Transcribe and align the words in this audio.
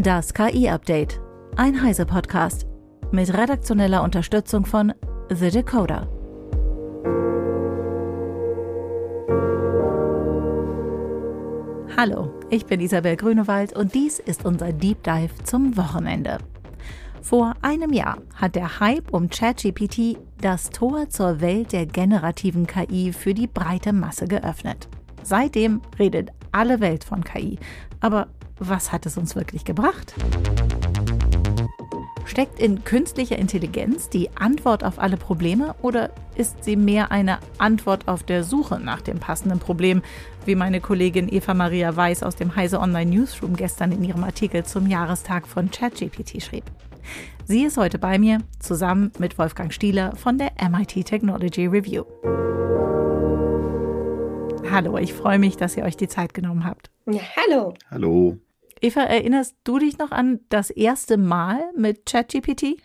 Das 0.00 0.32
KI-Update. 0.32 1.20
Ein 1.56 1.82
Heise-Podcast. 1.82 2.68
Mit 3.10 3.36
redaktioneller 3.36 4.04
Unterstützung 4.04 4.64
von 4.64 4.94
The 5.28 5.50
Decoder. 5.50 6.06
Hallo, 11.96 12.30
ich 12.48 12.64
bin 12.64 12.78
Isabel 12.78 13.16
Grünewald 13.16 13.72
und 13.72 13.92
dies 13.92 14.20
ist 14.20 14.44
unser 14.44 14.72
Deep 14.72 15.02
Dive 15.02 15.34
zum 15.42 15.76
Wochenende. 15.76 16.38
Vor 17.20 17.54
einem 17.62 17.92
Jahr 17.92 18.18
hat 18.36 18.54
der 18.54 18.78
Hype 18.78 19.12
um 19.12 19.28
ChatGPT 19.28 20.16
das 20.40 20.70
Tor 20.70 21.08
zur 21.08 21.40
Welt 21.40 21.72
der 21.72 21.86
generativen 21.86 22.68
KI 22.68 23.12
für 23.12 23.34
die 23.34 23.48
breite 23.48 23.92
Masse 23.92 24.28
geöffnet. 24.28 24.88
Seitdem 25.24 25.82
redet 25.98 26.30
alle 26.52 26.78
Welt 26.78 27.02
von 27.02 27.24
KI. 27.24 27.58
Aber 28.00 28.28
was 28.58 28.92
hat 28.92 29.06
es 29.06 29.16
uns 29.16 29.36
wirklich 29.36 29.64
gebracht? 29.64 30.14
Steckt 32.24 32.60
in 32.60 32.84
künstlicher 32.84 33.38
Intelligenz 33.38 34.10
die 34.10 34.28
Antwort 34.36 34.84
auf 34.84 34.98
alle 34.98 35.16
Probleme 35.16 35.74
oder 35.80 36.10
ist 36.36 36.62
sie 36.62 36.76
mehr 36.76 37.10
eine 37.10 37.38
Antwort 37.56 38.06
auf 38.06 38.22
der 38.22 38.44
Suche 38.44 38.78
nach 38.78 39.00
dem 39.00 39.18
passenden 39.18 39.58
Problem, 39.58 40.02
wie 40.44 40.54
meine 40.54 40.80
Kollegin 40.80 41.32
Eva 41.32 41.54
Maria 41.54 41.96
Weiß 41.96 42.22
aus 42.22 42.36
dem 42.36 42.54
Heise 42.54 42.80
Online 42.80 43.10
Newsroom 43.10 43.56
gestern 43.56 43.92
in 43.92 44.04
ihrem 44.04 44.24
Artikel 44.24 44.64
zum 44.64 44.86
Jahrestag 44.86 45.48
von 45.48 45.70
ChatGPT 45.70 46.42
schrieb? 46.42 46.64
Sie 47.46 47.64
ist 47.64 47.78
heute 47.78 47.98
bei 47.98 48.18
mir, 48.18 48.38
zusammen 48.58 49.10
mit 49.18 49.38
Wolfgang 49.38 49.72
Stieler 49.72 50.14
von 50.16 50.36
der 50.36 50.52
MIT 50.68 51.06
Technology 51.06 51.66
Review. 51.66 52.04
Hallo, 54.70 54.98
ich 54.98 55.14
freue 55.14 55.38
mich, 55.38 55.56
dass 55.56 55.76
ihr 55.78 55.84
euch 55.84 55.96
die 55.96 56.08
Zeit 56.08 56.34
genommen 56.34 56.64
habt. 56.64 56.90
Ja, 57.06 57.22
hallo. 57.36 57.72
Hallo. 57.90 58.38
Eva, 58.80 59.02
erinnerst 59.02 59.56
du 59.64 59.78
dich 59.78 59.98
noch 59.98 60.10
an 60.10 60.40
das 60.48 60.70
erste 60.70 61.16
Mal 61.16 61.70
mit 61.74 62.06
ChatGPT? 62.06 62.76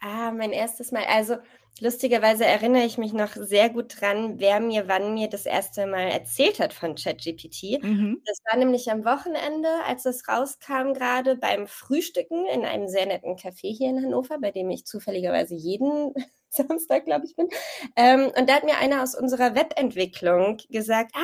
Ah, 0.00 0.30
mein 0.32 0.52
erstes 0.52 0.92
Mal. 0.92 1.04
Also 1.08 1.36
lustigerweise 1.80 2.44
erinnere 2.44 2.84
ich 2.84 2.98
mich 2.98 3.12
noch 3.12 3.32
sehr 3.34 3.68
gut 3.70 4.00
dran, 4.00 4.40
wer 4.40 4.60
mir 4.60 4.88
wann 4.88 5.14
mir 5.14 5.28
das 5.28 5.46
erste 5.46 5.86
Mal 5.86 6.08
erzählt 6.10 6.58
hat 6.58 6.72
von 6.72 6.94
ChatGPT. 6.94 7.82
Mhm. 7.82 8.22
Das 8.24 8.38
war 8.50 8.58
nämlich 8.58 8.90
am 8.90 9.04
Wochenende, 9.04 9.68
als 9.86 10.04
das 10.04 10.26
rauskam, 10.26 10.94
gerade 10.94 11.36
beim 11.36 11.66
Frühstücken 11.66 12.46
in 12.46 12.64
einem 12.64 12.88
sehr 12.88 13.06
netten 13.06 13.36
Café 13.36 13.74
hier 13.76 13.90
in 13.90 14.02
Hannover, 14.02 14.38
bei 14.38 14.50
dem 14.50 14.70
ich 14.70 14.86
zufälligerweise 14.86 15.54
jeden 15.54 16.14
Samstag, 16.48 17.04
glaube 17.04 17.26
ich, 17.26 17.36
bin. 17.36 17.48
Ähm, 17.96 18.32
und 18.36 18.48
da 18.48 18.54
hat 18.54 18.64
mir 18.64 18.78
einer 18.78 19.02
aus 19.02 19.14
unserer 19.14 19.54
Webentwicklung 19.54 20.58
gesagt, 20.70 21.12
ah, 21.14 21.20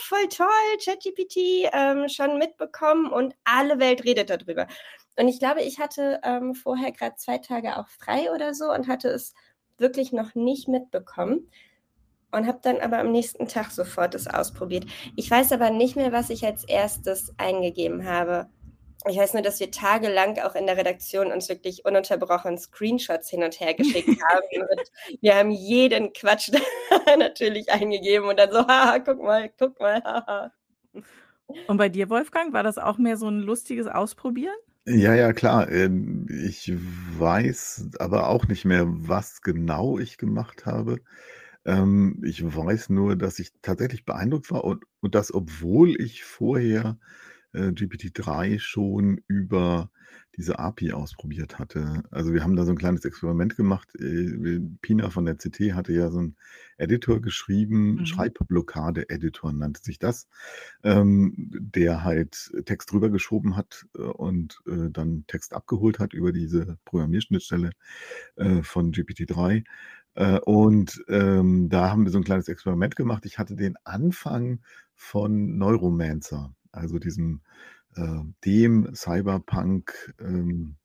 voll 0.00 0.28
toll, 0.28 0.48
ChatGPT 0.84 1.68
ähm, 1.72 2.08
schon 2.08 2.38
mitbekommen 2.38 3.10
und 3.12 3.34
alle 3.44 3.78
Welt 3.78 4.04
redet 4.04 4.30
darüber. 4.30 4.66
Und 5.16 5.28
ich 5.28 5.38
glaube, 5.38 5.62
ich 5.62 5.78
hatte 5.78 6.20
ähm, 6.22 6.54
vorher 6.54 6.92
gerade 6.92 7.16
zwei 7.16 7.38
Tage 7.38 7.76
auch 7.76 7.88
frei 7.88 8.32
oder 8.32 8.54
so 8.54 8.70
und 8.72 8.88
hatte 8.88 9.08
es 9.08 9.34
wirklich 9.78 10.12
noch 10.12 10.34
nicht 10.34 10.68
mitbekommen 10.68 11.48
und 12.30 12.46
habe 12.46 12.58
dann 12.62 12.78
aber 12.80 12.98
am 12.98 13.10
nächsten 13.10 13.48
Tag 13.48 13.70
sofort 13.70 14.14
es 14.14 14.26
ausprobiert. 14.26 14.86
Ich 15.16 15.30
weiß 15.30 15.52
aber 15.52 15.70
nicht 15.70 15.96
mehr, 15.96 16.12
was 16.12 16.30
ich 16.30 16.44
als 16.44 16.64
erstes 16.64 17.32
eingegeben 17.38 18.04
habe. 18.04 18.48
Ich 19.06 19.16
weiß 19.16 19.34
nur, 19.34 19.42
dass 19.42 19.60
wir 19.60 19.70
tagelang 19.70 20.38
auch 20.40 20.56
in 20.56 20.66
der 20.66 20.76
Redaktion 20.76 21.30
uns 21.30 21.48
wirklich 21.48 21.84
ununterbrochen 21.84 22.58
Screenshots 22.58 23.30
hin 23.30 23.44
und 23.44 23.60
her 23.60 23.74
geschickt 23.74 24.08
haben. 24.32 24.62
und 24.62 25.20
wir 25.20 25.36
haben 25.36 25.50
jeden 25.50 26.12
Quatsch 26.12 26.50
natürlich 27.18 27.70
eingegeben 27.70 28.28
und 28.28 28.38
dann 28.38 28.50
so, 28.50 28.66
haha, 28.66 28.98
guck 28.98 29.22
mal, 29.22 29.50
guck 29.56 29.78
mal, 29.78 30.02
haha. 30.02 30.52
Und 31.66 31.76
bei 31.76 31.88
dir, 31.88 32.10
Wolfgang, 32.10 32.52
war 32.52 32.62
das 32.62 32.76
auch 32.76 32.98
mehr 32.98 33.16
so 33.16 33.28
ein 33.28 33.38
lustiges 33.38 33.86
Ausprobieren? 33.86 34.56
Ja, 34.84 35.14
ja, 35.14 35.32
klar. 35.32 35.70
Ähm, 35.70 36.26
ich 36.28 36.72
weiß 37.18 37.90
aber 37.98 38.28
auch 38.28 38.48
nicht 38.48 38.64
mehr, 38.64 38.84
was 38.86 39.42
genau 39.42 39.98
ich 39.98 40.18
gemacht 40.18 40.66
habe. 40.66 41.00
Ähm, 41.64 42.22
ich 42.24 42.42
weiß 42.42 42.88
nur, 42.90 43.16
dass 43.16 43.38
ich 43.38 43.52
tatsächlich 43.62 44.04
beeindruckt 44.04 44.50
war 44.50 44.64
und, 44.64 44.84
und 45.00 45.14
das, 45.14 45.32
obwohl 45.32 46.00
ich 46.00 46.24
vorher 46.24 46.98
äh, 47.52 47.68
GPT-3 47.68 48.58
schon 48.58 49.20
über 49.26 49.90
diese 50.36 50.58
API 50.58 50.92
ausprobiert 50.92 51.58
hatte. 51.58 52.04
Also 52.10 52.32
wir 52.32 52.44
haben 52.44 52.54
da 52.54 52.64
so 52.64 52.70
ein 52.70 52.78
kleines 52.78 53.04
Experiment 53.04 53.56
gemacht. 53.56 53.88
Äh, 53.98 54.60
Pina 54.80 55.10
von 55.10 55.24
der 55.24 55.34
CT 55.34 55.74
hatte 55.74 55.92
ja 55.92 56.10
so 56.10 56.20
einen 56.20 56.36
Editor 56.76 57.20
geschrieben, 57.20 57.96
mhm. 57.96 58.06
Schreibblockade-Editor 58.06 59.52
nannte 59.52 59.82
sich 59.82 59.98
das, 59.98 60.28
ähm, 60.84 61.50
der 61.50 62.04
halt 62.04 62.52
Text 62.66 62.92
rübergeschoben 62.92 63.56
hat 63.56 63.86
äh, 63.96 64.02
und 64.02 64.60
äh, 64.68 64.90
dann 64.90 65.24
Text 65.26 65.54
abgeholt 65.54 65.98
hat 65.98 66.14
über 66.14 66.30
diese 66.30 66.78
Programmierschnittstelle 66.84 67.72
äh, 68.36 68.62
von 68.62 68.92
GPT-3. 68.92 69.64
Äh, 70.14 70.38
und 70.40 71.04
ähm, 71.08 71.68
da 71.68 71.90
haben 71.90 72.04
wir 72.04 72.12
so 72.12 72.18
ein 72.18 72.24
kleines 72.24 72.48
Experiment 72.48 72.94
gemacht. 72.94 73.26
Ich 73.26 73.38
hatte 73.38 73.56
den 73.56 73.74
Anfang 73.84 74.60
von 74.94 75.58
Neuromancer 75.58 76.54
also 76.78 76.98
diesem 76.98 77.40
äh, 77.96 78.20
dem 78.44 78.94
Cyberpunk 78.94 80.14
ähm, 80.20 80.76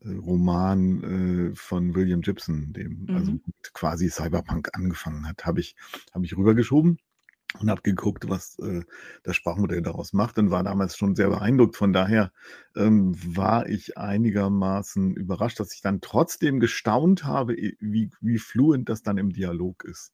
äh, 0.00 0.10
Roman 0.10 1.50
äh, 1.52 1.54
von 1.54 1.94
William 1.94 2.20
Gibson, 2.20 2.72
dem 2.72 3.06
also 3.08 3.32
mhm. 3.32 3.40
also 3.46 3.52
quasi 3.72 4.10
Cyberpunk 4.10 4.70
angefangen 4.72 5.26
hat, 5.26 5.46
habe 5.46 5.60
ich, 5.60 5.76
hab 6.12 6.22
ich 6.22 6.36
rübergeschoben 6.36 6.98
und 7.60 7.70
habe 7.70 7.82
geguckt, 7.82 8.28
was 8.28 8.58
äh, 8.58 8.82
das 9.22 9.36
Sprachmodell 9.36 9.82
daraus 9.82 10.12
macht 10.12 10.38
und 10.38 10.50
war 10.50 10.64
damals 10.64 10.96
schon 10.96 11.14
sehr 11.14 11.28
beeindruckt. 11.28 11.76
Von 11.76 11.92
daher 11.92 12.32
ähm, 12.76 13.14
war 13.24 13.68
ich 13.68 13.96
einigermaßen 13.96 15.14
überrascht, 15.14 15.60
dass 15.60 15.72
ich 15.72 15.80
dann 15.80 16.00
trotzdem 16.00 16.58
gestaunt 16.58 17.24
habe, 17.24 17.54
wie, 17.54 18.10
wie 18.20 18.38
fluent 18.38 18.88
das 18.88 19.02
dann 19.02 19.18
im 19.18 19.32
Dialog 19.32 19.84
ist. 19.84 20.12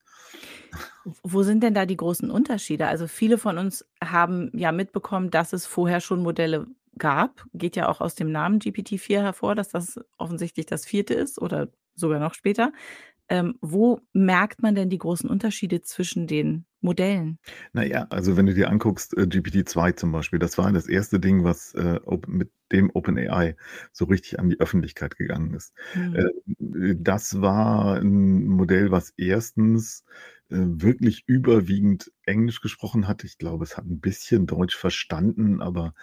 Wo 1.22 1.42
sind 1.42 1.62
denn 1.62 1.74
da 1.74 1.86
die 1.86 1.96
großen 1.96 2.30
Unterschiede? 2.30 2.86
Also 2.86 3.06
viele 3.06 3.38
von 3.38 3.56
uns 3.56 3.86
haben 4.02 4.50
ja 4.52 4.70
mitbekommen, 4.70 5.30
dass 5.30 5.52
es 5.52 5.66
vorher 5.66 6.00
schon 6.00 6.22
Modelle 6.22 6.66
gab. 6.98 7.46
Geht 7.54 7.76
ja 7.76 7.88
auch 7.88 8.00
aus 8.00 8.14
dem 8.14 8.30
Namen 8.30 8.58
GPT-4 8.58 9.22
hervor, 9.22 9.54
dass 9.54 9.68
das 9.68 9.98
offensichtlich 10.18 10.66
das 10.66 10.84
vierte 10.84 11.14
ist 11.14 11.40
oder 11.40 11.68
sogar 11.94 12.20
noch 12.20 12.34
später. 12.34 12.72
Ähm, 13.28 13.56
wo 13.60 14.00
merkt 14.12 14.60
man 14.60 14.74
denn 14.74 14.90
die 14.90 14.98
großen 14.98 15.30
Unterschiede 15.30 15.82
zwischen 15.82 16.26
den 16.26 16.66
Modellen? 16.80 17.38
Naja, 17.72 18.06
also 18.10 18.36
wenn 18.36 18.46
du 18.46 18.54
dir 18.54 18.70
anguckst, 18.70 19.16
äh, 19.16 19.22
GPT-2 19.22 19.96
zum 19.96 20.12
Beispiel, 20.12 20.38
das 20.38 20.56
war 20.58 20.72
das 20.72 20.88
erste 20.88 21.20
Ding, 21.20 21.44
was 21.44 21.74
äh, 21.74 22.00
mit 22.26 22.50
dem 22.72 22.90
OpenAI 22.94 23.56
so 23.92 24.06
richtig 24.06 24.38
an 24.38 24.48
die 24.48 24.60
Öffentlichkeit 24.60 25.16
gegangen 25.16 25.54
ist. 25.54 25.74
Mhm. 25.94 26.16
Äh, 26.16 26.94
das 26.96 27.40
war 27.40 27.96
ein 28.00 28.46
Modell, 28.46 28.90
was 28.90 29.12
erstens 29.16 30.04
äh, 30.50 30.56
wirklich 30.58 31.24
überwiegend 31.26 32.10
Englisch 32.24 32.60
gesprochen 32.60 33.06
hat. 33.06 33.24
Ich 33.24 33.38
glaube, 33.38 33.64
es 33.64 33.76
hat 33.76 33.84
ein 33.84 34.00
bisschen 34.00 34.46
Deutsch 34.46 34.76
verstanden, 34.76 35.60
aber 35.60 35.94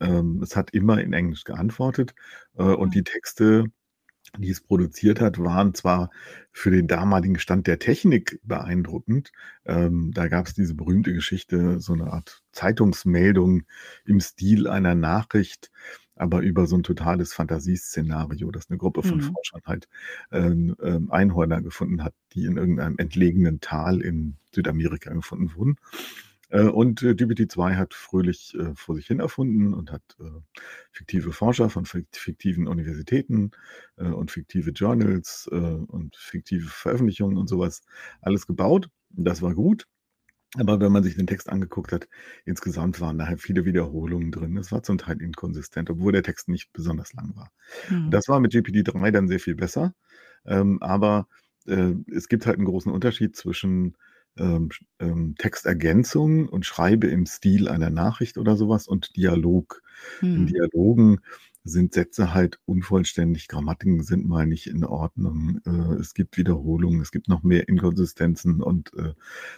ähm, 0.00 0.40
es 0.42 0.56
hat 0.56 0.70
immer 0.70 1.00
in 1.00 1.12
Englisch 1.12 1.44
geantwortet. 1.44 2.14
Äh, 2.56 2.62
und 2.62 2.88
mhm. 2.88 2.92
die 2.92 3.04
Texte 3.04 3.64
die 4.38 4.50
es 4.50 4.60
produziert 4.60 5.20
hat, 5.20 5.38
waren 5.38 5.74
zwar 5.74 6.10
für 6.52 6.70
den 6.70 6.86
damaligen 6.86 7.38
Stand 7.38 7.66
der 7.66 7.78
Technik 7.78 8.40
beeindruckend. 8.42 9.32
Ähm, 9.64 10.12
da 10.14 10.28
gab 10.28 10.46
es 10.46 10.54
diese 10.54 10.74
berühmte 10.74 11.12
Geschichte, 11.12 11.80
so 11.80 11.92
eine 11.92 12.12
Art 12.12 12.42
Zeitungsmeldung 12.52 13.62
im 14.04 14.20
Stil 14.20 14.66
einer 14.68 14.94
Nachricht, 14.94 15.70
aber 16.16 16.40
über 16.40 16.66
so 16.66 16.76
ein 16.76 16.82
totales 16.82 17.32
Fantasieszenario, 17.32 18.50
dass 18.50 18.70
eine 18.70 18.78
Gruppe 18.78 19.02
von 19.02 19.18
mhm. 19.18 19.32
Forschern 19.32 19.62
halt 19.66 19.88
ähm, 20.30 20.76
ähm, 20.82 21.10
Einhörner 21.10 21.60
gefunden 21.60 22.04
hat, 22.04 22.14
die 22.32 22.44
in 22.44 22.56
irgendeinem 22.56 22.96
entlegenen 22.98 23.60
Tal 23.60 24.00
in 24.00 24.36
Südamerika 24.54 25.12
gefunden 25.12 25.54
wurden. 25.56 25.76
Äh, 26.50 26.62
und 26.62 27.02
äh, 27.02 27.14
GPT-2 27.14 27.76
hat 27.76 27.94
fröhlich 27.94 28.54
äh, 28.54 28.74
vor 28.74 28.94
sich 28.94 29.06
hin 29.06 29.20
erfunden 29.20 29.74
und 29.74 29.90
hat 29.92 30.02
fiktive 30.92 31.32
Forscher 31.32 31.70
von 31.70 31.86
fiktiven 31.86 32.68
Universitäten 32.68 33.50
und 33.96 34.30
fiktive 34.30 34.70
Journals 34.70 35.48
und 35.48 36.16
fiktive 36.16 36.68
Veröffentlichungen 36.68 37.36
und 37.36 37.48
sowas 37.48 37.82
alles 38.20 38.46
gebaut. 38.46 38.88
Das 39.10 39.42
war 39.42 39.54
gut. 39.54 39.86
Aber 40.56 40.80
wenn 40.80 40.92
man 40.92 41.02
sich 41.02 41.16
den 41.16 41.26
Text 41.26 41.48
angeguckt 41.48 41.92
hat, 41.92 42.08
insgesamt 42.44 43.00
waren 43.00 43.18
da 43.18 43.26
halt 43.26 43.40
viele 43.40 43.64
Wiederholungen 43.64 44.30
drin. 44.30 44.56
Es 44.56 44.70
war 44.70 44.82
zum 44.82 44.98
Teil 44.98 45.20
inkonsistent, 45.20 45.90
obwohl 45.90 46.12
der 46.12 46.22
Text 46.22 46.48
nicht 46.48 46.72
besonders 46.72 47.12
lang 47.14 47.34
war. 47.34 47.50
Mhm. 47.90 48.10
Das 48.10 48.28
war 48.28 48.38
mit 48.38 48.52
GPT-3 48.52 49.10
dann 49.10 49.28
sehr 49.28 49.40
viel 49.40 49.56
besser. 49.56 49.94
Ähm, 50.46 50.80
aber 50.80 51.28
es 51.66 52.28
gibt 52.28 52.46
halt 52.46 52.58
einen 52.58 52.66
großen 52.66 52.92
Unterschied 52.92 53.34
zwischen 53.36 53.96
ähm, 54.38 54.70
ähm, 54.98 55.34
Textergänzung 55.38 56.48
und 56.48 56.66
schreibe 56.66 57.06
im 57.08 57.26
Stil 57.26 57.68
einer 57.68 57.90
Nachricht 57.90 58.38
oder 58.38 58.56
sowas 58.56 58.86
und 58.86 59.16
Dialog. 59.16 59.82
Hm. 60.20 60.36
In 60.36 60.46
Dialogen 60.46 61.20
sind 61.64 61.94
Sätze 61.94 62.34
halt 62.34 62.58
unvollständig, 62.66 63.48
Grammatiken 63.48 64.02
sind 64.02 64.26
mal 64.26 64.46
nicht 64.46 64.66
in 64.66 64.84
Ordnung, 64.84 65.60
äh, 65.66 65.94
es 65.94 66.12
gibt 66.12 66.36
Wiederholungen, 66.36 67.00
es 67.00 67.10
gibt 67.10 67.28
noch 67.28 67.42
mehr 67.42 67.68
Inkonsistenzen 67.68 68.62
und 68.62 68.92
äh, 68.94 69.14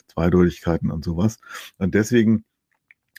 Zweideutigkeiten 0.06 0.90
und 0.92 1.04
sowas. 1.04 1.38
Und 1.78 1.94
deswegen 1.94 2.44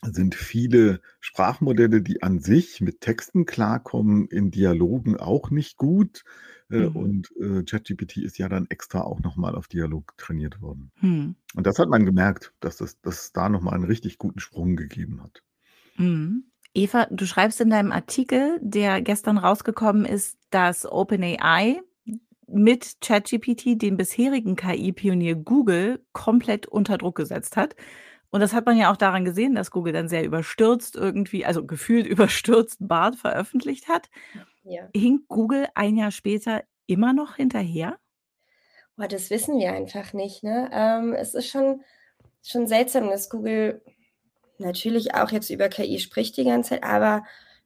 sind 0.03 0.35
viele 0.35 1.01
Sprachmodelle, 1.19 2.01
die 2.01 2.21
an 2.23 2.39
sich 2.39 2.81
mit 2.81 3.01
Texten 3.01 3.45
klarkommen, 3.45 4.27
in 4.27 4.51
Dialogen 4.51 5.17
auch 5.17 5.49
nicht 5.49 5.77
gut. 5.77 6.23
Äh, 6.69 6.89
mhm. 6.89 6.95
Und 6.95 7.31
äh, 7.39 7.63
ChatGPT 7.63 8.17
ist 8.17 8.37
ja 8.37 8.49
dann 8.49 8.67
extra 8.69 9.01
auch 9.01 9.21
nochmal 9.21 9.55
auf 9.55 9.67
Dialog 9.67 10.15
trainiert 10.17 10.61
worden. 10.61 10.91
Mhm. 11.01 11.35
Und 11.55 11.67
das 11.67 11.79
hat 11.79 11.89
man 11.89 12.05
gemerkt, 12.05 12.53
dass, 12.59 12.77
das, 12.77 12.99
dass 13.01 13.21
es 13.21 13.31
da 13.31 13.49
nochmal 13.49 13.73
einen 13.73 13.85
richtig 13.85 14.17
guten 14.17 14.39
Sprung 14.39 14.75
gegeben 14.75 15.23
hat. 15.23 15.43
Mhm. 15.97 16.43
Eva, 16.73 17.07
du 17.09 17.25
schreibst 17.25 17.59
in 17.61 17.69
deinem 17.69 17.91
Artikel, 17.91 18.59
der 18.61 19.01
gestern 19.01 19.37
rausgekommen 19.37 20.05
ist, 20.05 20.37
dass 20.51 20.85
OpenAI 20.85 21.81
mit 22.47 22.97
ChatGPT 23.01 23.81
den 23.81 23.97
bisherigen 23.97 24.55
KI-Pionier 24.55 25.35
Google 25.35 26.05
komplett 26.13 26.67
unter 26.67 26.97
Druck 26.97 27.15
gesetzt 27.15 27.57
hat. 27.57 27.75
Und 28.29 28.41
das 28.41 28.53
hat 28.53 28.65
man 28.65 28.77
ja 28.77 28.91
auch 28.91 28.97
daran 28.97 29.25
gesehen, 29.25 29.55
dass 29.55 29.71
Google 29.71 29.93
dann 29.93 30.09
sehr 30.09 30.23
überstürzt 30.23 30.95
irgendwie, 30.95 31.45
also 31.45 31.65
gefühlt 31.65 32.05
überstürzt 32.07 32.77
Bart 32.79 33.15
veröffentlicht 33.15 33.87
hat. 33.87 34.09
Ja. 34.63 34.89
Hinkt 34.93 35.27
Google 35.29 35.67
ein 35.75 35.95
Jahr 35.95 36.11
später 36.11 36.63
immer 36.87 37.13
noch 37.13 37.35
hinterher? 37.35 37.97
Boah, 38.95 39.07
das 39.07 39.29
wissen 39.29 39.59
wir 39.59 39.71
einfach 39.73 40.13
nicht. 40.13 40.43
Ne? 40.43 40.69
Ähm, 40.73 41.13
es 41.13 41.33
ist 41.33 41.47
schon, 41.47 41.83
schon 42.43 42.67
seltsam, 42.67 43.09
dass 43.09 43.29
Google 43.29 43.81
natürlich 44.57 45.13
auch 45.13 45.31
jetzt 45.31 45.49
über 45.49 45.69
KI 45.69 45.99
spricht 45.99 46.35
die 46.37 46.45
ganze 46.45 46.71
Zeit, 46.71 46.83
aber 46.83 47.23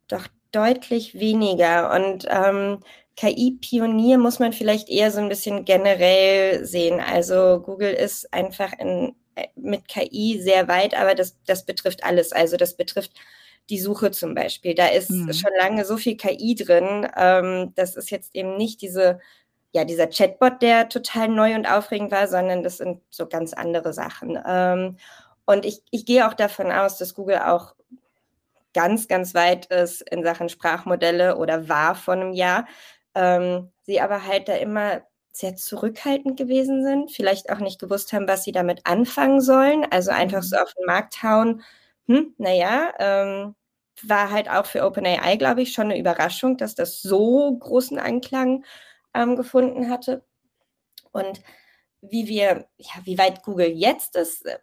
doch 0.08 0.28
deutlich 0.52 1.16
weniger. 1.16 1.94
Und 1.94 2.28
ähm, 2.30 2.80
KI-Pionier 3.16 4.18
muss 4.18 4.40
man 4.40 4.54
vielleicht 4.54 4.90
eher 4.90 5.12
so 5.12 5.22
ein 5.22 5.30
bisschen 5.30 5.66
generell 5.66 6.66
sehen. 6.66 7.00
Also 7.00 7.62
Google 7.62 7.94
ist 7.94 8.34
einfach 8.34 8.74
in, 8.78 9.16
mit 9.56 9.88
KI 9.88 10.40
sehr 10.42 10.68
weit, 10.68 10.94
aber 10.94 11.16
das, 11.16 11.38
das 11.46 11.66
betrifft 11.66 12.04
alles. 12.04 12.32
Also 12.32 12.58
das 12.58 12.76
betrifft 12.76 13.14
die 13.70 13.80
Suche 13.80 14.12
zum 14.12 14.36
Beispiel. 14.36 14.76
Da 14.76 14.88
ist 14.88 15.10
mhm. 15.10 15.32
schon 15.34 15.52
lange 15.58 15.86
so 15.86 15.98
viel 15.98 16.18
KI 16.18 16.56
drin. 16.56 17.08
Ähm, 17.18 17.74
das 17.76 17.96
ist 17.96 18.12
jetzt 18.12 18.36
eben 18.36 18.58
nicht 18.58 18.82
diese, 18.82 19.20
ja, 19.72 19.86
dieser 19.86 20.08
Chatbot, 20.08 20.62
der 20.62 20.90
total 20.90 21.30
neu 21.30 21.56
und 21.56 21.66
aufregend 21.66 22.12
war, 22.12 22.28
sondern 22.28 22.64
das 22.64 22.78
sind 22.78 23.02
so 23.10 23.28
ganz 23.28 23.54
andere 23.54 23.94
Sachen. 23.94 24.38
Ähm, 24.46 24.98
und 25.46 25.66
ich, 25.66 25.82
ich 25.92 26.06
gehe 26.06 26.28
auch 26.28 26.34
davon 26.34 26.72
aus, 26.72 26.98
dass 26.98 27.14
Google 27.14 27.40
auch 27.40 27.76
ganz, 28.74 29.08
ganz 29.08 29.34
weit 29.34 29.66
ist 29.68 30.02
in 30.02 30.24
Sachen 30.24 30.50
Sprachmodelle 30.50 31.38
oder 31.38 31.68
war 31.70 31.96
vor 31.96 32.14
einem 32.14 32.34
Jahr. 32.34 32.68
Ähm, 33.16 33.72
sie 33.84 34.00
aber 34.00 34.26
halt 34.26 34.48
da 34.48 34.54
immer 34.56 35.02
sehr 35.32 35.56
zurückhaltend 35.56 36.38
gewesen 36.38 36.84
sind, 36.84 37.12
vielleicht 37.12 37.50
auch 37.52 37.60
nicht 37.60 37.80
gewusst 37.80 38.14
haben, 38.14 38.28
was 38.28 38.44
sie 38.44 38.52
damit 38.52 38.86
anfangen 38.86 39.42
sollen. 39.42 39.86
Also 39.90 40.12
einfach 40.12 40.44
so 40.44 40.58
mhm. 40.58 40.62
auf 40.64 40.74
den 40.74 40.86
Markt 40.86 41.24
hauen, 41.24 41.64
hm, 42.08 42.34
naja, 42.38 42.94
ähm, 43.00 43.56
war 44.04 44.32
halt 44.32 44.50
auch 44.50 44.66
für 44.66 44.84
OpenAI, 44.84 45.38
glaube 45.38 45.62
ich, 45.62 45.74
schon 45.74 45.86
eine 45.86 46.00
Überraschung, 46.00 46.58
dass 46.58 46.76
das 46.76 47.02
so 47.02 47.56
großen 47.58 48.00
Anklang 48.00 48.66
ähm, 49.14 49.36
gefunden 49.36 49.90
hatte. 49.90 50.24
Und 51.12 51.42
wie 52.02 52.28
wir, 52.28 52.68
ja, 52.78 52.92
wie 53.04 53.18
weit 53.18 53.44
Google 53.44 53.68
jetzt 53.68 54.16
ist, 54.16 54.46
äh, 54.46 54.58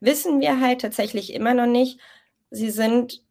wissen 0.00 0.40
wir 0.40 0.60
halt 0.60 0.82
tatsächlich 0.82 1.32
immer 1.32 1.54
noch 1.54 1.66
nicht. 1.66 2.00
Sie 2.50 2.70
sind 2.70 3.22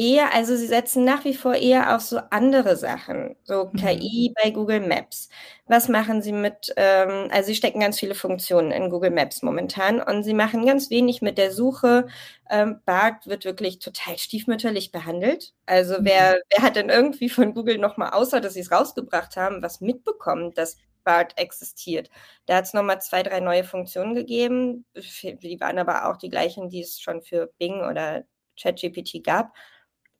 eher, 0.00 0.32
also 0.34 0.56
sie 0.56 0.66
setzen 0.66 1.04
nach 1.04 1.24
wie 1.26 1.34
vor 1.34 1.54
eher 1.54 1.94
auf 1.94 2.00
so 2.00 2.18
andere 2.30 2.76
Sachen, 2.76 3.36
so 3.44 3.68
mhm. 3.70 3.76
KI 3.78 4.34
bei 4.42 4.50
Google 4.50 4.80
Maps. 4.80 5.28
Was 5.66 5.88
machen 5.88 6.22
sie 6.22 6.32
mit, 6.32 6.72
ähm, 6.76 7.28
also 7.30 7.48
sie 7.48 7.54
stecken 7.54 7.80
ganz 7.80 7.98
viele 8.00 8.14
Funktionen 8.14 8.72
in 8.72 8.88
Google 8.88 9.10
Maps 9.10 9.42
momentan 9.42 10.00
und 10.00 10.24
sie 10.24 10.32
machen 10.32 10.64
ganz 10.64 10.88
wenig 10.88 11.20
mit 11.20 11.36
der 11.36 11.52
Suche. 11.52 12.08
Ähm, 12.48 12.80
Bart 12.86 13.26
wird 13.26 13.44
wirklich 13.44 13.78
total 13.78 14.16
stiefmütterlich 14.16 14.90
behandelt. 14.90 15.52
Also 15.66 16.00
mhm. 16.00 16.04
wer, 16.06 16.40
wer 16.50 16.64
hat 16.64 16.76
denn 16.76 16.88
irgendwie 16.88 17.28
von 17.28 17.52
Google 17.52 17.76
nochmal, 17.76 18.10
außer 18.10 18.40
dass 18.40 18.54
sie 18.54 18.60
es 18.60 18.72
rausgebracht 18.72 19.36
haben, 19.36 19.62
was 19.62 19.82
mitbekommen, 19.82 20.54
dass 20.54 20.78
Bart 21.04 21.36
existiert. 21.36 22.08
Da 22.46 22.56
hat 22.56 22.64
es 22.64 22.72
nochmal 22.74 23.02
zwei, 23.02 23.22
drei 23.22 23.40
neue 23.40 23.64
Funktionen 23.64 24.14
gegeben. 24.14 24.86
Die 24.94 25.60
waren 25.60 25.78
aber 25.78 26.08
auch 26.08 26.16
die 26.16 26.30
gleichen, 26.30 26.70
die 26.70 26.80
es 26.80 27.00
schon 27.00 27.22
für 27.22 27.52
Bing 27.58 27.80
oder 27.80 28.24
ChatGPT 28.60 29.24
gab. 29.24 29.52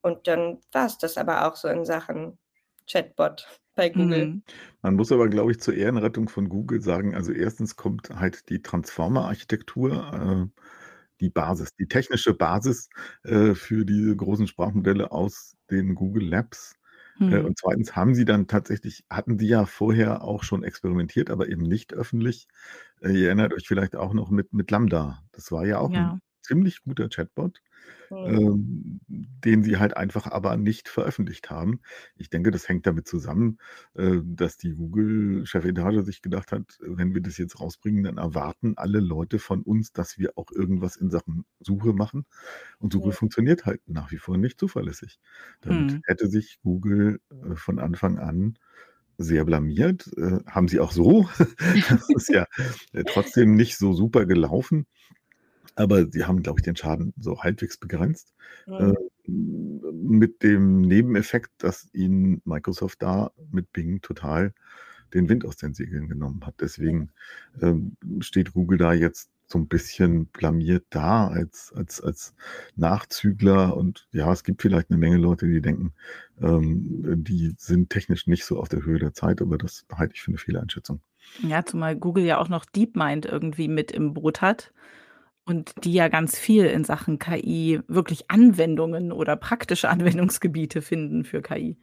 Und 0.02 0.26
dann 0.26 0.58
war 0.72 0.86
es 0.86 0.98
das 0.98 1.16
aber 1.16 1.46
auch 1.46 1.56
so 1.56 1.68
in 1.68 1.84
Sachen 1.84 2.38
Chatbot 2.90 3.46
bei 3.74 3.88
Google. 3.88 4.26
Mhm. 4.26 4.42
Man 4.82 4.96
muss 4.96 5.12
aber, 5.12 5.28
glaube 5.28 5.52
ich, 5.52 5.60
zur 5.60 5.74
Ehrenrettung 5.74 6.28
von 6.28 6.48
Google 6.48 6.80
sagen, 6.80 7.14
also 7.14 7.32
erstens 7.32 7.76
kommt 7.76 8.10
halt 8.10 8.48
die 8.48 8.62
Transformer-Architektur, 8.62 10.50
äh, 10.52 10.60
die 11.20 11.30
Basis, 11.30 11.74
die 11.74 11.86
technische 11.86 12.34
Basis 12.34 12.88
äh, 13.24 13.54
für 13.54 13.84
diese 13.84 14.16
großen 14.16 14.46
Sprachmodelle 14.46 15.12
aus 15.12 15.56
den 15.70 15.94
Google 15.94 16.28
Labs. 16.28 16.74
Äh, 17.20 17.24
mhm. 17.24 17.44
und 17.44 17.58
zweitens 17.58 17.94
haben 17.94 18.14
sie 18.14 18.24
dann 18.24 18.46
tatsächlich, 18.46 19.04
hatten 19.10 19.36
die 19.36 19.48
ja 19.48 19.66
vorher 19.66 20.22
auch 20.22 20.42
schon 20.42 20.64
experimentiert, 20.64 21.28
aber 21.28 21.48
eben 21.48 21.62
nicht 21.62 21.92
öffentlich. 21.92 22.48
Äh, 23.02 23.12
ihr 23.12 23.26
erinnert 23.26 23.52
euch 23.52 23.68
vielleicht 23.68 23.94
auch 23.94 24.14
noch 24.14 24.30
mit, 24.30 24.54
mit 24.54 24.70
Lambda. 24.70 25.22
Das 25.32 25.52
war 25.52 25.66
ja 25.66 25.78
auch 25.78 25.90
ja. 25.90 26.12
ein 26.12 26.20
ziemlich 26.42 26.82
guter 26.82 27.08
Chatbot, 27.08 27.60
mhm. 28.10 28.16
ähm, 28.16 29.00
den 29.08 29.62
sie 29.62 29.78
halt 29.78 29.96
einfach 29.96 30.26
aber 30.26 30.56
nicht 30.56 30.88
veröffentlicht 30.88 31.50
haben. 31.50 31.80
Ich 32.16 32.30
denke, 32.30 32.50
das 32.50 32.68
hängt 32.68 32.86
damit 32.86 33.06
zusammen, 33.06 33.58
äh, 33.94 34.18
dass 34.24 34.56
die 34.56 34.74
Google-Chefetage 34.74 36.02
sich 36.04 36.22
gedacht 36.22 36.52
hat, 36.52 36.78
wenn 36.80 37.14
wir 37.14 37.22
das 37.22 37.38
jetzt 37.38 37.60
rausbringen, 37.60 38.04
dann 38.04 38.18
erwarten 38.18 38.74
alle 38.76 39.00
Leute 39.00 39.38
von 39.38 39.62
uns, 39.62 39.92
dass 39.92 40.18
wir 40.18 40.32
auch 40.36 40.50
irgendwas 40.52 40.96
in 40.96 41.10
Sachen 41.10 41.44
Suche 41.60 41.92
machen. 41.92 42.26
Und 42.78 42.92
Suche 42.92 43.08
mhm. 43.08 43.12
funktioniert 43.12 43.66
halt 43.66 43.80
nach 43.86 44.10
wie 44.10 44.18
vor 44.18 44.36
nicht 44.36 44.58
zuverlässig. 44.58 45.18
Damit 45.60 45.92
mhm. 45.92 46.00
hätte 46.04 46.28
sich 46.28 46.58
Google 46.62 47.20
äh, 47.30 47.56
von 47.56 47.78
Anfang 47.78 48.18
an 48.18 48.56
sehr 49.20 49.44
blamiert. 49.44 50.10
Äh, 50.16 50.40
haben 50.46 50.68
sie 50.68 50.80
auch 50.80 50.92
so. 50.92 51.28
das 51.88 52.08
ist 52.08 52.28
ja 52.30 52.46
äh, 52.92 53.04
trotzdem 53.04 53.54
nicht 53.54 53.76
so 53.76 53.92
super 53.92 54.26
gelaufen. 54.26 54.86
Aber 55.74 56.10
sie 56.10 56.24
haben, 56.24 56.42
glaube 56.42 56.60
ich, 56.60 56.64
den 56.64 56.76
Schaden 56.76 57.12
so 57.18 57.42
halbwegs 57.42 57.76
begrenzt. 57.76 58.34
Mhm. 58.66 58.74
Äh, 58.74 58.94
mit 59.30 60.42
dem 60.42 60.80
Nebeneffekt, 60.80 61.50
dass 61.58 61.88
ihnen 61.92 62.42
Microsoft 62.44 63.02
da 63.02 63.30
mit 63.50 63.72
Bing 63.72 64.00
total 64.00 64.52
den 65.14 65.28
Wind 65.28 65.44
aus 65.44 65.56
den 65.56 65.74
Segeln 65.74 66.08
genommen 66.08 66.40
hat. 66.44 66.54
Deswegen 66.60 67.10
ähm, 67.60 67.96
steht 68.20 68.52
Google 68.52 68.78
da 68.78 68.92
jetzt 68.92 69.30
so 69.46 69.58
ein 69.58 69.66
bisschen 69.66 70.26
blamiert 70.26 70.84
da 70.90 71.26
als, 71.26 71.72
als, 71.74 72.00
als 72.00 72.34
Nachzügler. 72.76 73.76
Und 73.76 74.06
ja, 74.12 74.32
es 74.32 74.44
gibt 74.44 74.62
vielleicht 74.62 74.90
eine 74.90 74.98
Menge 74.98 75.16
Leute, 75.16 75.46
die 75.46 75.60
denken, 75.60 75.92
ähm, 76.40 77.24
die 77.24 77.54
sind 77.58 77.90
technisch 77.90 78.26
nicht 78.26 78.44
so 78.44 78.60
auf 78.60 78.68
der 78.68 78.84
Höhe 78.84 78.98
der 78.98 79.12
Zeit, 79.12 79.42
aber 79.42 79.58
das 79.58 79.86
halte 79.92 80.14
ich 80.14 80.22
für 80.22 80.30
eine 80.30 80.38
Fehleinschätzung. 80.38 81.00
Ja, 81.42 81.64
zumal 81.64 81.96
Google 81.96 82.24
ja 82.24 82.38
auch 82.38 82.48
noch 82.48 82.64
DeepMind 82.64 83.26
irgendwie 83.26 83.68
mit 83.68 83.90
im 83.90 84.14
Boot 84.14 84.40
hat. 84.40 84.72
Und 85.46 85.72
die 85.84 85.92
ja 85.92 86.08
ganz 86.08 86.38
viel 86.38 86.66
in 86.66 86.84
Sachen 86.84 87.18
KI 87.18 87.80
wirklich 87.88 88.30
Anwendungen 88.30 89.12
oder 89.12 89.36
praktische 89.36 89.88
Anwendungsgebiete 89.90 90.82
finden 90.82 91.24
für 91.24 91.42
KI. 91.42 91.76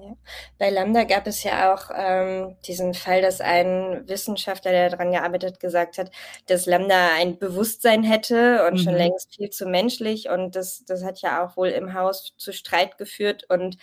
Ja. 0.00 0.14
Bei 0.58 0.70
Lambda 0.70 1.02
gab 1.04 1.26
es 1.26 1.42
ja 1.42 1.74
auch 1.74 1.90
ähm, 1.92 2.56
diesen 2.64 2.94
Fall, 2.94 3.20
dass 3.20 3.40
ein 3.40 4.06
Wissenschaftler, 4.06 4.70
der 4.70 4.90
daran 4.90 5.10
gearbeitet, 5.10 5.58
gesagt 5.58 5.98
hat, 5.98 6.12
dass 6.46 6.66
Lambda 6.66 7.16
ein 7.16 7.38
Bewusstsein 7.38 8.04
hätte 8.04 8.64
und 8.66 8.74
mhm. 8.74 8.78
schon 8.78 8.94
längst 8.94 9.34
viel 9.34 9.50
zu 9.50 9.66
menschlich. 9.66 10.28
Und 10.28 10.54
das, 10.54 10.84
das 10.84 11.02
hat 11.02 11.20
ja 11.20 11.44
auch 11.44 11.56
wohl 11.56 11.68
im 11.68 11.94
Haus 11.94 12.34
zu 12.36 12.52
Streit 12.52 12.96
geführt. 12.96 13.44
Und 13.48 13.76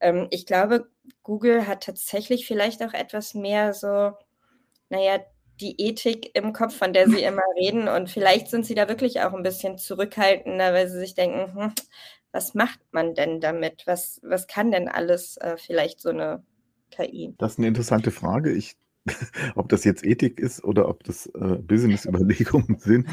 ähm, 0.00 0.28
ich 0.30 0.46
glaube, 0.46 0.88
Google 1.22 1.66
hat 1.66 1.82
tatsächlich 1.82 2.46
vielleicht 2.46 2.82
auch 2.82 2.94
etwas 2.94 3.34
mehr 3.34 3.74
so, 3.74 4.12
naja, 4.88 5.20
die 5.60 5.80
Ethik 5.80 6.30
im 6.34 6.52
Kopf, 6.52 6.76
von 6.76 6.92
der 6.92 7.08
sie 7.08 7.22
immer 7.22 7.42
reden. 7.56 7.88
Und 7.88 8.10
vielleicht 8.10 8.48
sind 8.48 8.66
sie 8.66 8.74
da 8.74 8.88
wirklich 8.88 9.20
auch 9.20 9.34
ein 9.34 9.42
bisschen 9.42 9.78
zurückhaltender, 9.78 10.72
weil 10.72 10.88
sie 10.88 10.98
sich 10.98 11.14
denken, 11.14 11.54
hm, 11.54 11.72
was 12.32 12.54
macht 12.54 12.80
man 12.92 13.14
denn 13.14 13.40
damit? 13.40 13.82
Was, 13.86 14.20
was 14.22 14.46
kann 14.46 14.70
denn 14.70 14.88
alles 14.88 15.36
äh, 15.38 15.56
vielleicht 15.56 16.00
so 16.00 16.10
eine 16.10 16.42
KI? 16.90 17.34
Das 17.38 17.52
ist 17.52 17.58
eine 17.58 17.68
interessante 17.68 18.10
Frage. 18.10 18.52
Ich, 18.52 18.76
ob 19.54 19.68
das 19.68 19.84
jetzt 19.84 20.04
Ethik 20.04 20.38
ist 20.38 20.62
oder 20.62 20.88
ob 20.88 21.04
das 21.04 21.26
äh, 21.26 21.56
Business-Überlegungen 21.56 22.76
sind. 22.78 23.08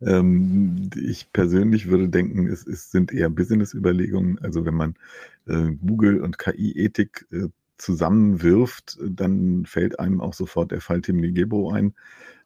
Ähm, 0.00 0.90
ich 0.96 1.32
persönlich 1.32 1.88
würde 1.88 2.08
denken, 2.08 2.46
es, 2.48 2.66
es 2.66 2.90
sind 2.90 3.12
eher 3.12 3.30
Business-Überlegungen. 3.30 4.38
Also 4.42 4.64
wenn 4.64 4.74
man 4.74 4.94
äh, 5.46 5.72
Google 5.86 6.20
und 6.20 6.38
KI-Ethik 6.38 7.26
äh, 7.30 7.48
zusammenwirft, 7.78 8.98
dann 9.02 9.66
fällt 9.66 9.98
einem 9.98 10.20
auch 10.20 10.34
sofort 10.34 10.72
der 10.72 10.80
Fall 10.80 11.02
Tim 11.02 11.18
Ligebo 11.18 11.70
ein, 11.70 11.94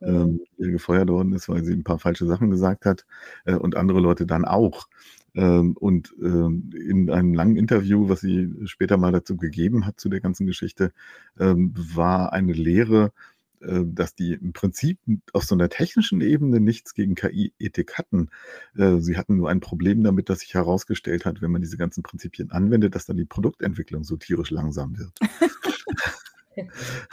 mhm. 0.00 0.08
ähm, 0.08 0.40
der 0.58 0.70
gefeuert 0.70 1.08
worden 1.08 1.32
ist, 1.32 1.48
weil 1.48 1.64
sie 1.64 1.72
ein 1.72 1.84
paar 1.84 1.98
falsche 1.98 2.26
Sachen 2.26 2.50
gesagt 2.50 2.84
hat 2.86 3.06
äh, 3.44 3.54
und 3.54 3.76
andere 3.76 4.00
Leute 4.00 4.26
dann 4.26 4.44
auch. 4.44 4.88
Ähm, 5.34 5.76
und 5.76 6.14
ähm, 6.20 6.70
in 6.74 7.10
einem 7.10 7.34
langen 7.34 7.56
Interview, 7.56 8.08
was 8.08 8.20
sie 8.20 8.52
später 8.64 8.96
mal 8.96 9.12
dazu 9.12 9.36
gegeben 9.36 9.86
hat, 9.86 10.00
zu 10.00 10.08
der 10.08 10.20
ganzen 10.20 10.46
Geschichte, 10.46 10.92
ähm, 11.38 11.72
war 11.76 12.32
eine 12.32 12.52
Lehre, 12.52 13.12
dass 13.60 14.14
die 14.14 14.32
im 14.32 14.52
Prinzip 14.52 14.98
auf 15.32 15.44
so 15.44 15.54
einer 15.54 15.68
technischen 15.68 16.20
Ebene 16.20 16.60
nichts 16.60 16.94
gegen 16.94 17.14
KI-Ethik 17.14 17.98
hatten. 17.98 18.30
Äh, 18.76 18.98
sie 18.98 19.16
hatten 19.16 19.36
nur 19.36 19.50
ein 19.50 19.60
Problem 19.60 20.02
damit, 20.02 20.28
dass 20.28 20.40
sich 20.40 20.54
herausgestellt 20.54 21.24
hat, 21.24 21.42
wenn 21.42 21.50
man 21.50 21.60
diese 21.60 21.76
ganzen 21.76 22.02
Prinzipien 22.02 22.50
anwendet, 22.50 22.94
dass 22.94 23.06
dann 23.06 23.16
die 23.16 23.24
Produktentwicklung 23.24 24.04
so 24.04 24.16
tierisch 24.16 24.50
langsam 24.50 24.98
wird. 24.98 25.12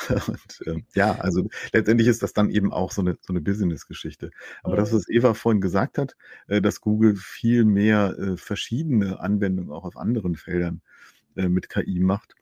Und 0.10 0.68
äh, 0.68 0.82
ja, 0.96 1.16
also 1.16 1.48
letztendlich 1.72 2.08
ist 2.08 2.24
das 2.24 2.34
dann 2.34 2.50
eben 2.50 2.74
auch 2.74 2.92
so 2.92 3.02
eine, 3.02 3.18
so 3.22 3.34
eine 3.34 3.42
Business-Geschichte. 3.42 4.32
Aber 4.64 4.76
das, 4.76 4.94
was 4.94 5.08
Eva 5.10 5.34
vorhin 5.34 5.62
gesagt 5.62 5.98
hat, 5.98 6.16
äh, 6.48 6.62
dass 6.62 6.82
Google 6.82 7.16
viel 7.16 7.66
mehr 7.66 8.18
äh, 8.18 8.38
verschiedene 8.38 9.20
Anwendungen 9.20 9.72
auch 9.72 9.86
auf 9.86 9.98
anderen 9.98 10.36
Feldern 10.36 10.82
äh, 11.36 11.50
mit 11.50 11.70
KI 11.70 12.00
macht, 12.00 12.34
äh, 12.34 12.37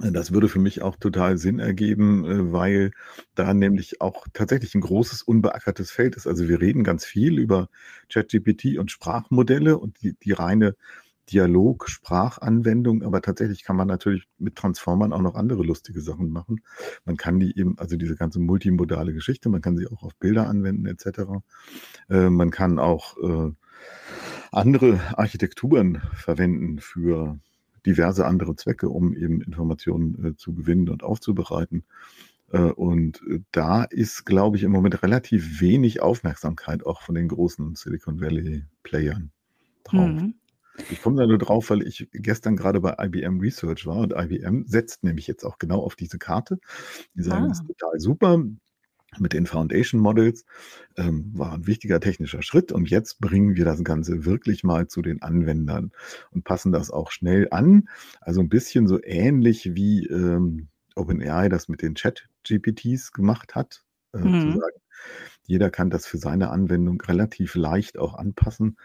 das 0.00 0.32
würde 0.32 0.48
für 0.48 0.58
mich 0.58 0.82
auch 0.82 0.96
total 0.96 1.38
Sinn 1.38 1.60
ergeben, 1.60 2.24
äh, 2.24 2.52
weil 2.52 2.90
da 3.34 3.54
nämlich 3.54 4.00
auch 4.00 4.26
tatsächlich 4.32 4.74
ein 4.74 4.80
großes 4.80 5.22
unbeackertes 5.22 5.90
Feld 5.90 6.16
ist. 6.16 6.26
Also 6.26 6.48
wir 6.48 6.60
reden 6.60 6.82
ganz 6.82 7.04
viel 7.04 7.38
über 7.38 7.68
ChatGPT 8.12 8.78
und 8.78 8.90
Sprachmodelle 8.90 9.78
und 9.78 10.02
die, 10.02 10.14
die 10.14 10.32
reine 10.32 10.74
Dialog, 11.30 11.88
Sprachanwendung, 11.88 13.02
aber 13.02 13.22
tatsächlich 13.22 13.64
kann 13.64 13.76
man 13.76 13.88
natürlich 13.88 14.28
mit 14.38 14.56
Transformern 14.56 15.12
auch 15.12 15.22
noch 15.22 15.36
andere 15.36 15.62
lustige 15.62 16.02
Sachen 16.02 16.28
machen. 16.28 16.62
Man 17.06 17.16
kann 17.16 17.40
die 17.40 17.56
eben, 17.58 17.78
also 17.78 17.96
diese 17.96 18.16
ganze 18.16 18.40
multimodale 18.40 19.14
Geschichte, 19.14 19.48
man 19.48 19.62
kann 19.62 19.76
sie 19.76 19.86
auch 19.86 20.02
auf 20.02 20.14
Bilder 20.16 20.48
anwenden 20.48 20.86
etc. 20.86 21.42
Äh, 22.10 22.28
man 22.28 22.50
kann 22.50 22.78
auch 22.78 23.16
äh, 23.18 23.52
andere 24.52 25.00
Architekturen 25.16 26.02
verwenden 26.14 26.78
für 26.80 27.38
diverse 27.86 28.26
andere 28.26 28.56
Zwecke, 28.56 28.88
um 28.88 29.14
eben 29.14 29.40
Informationen 29.40 30.24
äh, 30.24 30.36
zu 30.36 30.54
gewinnen 30.54 30.88
und 30.88 31.02
aufzubereiten. 31.02 31.84
Äh, 32.50 32.70
und 32.70 33.20
äh, 33.28 33.40
da 33.52 33.84
ist, 33.84 34.24
glaube 34.24 34.56
ich, 34.56 34.62
im 34.62 34.72
Moment 34.72 35.02
relativ 35.02 35.60
wenig 35.60 36.02
Aufmerksamkeit 36.02 36.86
auch 36.86 37.02
von 37.02 37.14
den 37.14 37.28
großen 37.28 37.74
Silicon 37.74 38.20
Valley 38.20 38.64
Playern 38.82 39.32
drauf. 39.84 40.08
Mhm. 40.08 40.34
Ich 40.90 41.02
komme 41.02 41.16
da 41.20 41.26
nur 41.26 41.38
drauf, 41.38 41.70
weil 41.70 41.86
ich 41.86 42.08
gestern 42.12 42.56
gerade 42.56 42.80
bei 42.80 42.96
IBM 42.98 43.38
Research 43.38 43.86
war 43.86 43.98
und 43.98 44.12
IBM 44.12 44.64
setzt 44.66 45.04
nämlich 45.04 45.28
jetzt 45.28 45.44
auch 45.44 45.58
genau 45.58 45.80
auf 45.80 45.94
diese 45.94 46.18
Karte. 46.18 46.58
Die 47.14 47.22
sagen, 47.22 47.44
ah. 47.44 47.48
das 47.48 47.60
ist 47.60 47.66
total 47.68 48.00
super 48.00 48.44
mit 49.20 49.32
den 49.32 49.46
Foundation 49.46 50.00
Models. 50.00 50.44
Ähm, 50.96 51.32
war 51.34 51.52
ein 51.52 51.66
wichtiger 51.66 52.00
technischer 52.00 52.42
Schritt 52.42 52.72
und 52.72 52.88
jetzt 52.88 53.20
bringen 53.20 53.56
wir 53.56 53.64
das 53.64 53.82
Ganze 53.84 54.24
wirklich 54.24 54.64
mal 54.64 54.86
zu 54.86 55.02
den 55.02 55.22
Anwendern 55.22 55.92
und 56.30 56.44
passen 56.44 56.72
das 56.72 56.90
auch 56.90 57.10
schnell 57.10 57.48
an. 57.50 57.88
Also 58.20 58.40
ein 58.40 58.48
bisschen 58.48 58.86
so 58.86 59.02
ähnlich 59.02 59.74
wie 59.74 60.06
ähm, 60.06 60.68
OpenAI 60.94 61.48
das 61.48 61.68
mit 61.68 61.82
den 61.82 61.94
Chat-GPTs 61.94 63.12
gemacht 63.12 63.54
hat. 63.54 63.84
Äh, 64.12 64.18
mhm. 64.18 64.62
Jeder 65.46 65.70
kann 65.70 65.90
das 65.90 66.06
für 66.06 66.18
seine 66.18 66.50
Anwendung 66.50 67.00
relativ 67.00 67.54
leicht 67.54 67.98
auch 67.98 68.14
anpassen 68.14 68.76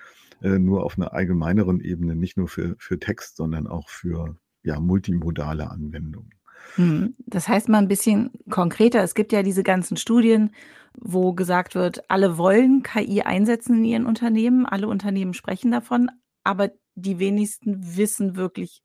äh, 0.41 0.59
nur 0.59 0.83
auf 0.83 0.97
einer 0.97 1.13
allgemeineren 1.13 1.79
Ebene, 1.79 2.15
nicht 2.15 2.37
nur 2.37 2.47
für, 2.47 2.75
für 2.77 2.99
Text, 2.99 3.37
sondern 3.37 3.67
auch 3.67 3.89
für 3.89 4.37
ja, 4.63 4.79
multimodale 4.79 5.69
Anwendungen. 5.69 6.31
Hm, 6.75 7.15
das 7.25 7.47
heißt 7.47 7.69
mal 7.69 7.79
ein 7.79 7.87
bisschen 7.87 8.31
konkreter. 8.49 9.03
Es 9.03 9.15
gibt 9.15 9.31
ja 9.31 9.43
diese 9.43 9.63
ganzen 9.63 9.97
Studien, 9.97 10.51
wo 10.97 11.33
gesagt 11.33 11.75
wird, 11.75 12.09
alle 12.09 12.37
wollen 12.37 12.83
KI 12.83 13.21
einsetzen 13.21 13.77
in 13.79 13.85
ihren 13.85 14.05
Unternehmen, 14.05 14.65
alle 14.65 14.87
Unternehmen 14.87 15.33
sprechen 15.33 15.71
davon, 15.71 16.09
aber 16.43 16.71
die 16.95 17.19
wenigsten 17.19 17.95
wissen 17.97 18.35
wirklich, 18.35 18.81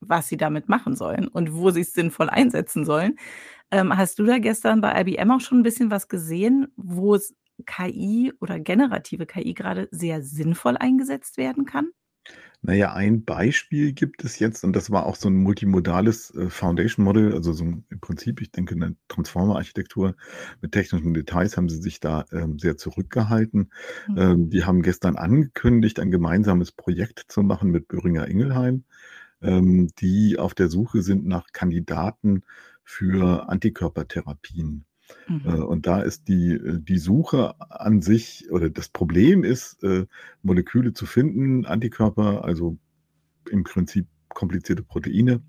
was 0.00 0.28
sie 0.28 0.36
damit 0.36 0.68
machen 0.68 0.96
sollen 0.96 1.28
und 1.28 1.54
wo 1.54 1.70
sie 1.70 1.80
es 1.82 1.92
sinnvoll 1.92 2.30
einsetzen 2.30 2.84
sollen. 2.84 3.16
Ähm, 3.70 3.96
hast 3.96 4.18
du 4.18 4.24
da 4.24 4.38
gestern 4.38 4.80
bei 4.80 5.00
IBM 5.02 5.30
auch 5.32 5.40
schon 5.40 5.60
ein 5.60 5.64
bisschen 5.64 5.90
was 5.92 6.08
gesehen, 6.08 6.68
wo 6.76 7.14
es 7.14 7.34
KI 7.66 8.32
oder 8.40 8.60
generative 8.60 9.26
KI 9.26 9.54
gerade 9.54 9.88
sehr 9.92 10.22
sinnvoll 10.22 10.76
eingesetzt 10.78 11.38
werden 11.38 11.66
kann? 11.66 11.90
Naja, 12.62 12.92
ein 12.92 13.24
Beispiel 13.24 13.92
gibt 13.92 14.24
es 14.24 14.38
jetzt, 14.40 14.64
und 14.64 14.74
das 14.74 14.90
war 14.90 15.06
auch 15.06 15.14
so 15.14 15.28
ein 15.28 15.36
multimodales 15.36 16.34
äh, 16.34 16.50
Foundation 16.50 17.04
Model, 17.04 17.32
also 17.32 17.52
so 17.52 17.64
im 17.64 17.84
Prinzip, 18.00 18.40
ich 18.40 18.50
denke, 18.50 18.74
eine 18.74 18.96
Transformer-Architektur 19.06 20.16
mit 20.60 20.72
technischen 20.72 21.14
Details 21.14 21.56
haben 21.56 21.68
sie 21.68 21.80
sich 21.80 22.00
da 22.00 22.24
ähm, 22.32 22.58
sehr 22.58 22.76
zurückgehalten. 22.76 23.70
Mhm. 24.08 24.18
Ähm, 24.18 24.50
die 24.50 24.64
haben 24.64 24.82
gestern 24.82 25.16
angekündigt, 25.16 26.00
ein 26.00 26.10
gemeinsames 26.10 26.72
Projekt 26.72 27.26
zu 27.28 27.42
machen 27.42 27.70
mit 27.70 27.86
Böhringer 27.88 28.26
Ingelheim, 28.26 28.84
ähm, 29.42 29.88
die 30.00 30.38
auf 30.38 30.54
der 30.54 30.68
Suche 30.68 31.02
sind 31.02 31.26
nach 31.26 31.48
Kandidaten 31.52 32.42
für 32.84 33.48
Antikörpertherapien. 33.48 34.84
Mhm. 35.28 35.42
Äh, 35.44 35.60
und 35.60 35.86
da 35.86 36.00
ist 36.00 36.28
die, 36.28 36.52
äh, 36.52 36.78
die 36.80 36.98
Suche 36.98 37.54
an 37.70 38.02
sich 38.02 38.50
oder 38.50 38.70
das 38.70 38.88
Problem 38.88 39.44
ist, 39.44 39.82
äh, 39.82 40.06
Moleküle 40.42 40.92
zu 40.92 41.06
finden, 41.06 41.66
Antikörper, 41.66 42.44
also 42.44 42.78
im 43.50 43.64
Prinzip 43.64 44.06
komplizierte 44.28 44.82
Proteine, 44.82 45.42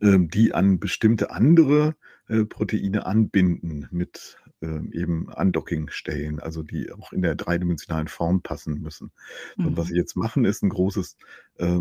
ähm, 0.00 0.28
die 0.28 0.54
an 0.54 0.78
bestimmte 0.78 1.30
andere 1.30 1.94
Proteine 2.48 3.06
anbinden 3.06 3.88
mit 3.90 4.36
ähm, 4.62 4.92
eben 4.92 5.28
Andockingstellen, 5.30 6.38
also 6.38 6.62
die 6.62 6.92
auch 6.92 7.12
in 7.12 7.22
der 7.22 7.34
dreidimensionalen 7.34 8.06
Form 8.06 8.40
passen 8.40 8.80
müssen. 8.80 9.10
Mhm. 9.56 9.66
Und 9.66 9.76
was 9.76 9.86
mhm. 9.86 9.88
sie 9.88 9.96
jetzt 9.96 10.16
machen, 10.16 10.44
ist 10.44 10.62
ein 10.62 10.68
großes, 10.68 11.16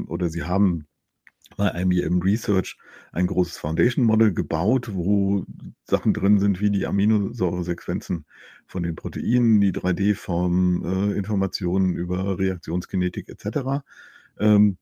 oder 0.07 0.29
sie 0.31 0.45
haben 0.45 0.87
bei 1.57 1.81
IBM 1.81 2.21
Research 2.21 2.77
ein 3.11 3.27
großes 3.27 3.57
Foundation 3.57 4.05
Model 4.05 4.33
gebaut, 4.33 4.93
wo 4.93 5.45
Sachen 5.83 6.13
drin 6.13 6.39
sind 6.39 6.61
wie 6.61 6.71
die 6.71 6.85
Aminosäuresequenzen 6.85 8.25
von 8.65 8.83
den 8.83 8.95
Proteinen, 8.95 9.59
die 9.59 9.71
3D-Formen, 9.71 11.11
äh, 11.11 11.17
Informationen 11.17 11.95
über 11.95 12.37
Reaktionskinetik 12.37 13.29
etc. 13.29 13.83
Ähm, 14.39 14.77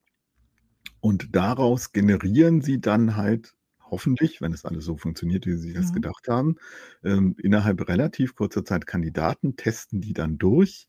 und 1.00 1.36
daraus 1.36 1.92
generieren 1.94 2.62
sie 2.62 2.82
dann 2.82 3.16
halt 3.16 3.56
hoffentlich, 3.90 4.42
wenn 4.42 4.54
es 4.54 4.66
alles 4.66 4.86
so 4.86 4.98
funktioniert, 4.98 5.46
wie 5.46 5.56
sie 5.56 5.74
das 5.74 5.90
mhm. 5.90 5.96
gedacht 5.96 6.28
haben, 6.28 6.56
ähm, 7.04 7.36
innerhalb 7.42 7.88
relativ 7.88 8.36
kurzer 8.36 8.66
Zeit 8.66 8.86
Kandidaten, 8.86 9.56
testen 9.56 10.02
die 10.02 10.14
dann 10.14 10.38
durch, 10.38 10.88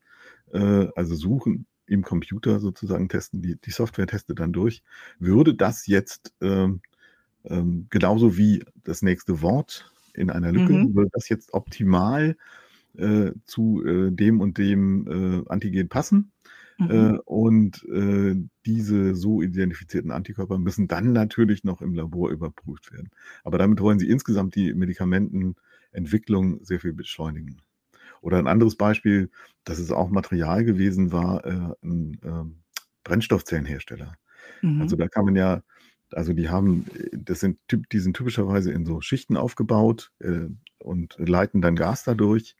äh, 0.52 0.88
also 0.96 1.14
suchen 1.14 1.66
im 1.88 2.02
Computer 2.02 2.60
sozusagen 2.60 3.08
testen, 3.08 3.42
die, 3.42 3.56
die 3.56 3.70
Software 3.70 4.06
testet 4.06 4.40
dann 4.40 4.52
durch, 4.52 4.82
würde 5.18 5.54
das 5.54 5.86
jetzt 5.86 6.32
ähm, 6.40 6.80
ähm, 7.44 7.86
genauso 7.90 8.36
wie 8.36 8.64
das 8.84 9.02
nächste 9.02 9.42
Wort 9.42 9.92
in 10.14 10.30
einer 10.30 10.52
Lücke, 10.52 10.72
mhm. 10.72 10.94
würde 10.94 11.10
das 11.12 11.28
jetzt 11.28 11.54
optimal 11.54 12.36
äh, 12.96 13.32
zu 13.44 13.84
äh, 13.84 14.10
dem 14.10 14.40
und 14.40 14.58
dem 14.58 15.06
äh, 15.46 15.48
Antigen 15.48 15.88
passen. 15.88 16.32
Mhm. 16.78 16.90
Äh, 16.90 17.18
und 17.24 17.84
äh, 17.88 18.36
diese 18.66 19.14
so 19.14 19.42
identifizierten 19.42 20.10
Antikörper 20.10 20.58
müssen 20.58 20.88
dann 20.88 21.12
natürlich 21.12 21.64
noch 21.64 21.80
im 21.80 21.94
Labor 21.94 22.30
überprüft 22.30 22.92
werden. 22.92 23.10
Aber 23.44 23.58
damit 23.58 23.80
wollen 23.80 23.98
sie 23.98 24.08
insgesamt 24.08 24.54
die 24.54 24.72
Medikamentenentwicklung 24.74 26.64
sehr 26.64 26.80
viel 26.80 26.92
beschleunigen. 26.92 27.60
Oder 28.20 28.38
ein 28.38 28.46
anderes 28.46 28.76
Beispiel, 28.76 29.30
dass 29.64 29.78
es 29.78 29.90
auch 29.90 30.10
Material 30.10 30.64
gewesen 30.64 31.12
war, 31.12 31.44
äh, 31.44 31.74
ein 31.82 32.18
äh, 32.22 32.68
Brennstoffzellenhersteller. 33.04 34.14
Mhm. 34.62 34.82
Also 34.82 34.96
da 34.96 35.08
kann 35.08 35.24
man 35.24 35.36
ja, 35.36 35.62
also 36.12 36.32
die 36.32 36.48
haben, 36.48 36.86
das 37.12 37.40
sind, 37.40 37.58
die 37.92 37.98
sind 37.98 38.16
typischerweise 38.16 38.72
in 38.72 38.84
so 38.84 39.00
Schichten 39.00 39.36
aufgebaut 39.36 40.10
äh, 40.20 40.46
und 40.78 41.16
leiten 41.18 41.60
dann 41.60 41.76
Gas 41.76 42.04
dadurch, 42.04 42.56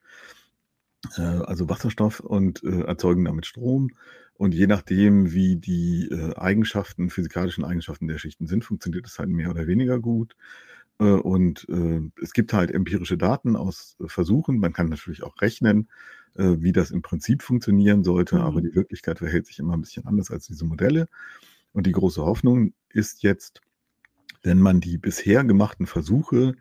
äh, 1.16 1.22
also 1.22 1.68
Wasserstoff 1.68 2.20
und 2.20 2.62
äh, 2.64 2.82
erzeugen 2.82 3.24
damit 3.24 3.46
Strom. 3.46 3.90
Und 4.34 4.54
je 4.54 4.68
nachdem, 4.68 5.32
wie 5.32 5.56
die 5.56 6.08
äh, 6.10 6.36
Eigenschaften, 6.36 7.10
physikalischen 7.10 7.64
Eigenschaften 7.64 8.06
der 8.06 8.18
Schichten 8.18 8.46
sind, 8.46 8.64
funktioniert 8.64 9.06
es 9.06 9.18
halt 9.18 9.30
mehr 9.30 9.50
oder 9.50 9.66
weniger 9.66 9.98
gut. 9.98 10.36
Äh, 10.98 11.04
und 11.04 11.66
äh, 11.68 12.00
es 12.22 12.32
gibt 12.32 12.52
halt 12.52 12.70
empirische 12.70 13.18
Daten 13.18 13.56
aus 13.56 13.96
äh, 14.00 14.08
Versuchen. 14.08 14.58
Man 14.58 14.72
kann 14.72 14.88
natürlich 14.88 15.22
auch 15.22 15.40
rechnen, 15.40 15.88
wie 16.34 16.70
das 16.70 16.92
im 16.92 17.02
Prinzip 17.02 17.42
funktionieren 17.42 18.04
sollte, 18.04 18.36
mhm. 18.36 18.42
aber 18.42 18.60
die 18.60 18.72
Wirklichkeit 18.72 19.18
verhält 19.18 19.46
sich 19.46 19.58
immer 19.58 19.72
ein 19.72 19.80
bisschen 19.80 20.06
anders 20.06 20.30
als 20.30 20.46
diese 20.46 20.64
Modelle. 20.64 21.08
Und 21.72 21.86
die 21.86 21.92
große 21.92 22.22
Hoffnung 22.22 22.74
ist 22.90 23.24
jetzt, 23.24 23.60
wenn 24.44 24.60
man 24.60 24.80
die 24.80 24.98
bisher 24.98 25.42
gemachten 25.42 25.86
Versuche 25.86 26.54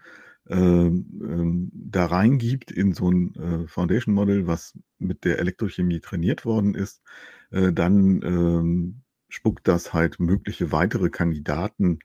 äh, 0.48 0.88
äh, 0.88 1.68
da 1.74 2.06
reingibt 2.08 2.72
in 2.72 2.94
so 2.94 3.12
ein 3.12 3.68
Foundation 3.68 4.16
Model, 4.16 4.48
was 4.48 4.80
mit 4.98 5.26
der 5.26 5.38
Elektrochemie 5.38 6.00
trainiert 6.00 6.44
worden 6.44 6.74
ist, 6.74 7.04
dann 7.52 8.22
ähm, 8.24 9.02
spuckt 9.30 9.68
das 9.68 9.94
halt 9.94 10.20
mögliche 10.20 10.72
weitere 10.72 11.12
Kandidaten 11.12 12.00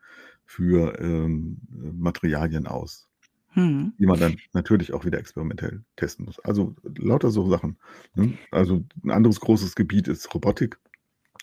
für 0.52 1.00
ähm, 1.00 1.56
Materialien 1.70 2.66
aus, 2.66 3.08
hm. 3.52 3.94
die 3.98 4.04
man 4.04 4.20
dann 4.20 4.36
natürlich 4.52 4.92
auch 4.92 5.06
wieder 5.06 5.18
experimentell 5.18 5.82
testen 5.96 6.26
muss. 6.26 6.38
Also 6.40 6.76
lauter 6.98 7.30
so 7.30 7.48
Sachen. 7.48 7.78
Ne? 8.14 8.34
Also 8.50 8.84
ein 9.02 9.10
anderes 9.10 9.40
großes 9.40 9.74
Gebiet 9.74 10.08
ist 10.08 10.32
Robotik. 10.34 10.78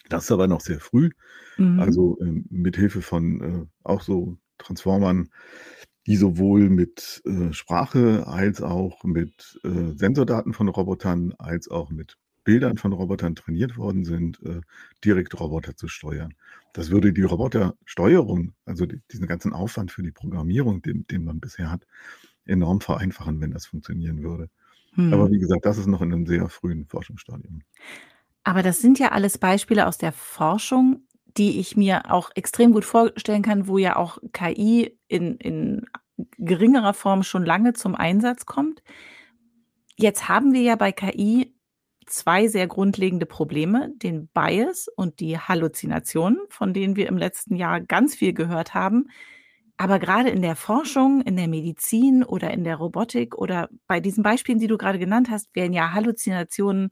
Das 0.09 0.25
ist 0.25 0.31
aber 0.31 0.47
noch 0.47 0.61
sehr 0.61 0.79
früh. 0.79 1.09
Mhm. 1.57 1.79
Also 1.79 2.19
ähm, 2.21 2.45
mit 2.49 2.77
Hilfe 2.77 3.01
von 3.01 3.41
äh, 3.41 3.65
auch 3.83 4.01
so 4.01 4.37
Transformern, 4.59 5.29
die 6.05 6.15
sowohl 6.15 6.69
mit 6.69 7.21
äh, 7.25 7.51
Sprache 7.51 8.27
als 8.27 8.61
auch 8.61 9.03
mit 9.03 9.59
äh, 9.63 9.95
Sensordaten 9.95 10.53
von 10.53 10.67
Robotern 10.67 11.33
als 11.37 11.67
auch 11.67 11.89
mit 11.89 12.17
Bildern 12.43 12.77
von 12.77 12.93
Robotern 12.93 13.35
trainiert 13.35 13.77
worden 13.77 14.05
sind, 14.05 14.41
äh, 14.43 14.61
direkt 15.03 15.39
Roboter 15.39 15.75
zu 15.75 15.87
steuern. 15.87 16.33
Das 16.73 16.91
würde 16.91 17.13
die 17.13 17.23
Robotersteuerung, 17.23 18.53
also 18.65 18.85
die, 18.85 19.01
diesen 19.11 19.27
ganzen 19.27 19.53
Aufwand 19.53 19.91
für 19.91 20.03
die 20.03 20.11
Programmierung, 20.11 20.81
den, 20.81 21.05
den 21.07 21.23
man 21.23 21.39
bisher 21.39 21.71
hat, 21.71 21.85
enorm 22.45 22.81
vereinfachen, 22.81 23.41
wenn 23.41 23.51
das 23.51 23.65
funktionieren 23.65 24.23
würde. 24.23 24.49
Hm. 24.93 25.13
Aber 25.13 25.31
wie 25.31 25.39
gesagt, 25.39 25.65
das 25.65 25.77
ist 25.77 25.87
noch 25.87 26.01
in 26.01 26.13
einem 26.13 26.25
sehr 26.25 26.47
frühen 26.49 26.85
Forschungsstadium. 26.85 27.61
Aber 28.43 28.63
das 28.63 28.81
sind 28.81 28.99
ja 28.99 29.11
alles 29.11 29.37
Beispiele 29.37 29.87
aus 29.87 29.97
der 29.97 30.11
Forschung, 30.11 31.03
die 31.37 31.59
ich 31.59 31.77
mir 31.77 32.11
auch 32.11 32.31
extrem 32.35 32.73
gut 32.73 32.85
vorstellen 32.85 33.43
kann, 33.43 33.67
wo 33.67 33.77
ja 33.77 33.95
auch 33.95 34.17
KI 34.33 34.97
in, 35.07 35.37
in 35.37 35.85
geringerer 36.37 36.93
Form 36.93 37.23
schon 37.23 37.45
lange 37.45 37.73
zum 37.73 37.95
Einsatz 37.95 38.45
kommt. 38.45 38.81
Jetzt 39.95 40.27
haben 40.27 40.53
wir 40.53 40.61
ja 40.61 40.75
bei 40.75 40.91
KI 40.91 41.53
zwei 42.09 42.47
sehr 42.47 42.67
grundlegende 42.67 43.25
Probleme, 43.25 43.91
den 43.95 44.27
Bias 44.27 44.87
und 44.95 45.19
die 45.19 45.37
Halluzinationen, 45.37 46.39
von 46.49 46.73
denen 46.73 46.95
wir 46.95 47.07
im 47.07 47.17
letzten 47.17 47.55
Jahr 47.55 47.81
ganz 47.81 48.15
viel 48.15 48.33
gehört 48.33 48.73
haben. 48.73 49.07
Aber 49.77 49.99
gerade 49.99 50.29
in 50.29 50.41
der 50.41 50.55
Forschung, 50.55 51.21
in 51.21 51.37
der 51.37 51.47
Medizin 51.47 52.23
oder 52.23 52.51
in 52.51 52.63
der 52.65 52.75
Robotik 52.77 53.37
oder 53.37 53.69
bei 53.87 53.99
diesen 54.01 54.23
Beispielen, 54.23 54.59
die 54.59 54.67
du 54.67 54.77
gerade 54.77 54.99
genannt 54.99 55.29
hast, 55.29 55.55
wären 55.55 55.73
ja 55.73 55.93
Halluzinationen 55.93 56.91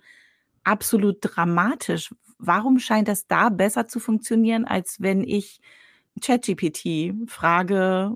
absolut 0.63 1.17
dramatisch. 1.21 2.13
Warum 2.39 2.79
scheint 2.79 3.07
das 3.07 3.27
da 3.27 3.49
besser 3.49 3.87
zu 3.87 3.99
funktionieren, 3.99 4.65
als 4.65 5.01
wenn 5.01 5.23
ich 5.23 5.59
ChatGPT 6.21 7.13
frage, 7.27 8.13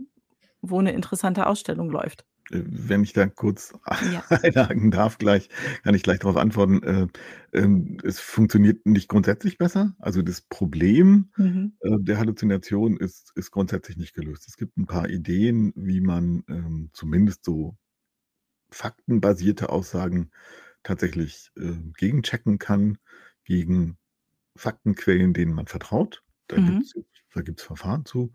wo 0.62 0.80
eine 0.80 0.94
interessante 0.94 1.48
Ausstellung 1.48 1.90
läuft? 1.90 2.26
Wenn 2.52 3.04
ich 3.04 3.14
da 3.14 3.28
kurz 3.28 3.74
ja. 4.12 4.24
einhaken 4.30 4.92
darf, 4.92 5.18
gleich 5.18 5.50
kann 5.84 5.96
ich 5.96 6.04
gleich 6.04 6.20
darauf 6.20 6.38
antworten. 6.38 6.84
Äh, 6.84 7.08
ähm, 7.54 7.98
es 8.04 8.20
funktioniert 8.20 8.86
nicht 8.86 9.08
grundsätzlich 9.08 9.58
besser. 9.58 9.96
Also 10.00 10.22
das 10.22 10.42
Problem 10.42 11.32
mhm. 11.38 11.74
äh, 11.82 11.98
der 12.00 12.18
Halluzination 12.18 12.98
ist, 12.98 13.32
ist 13.36 13.52
grundsätzlich 13.52 13.98
nicht 13.98 14.14
gelöst. 14.14 14.48
Es 14.48 14.58
gibt 14.58 14.78
ein 14.78 14.86
paar 14.86 15.10
Ideen, 15.10 15.74
wie 15.76 16.02
man 16.02 16.44
ähm, 16.50 16.90
zumindest 16.94 17.46
so 17.46 17.78
faktenbasierte 18.70 19.70
Aussagen 19.70 20.32
tatsächlich 20.84 21.52
äh, 21.58 21.74
gegenchecken 21.98 22.58
kann, 22.58 22.98
gegen 23.44 23.98
Faktenquellen, 24.56 25.34
denen 25.34 25.54
man 25.54 25.68
vertraut. 25.68 26.24
Da 26.48 26.60
mhm. 26.60 26.68
gibt 26.68 26.84
es 26.84 26.94
Verfahren 27.34 28.06
zu. 28.06 28.32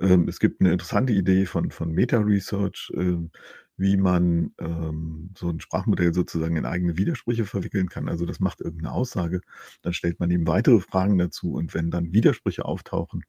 Ähm, 0.00 0.28
es 0.28 0.38
gibt 0.38 0.60
eine 0.60 0.72
interessante 0.72 1.12
Idee 1.12 1.46
von, 1.46 1.70
von 1.70 1.92
Meta-Research, 1.92 2.92
äh, 2.94 3.16
wie 3.76 3.96
man 3.96 4.52
ähm, 4.58 5.30
so 5.36 5.48
ein 5.48 5.60
Sprachmodell 5.60 6.14
sozusagen 6.14 6.56
in 6.56 6.64
eigene 6.64 6.96
Widersprüche 6.96 7.44
verwickeln 7.44 7.88
kann. 7.88 8.08
Also 8.08 8.24
das 8.24 8.38
macht 8.38 8.60
irgendeine 8.60 8.92
Aussage, 8.92 9.40
dann 9.82 9.92
stellt 9.92 10.20
man 10.20 10.30
ihm 10.30 10.46
weitere 10.46 10.80
Fragen 10.80 11.18
dazu 11.18 11.54
und 11.54 11.74
wenn 11.74 11.90
dann 11.90 12.12
Widersprüche 12.12 12.64
auftauchen, 12.64 13.24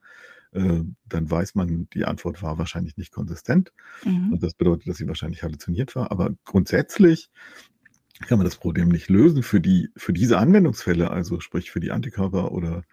äh, 0.52 0.84
dann 1.06 1.30
weiß 1.30 1.56
man, 1.56 1.90
die 1.94 2.06
Antwort 2.06 2.44
war 2.44 2.58
wahrscheinlich 2.58 2.96
nicht 2.98 3.12
konsistent. 3.12 3.74
Mhm. 4.04 4.34
Und 4.34 4.44
das 4.44 4.54
bedeutet, 4.54 4.88
dass 4.88 4.98
sie 4.98 5.08
wahrscheinlich 5.08 5.44
halluziniert 5.44 5.96
war. 5.96 6.12
Aber 6.12 6.32
grundsätzlich 6.46 7.30
kann 8.28 8.38
man 8.38 8.46
das 8.46 8.56
Problem 8.56 8.90
nicht 8.90 9.10
lösen 9.10 9.44
für 9.44 9.60
die, 9.60 9.90
für 9.98 10.14
diese 10.14 10.38
Anwendungsfälle, 10.38 11.12
also 11.12 11.40
sprich 11.40 11.72
für 11.72 11.82
die 11.82 11.92
Antikörper 11.92 12.52
oder 12.52 12.84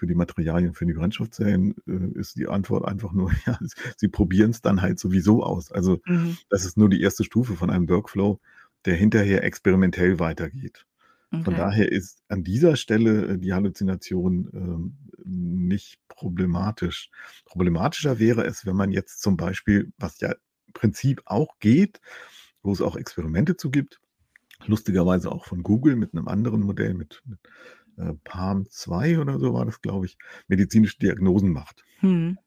für 0.00 0.06
die 0.06 0.14
Materialien, 0.14 0.72
für 0.72 0.86
die 0.86 0.94
Brennstoffzellen, 0.94 1.74
äh, 1.86 2.18
ist 2.18 2.36
die 2.36 2.48
Antwort 2.48 2.86
einfach 2.86 3.12
nur, 3.12 3.30
ja, 3.46 3.58
sie 3.98 4.08
probieren 4.08 4.50
es 4.50 4.62
dann 4.62 4.80
halt 4.80 4.98
sowieso 4.98 5.44
aus. 5.44 5.70
Also 5.70 6.00
mhm. 6.06 6.38
das 6.48 6.64
ist 6.64 6.78
nur 6.78 6.88
die 6.88 7.02
erste 7.02 7.22
Stufe 7.22 7.54
von 7.54 7.68
einem 7.68 7.86
Workflow, 7.86 8.40
der 8.86 8.96
hinterher 8.96 9.44
experimentell 9.44 10.18
weitergeht. 10.18 10.86
Okay. 11.32 11.44
Von 11.44 11.54
daher 11.54 11.92
ist 11.92 12.22
an 12.28 12.44
dieser 12.44 12.76
Stelle 12.76 13.34
äh, 13.34 13.38
die 13.38 13.52
Halluzination 13.52 14.48
äh, 14.54 15.22
nicht 15.28 16.00
problematisch. 16.08 17.10
Problematischer 17.44 18.18
wäre 18.18 18.46
es, 18.46 18.64
wenn 18.64 18.76
man 18.76 18.90
jetzt 18.90 19.20
zum 19.20 19.36
Beispiel, 19.36 19.92
was 19.98 20.18
ja 20.20 20.32
im 20.32 20.72
Prinzip 20.72 21.20
auch 21.26 21.58
geht, 21.58 22.00
wo 22.62 22.72
es 22.72 22.80
auch 22.80 22.96
Experimente 22.96 23.58
zu 23.58 23.70
gibt, 23.70 24.00
lustigerweise 24.64 25.30
auch 25.30 25.44
von 25.44 25.62
Google 25.62 25.96
mit 25.96 26.14
einem 26.14 26.26
anderen 26.26 26.62
Modell, 26.62 26.94
mit, 26.94 27.22
mit 27.26 27.38
äh, 28.00 28.14
Palm 28.24 28.66
2 28.68 29.18
oder 29.18 29.38
so 29.38 29.52
war 29.52 29.66
das, 29.66 29.80
glaube 29.82 30.06
ich, 30.06 30.16
medizinische 30.48 30.98
Diagnosen 30.98 31.52
macht. 31.52 31.84
Hm. 32.00 32.38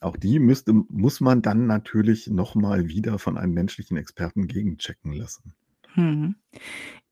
Auch 0.00 0.16
die 0.16 0.38
müsste, 0.40 0.72
muss 0.72 1.20
man 1.20 1.42
dann 1.42 1.66
natürlich 1.66 2.26
nochmal 2.26 2.88
wieder 2.88 3.18
von 3.18 3.38
einem 3.38 3.54
menschlichen 3.54 3.96
Experten 3.96 4.48
gegenchecken 4.48 5.12
lassen. 5.12 5.54
Hm. 5.94 6.34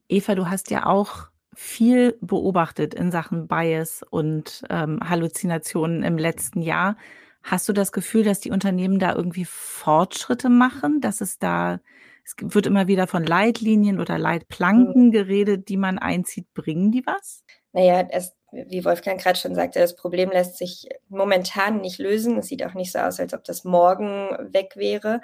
Eva, 0.08 0.34
du 0.34 0.50
hast 0.50 0.70
ja 0.70 0.86
auch 0.86 1.28
viel 1.54 2.16
beobachtet 2.20 2.94
in 2.94 3.12
Sachen 3.12 3.46
Bias 3.46 4.02
und 4.08 4.64
ähm, 4.70 4.98
Halluzinationen 5.00 6.02
im 6.02 6.18
letzten 6.18 6.62
Jahr. 6.62 6.96
Hast 7.42 7.68
du 7.68 7.72
das 7.72 7.92
Gefühl, 7.92 8.24
dass 8.24 8.40
die 8.40 8.50
Unternehmen 8.50 8.98
da 8.98 9.14
irgendwie 9.14 9.44
Fortschritte 9.44 10.48
machen, 10.48 11.00
dass 11.00 11.20
es 11.20 11.38
da 11.38 11.80
es 12.24 12.54
wird 12.54 12.66
immer 12.66 12.86
wieder 12.86 13.06
von 13.06 13.24
Leitlinien 13.24 14.00
oder 14.00 14.18
Leitplanken 14.18 15.10
geredet, 15.10 15.68
die 15.68 15.76
man 15.76 15.98
einzieht. 15.98 16.52
Bringen 16.54 16.92
die 16.92 17.04
was? 17.06 17.44
Naja, 17.72 18.06
es, 18.10 18.34
wie 18.52 18.84
Wolfgang 18.84 19.20
gerade 19.20 19.38
schon 19.38 19.54
sagte, 19.54 19.78
das 19.78 19.96
Problem 19.96 20.30
lässt 20.30 20.58
sich 20.58 20.88
momentan 21.08 21.80
nicht 21.80 21.98
lösen. 21.98 22.38
Es 22.38 22.46
sieht 22.46 22.64
auch 22.64 22.74
nicht 22.74 22.92
so 22.92 22.98
aus, 22.98 23.20
als 23.20 23.34
ob 23.34 23.44
das 23.44 23.64
morgen 23.64 24.52
weg 24.52 24.72
wäre. 24.76 25.20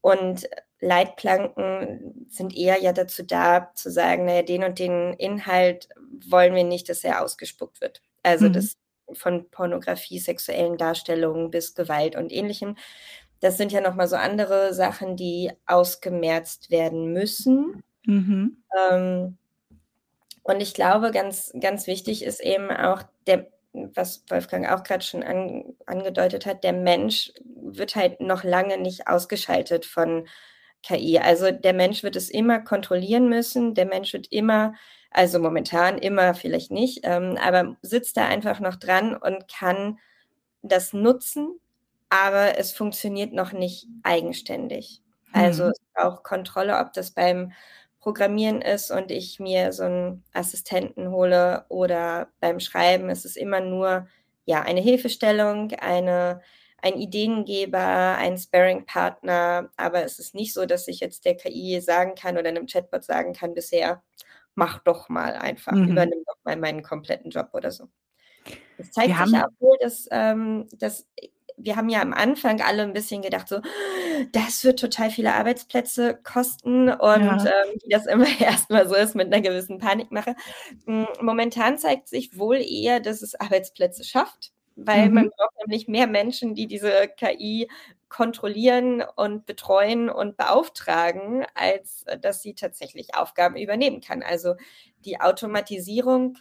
Und 0.00 0.48
Leitplanken 0.80 2.26
sind 2.28 2.56
eher 2.56 2.80
ja 2.80 2.92
dazu 2.92 3.22
da, 3.24 3.72
zu 3.74 3.90
sagen, 3.90 4.26
naja, 4.26 4.42
den 4.42 4.64
und 4.64 4.78
den 4.78 5.12
Inhalt 5.14 5.88
wollen 6.28 6.54
wir 6.54 6.64
nicht, 6.64 6.88
dass 6.88 7.04
er 7.04 7.22
ausgespuckt 7.24 7.80
wird. 7.80 8.02
Also 8.22 8.48
mhm. 8.48 8.52
das 8.52 8.76
von 9.12 9.48
Pornografie, 9.50 10.18
sexuellen 10.18 10.76
Darstellungen 10.76 11.50
bis 11.50 11.74
Gewalt 11.74 12.14
und 12.14 12.30
ähnlichem. 12.30 12.76
Das 13.40 13.56
sind 13.56 13.72
ja 13.72 13.80
nochmal 13.80 14.08
so 14.08 14.16
andere 14.16 14.74
Sachen, 14.74 15.16
die 15.16 15.50
ausgemerzt 15.66 16.70
werden 16.70 17.12
müssen. 17.12 17.82
Mhm. 18.04 18.62
Ähm, 18.90 19.37
und 20.48 20.62
ich 20.62 20.72
glaube, 20.72 21.10
ganz, 21.10 21.52
ganz 21.60 21.86
wichtig 21.86 22.24
ist 22.24 22.40
eben 22.40 22.70
auch 22.70 23.02
der, 23.26 23.48
was 23.74 24.24
Wolfgang 24.30 24.66
auch 24.66 24.82
gerade 24.82 25.04
schon 25.04 25.22
an, 25.22 25.76
angedeutet 25.84 26.46
hat, 26.46 26.64
der 26.64 26.72
Mensch 26.72 27.34
wird 27.54 27.96
halt 27.96 28.22
noch 28.22 28.44
lange 28.44 28.78
nicht 28.78 29.08
ausgeschaltet 29.08 29.84
von 29.84 30.26
KI. 30.82 31.18
Also 31.18 31.50
der 31.50 31.74
Mensch 31.74 32.02
wird 32.02 32.16
es 32.16 32.30
immer 32.30 32.60
kontrollieren 32.60 33.28
müssen, 33.28 33.74
der 33.74 33.84
Mensch 33.84 34.14
wird 34.14 34.32
immer, 34.32 34.72
also 35.10 35.38
momentan 35.38 35.98
immer 35.98 36.32
vielleicht 36.32 36.70
nicht, 36.70 37.00
ähm, 37.02 37.36
aber 37.38 37.76
sitzt 37.82 38.16
da 38.16 38.26
einfach 38.26 38.58
noch 38.58 38.76
dran 38.76 39.14
und 39.14 39.48
kann 39.48 39.98
das 40.62 40.94
nutzen, 40.94 41.60
aber 42.08 42.58
es 42.58 42.72
funktioniert 42.72 43.34
noch 43.34 43.52
nicht 43.52 43.86
eigenständig. 44.02 45.02
Also 45.34 45.64
mhm. 45.64 45.70
es 45.72 45.80
braucht 45.94 46.24
Kontrolle, 46.24 46.78
ob 46.78 46.94
das 46.94 47.10
beim 47.10 47.52
Programmieren 48.08 48.62
ist 48.62 48.90
und 48.90 49.10
ich 49.10 49.38
mir 49.38 49.70
so 49.70 49.82
einen 49.82 50.24
Assistenten 50.32 51.10
hole 51.10 51.66
oder 51.68 52.28
beim 52.40 52.58
Schreiben 52.58 53.10
ist 53.10 53.26
es 53.26 53.36
immer 53.36 53.60
nur 53.60 54.08
ja 54.46 54.62
eine 54.62 54.80
Hilfestellung, 54.80 55.72
eine 55.72 56.40
ein 56.80 56.94
Ideengeber, 56.94 58.16
ein 58.16 58.38
Sparring-Partner, 58.38 59.68
aber 59.76 60.04
es 60.04 60.18
ist 60.18 60.34
nicht 60.34 60.54
so, 60.54 60.64
dass 60.64 60.88
ich 60.88 61.00
jetzt 61.00 61.26
der 61.26 61.36
KI 61.36 61.82
sagen 61.82 62.14
kann 62.14 62.38
oder 62.38 62.48
einem 62.48 62.66
Chatbot 62.66 63.04
sagen 63.04 63.34
kann 63.34 63.52
bisher, 63.52 64.02
mach 64.54 64.78
doch 64.78 65.10
mal 65.10 65.34
einfach, 65.34 65.72
mhm. 65.72 65.90
übernimm 65.90 66.22
doch 66.24 66.38
mal 66.44 66.56
meinen 66.56 66.82
kompletten 66.82 67.30
Job 67.30 67.50
oder 67.52 67.70
so. 67.72 67.88
Es 68.78 68.90
zeigt 68.90 69.10
Wir 69.10 69.26
sich 69.26 69.36
auch 69.36 69.60
wohl, 69.60 69.76
dass, 69.82 70.08
ähm, 70.10 70.66
dass 70.78 71.06
wir 71.58 71.76
haben 71.76 71.88
ja 71.88 72.00
am 72.00 72.12
Anfang 72.12 72.60
alle 72.60 72.82
ein 72.82 72.92
bisschen 72.92 73.22
gedacht, 73.22 73.48
so, 73.48 73.60
das 74.32 74.64
wird 74.64 74.78
total 74.78 75.10
viele 75.10 75.34
Arbeitsplätze 75.34 76.18
kosten 76.22 76.88
und 76.88 77.24
ja. 77.24 77.36
ähm, 77.36 77.78
wie 77.82 77.90
das 77.90 78.06
immer 78.06 78.26
erstmal 78.40 78.88
so 78.88 78.94
ist 78.94 79.14
mit 79.14 79.32
einer 79.32 79.42
gewissen 79.42 79.78
Panikmache. 79.78 80.34
Hm, 80.86 81.06
momentan 81.20 81.78
zeigt 81.78 82.08
sich 82.08 82.38
wohl 82.38 82.56
eher, 82.56 83.00
dass 83.00 83.22
es 83.22 83.34
Arbeitsplätze 83.34 84.04
schafft, 84.04 84.52
weil 84.76 85.08
mhm. 85.08 85.14
man 85.14 85.30
braucht 85.30 85.56
nämlich 85.66 85.88
mehr 85.88 86.06
Menschen, 86.06 86.54
die 86.54 86.66
diese 86.66 87.08
KI 87.16 87.68
kontrollieren 88.08 89.02
und 89.16 89.44
betreuen 89.44 90.08
und 90.08 90.36
beauftragen, 90.36 91.44
als 91.54 92.04
dass 92.20 92.42
sie 92.42 92.54
tatsächlich 92.54 93.14
Aufgaben 93.14 93.56
übernehmen 93.56 94.00
kann. 94.00 94.22
Also 94.22 94.54
die 95.04 95.20
Automatisierung 95.20 96.38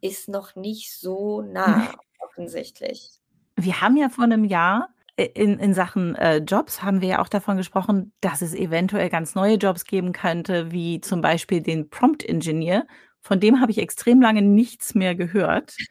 ist 0.00 0.28
noch 0.28 0.54
nicht 0.54 0.96
so 0.96 1.40
nah 1.42 1.94
offensichtlich. 2.20 3.20
Wir 3.56 3.80
haben 3.80 3.96
ja 3.96 4.08
vor 4.08 4.24
einem 4.24 4.44
Jahr 4.44 4.90
äh, 5.16 5.26
in, 5.34 5.58
in 5.58 5.74
Sachen 5.74 6.14
äh, 6.16 6.38
Jobs 6.38 6.82
haben 6.82 7.00
wir 7.00 7.08
ja 7.08 7.18
auch 7.20 7.28
davon 7.28 7.56
gesprochen, 7.56 8.12
dass 8.20 8.42
es 8.42 8.54
eventuell 8.54 9.08
ganz 9.08 9.34
neue 9.34 9.56
Jobs 9.56 9.84
geben 9.84 10.12
könnte, 10.12 10.70
wie 10.72 11.00
zum 11.00 11.20
Beispiel 11.20 11.60
den 11.62 11.88
Prompt 11.90 12.24
Engineer, 12.24 12.86
Von 13.22 13.40
dem 13.40 13.60
habe 13.60 13.72
ich 13.72 13.78
extrem 13.78 14.22
lange 14.22 14.42
nichts 14.42 14.94
mehr 14.94 15.14
gehört. 15.14 15.74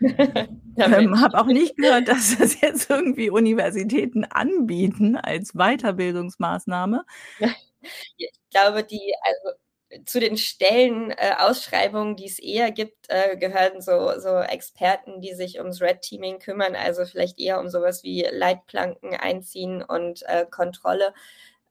ähm, 0.78 1.21
habe 1.21 1.39
auch 1.39 1.47
nicht 1.47 1.75
gehört, 1.78 2.08
dass 2.08 2.38
das 2.38 2.62
jetzt 2.62 2.89
irgendwie 2.89 3.30
Universitäten 3.30 4.23
anbieten 4.25 5.17
als 5.17 5.54
Weiterbildungsmaßnahme. 5.54 7.04
Ich 8.17 8.32
glaube, 8.49 8.84
die, 8.84 9.13
also 9.21 9.60
zu 10.06 10.19
den 10.19 10.38
Stellenausschreibungen, 10.38 12.13
äh, 12.13 12.15
die 12.15 12.26
es 12.26 12.39
eher 12.39 12.71
gibt, 12.71 13.10
äh, 13.10 13.38
gehören 13.38 13.82
so, 13.82 14.19
so 14.19 14.39
Experten, 14.39 15.21
die 15.21 15.34
sich 15.34 15.60
ums 15.60 15.82
Red 15.82 16.02
Teaming 16.02 16.39
kümmern, 16.39 16.76
also 16.76 17.06
vielleicht 17.06 17.39
eher 17.39 17.60
um 17.60 17.69
sowas 17.69 18.04
wie 18.04 18.28
Leitplanken 18.30 19.13
einziehen 19.15 19.84
und 19.84 20.24
äh, 20.24 20.45
Kontrolle. 20.50 21.13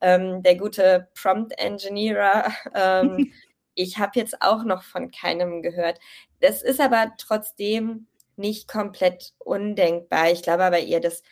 Ähm, 0.00 0.42
der 0.42 0.56
gute 0.56 1.08
Prompt 1.14 1.58
Engineer, 1.58 2.52
ähm, 2.74 3.32
ich 3.74 3.98
habe 3.98 4.12
jetzt 4.18 4.40
auch 4.40 4.64
noch 4.64 4.82
von 4.84 5.10
keinem 5.10 5.62
gehört. 5.62 5.98
Das 6.40 6.62
ist 6.62 6.80
aber 6.80 7.12
trotzdem 7.18 8.06
nicht 8.36 8.68
komplett 8.68 9.32
undenkbar. 9.38 10.30
Ich 10.30 10.42
glaube 10.42 10.64
aber 10.64 10.78
eher, 10.80 11.00
dass 11.00 11.22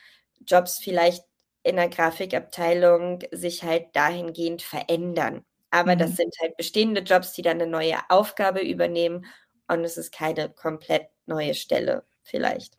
Jobs 0.47 0.79
vielleicht 0.79 1.25
in 1.63 1.77
der 1.77 1.89
Grafikabteilung 1.89 3.21
sich 3.31 3.63
halt 3.63 3.95
dahingehend 3.95 4.63
verändern. 4.63 5.45
Aber 5.73 5.95
mhm. 5.95 5.99
das 5.99 6.17
sind 6.17 6.35
halt 6.41 6.57
bestehende 6.57 7.01
Jobs, 7.01 7.33
die 7.33 7.43
dann 7.43 7.61
eine 7.61 7.69
neue 7.69 7.99
Aufgabe 8.11 8.61
übernehmen 8.61 9.25
und 9.69 9.81
es 9.81 9.97
ist 9.97 10.13
keine 10.13 10.51
komplett 10.51 11.09
neue 11.27 11.55
Stelle 11.55 12.05
vielleicht. 12.23 12.79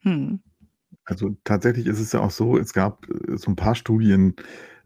Hm. 0.00 0.40
Also 1.06 1.36
tatsächlich 1.44 1.86
ist 1.86 2.00
es 2.00 2.12
ja 2.12 2.20
auch 2.20 2.30
so, 2.30 2.58
es 2.58 2.72
gab 2.72 3.08
äh, 3.08 3.36
so 3.36 3.50
ein 3.50 3.56
paar 3.56 3.74
Studien, 3.74 4.36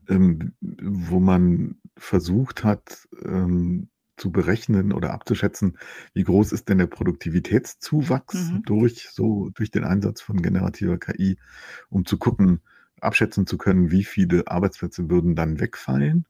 ähm, 0.09 0.55
wo 0.61 1.19
man 1.19 1.79
versucht 1.97 2.63
hat 2.63 3.09
ähm, 3.25 3.89
zu 4.17 4.31
berechnen 4.31 4.93
oder 4.93 5.13
abzuschätzen, 5.13 5.79
wie 6.15 6.25
groß 6.25 6.53
ist 6.53 6.69
denn 6.69 6.79
der 6.79 6.87
Produktivitätszuwachs 6.87 8.53
mhm. 8.53 8.63
durch 8.63 9.09
so 9.11 9.51
durch 9.55 9.71
den 9.73 9.85
Einsatz 9.85 10.21
von 10.21 10.43
generativer 10.43 10.99
KI, 10.99 11.39
um 11.91 12.05
zu 12.05 12.19
gucken, 12.19 12.61
abschätzen 13.01 13.49
zu 13.49 13.59
können, 13.59 13.91
wie 13.91 14.05
viele 14.05 14.47
Arbeitsplätze 14.47 15.11
würden 15.11 15.35
dann 15.35 15.59
wegfallen 15.59 16.25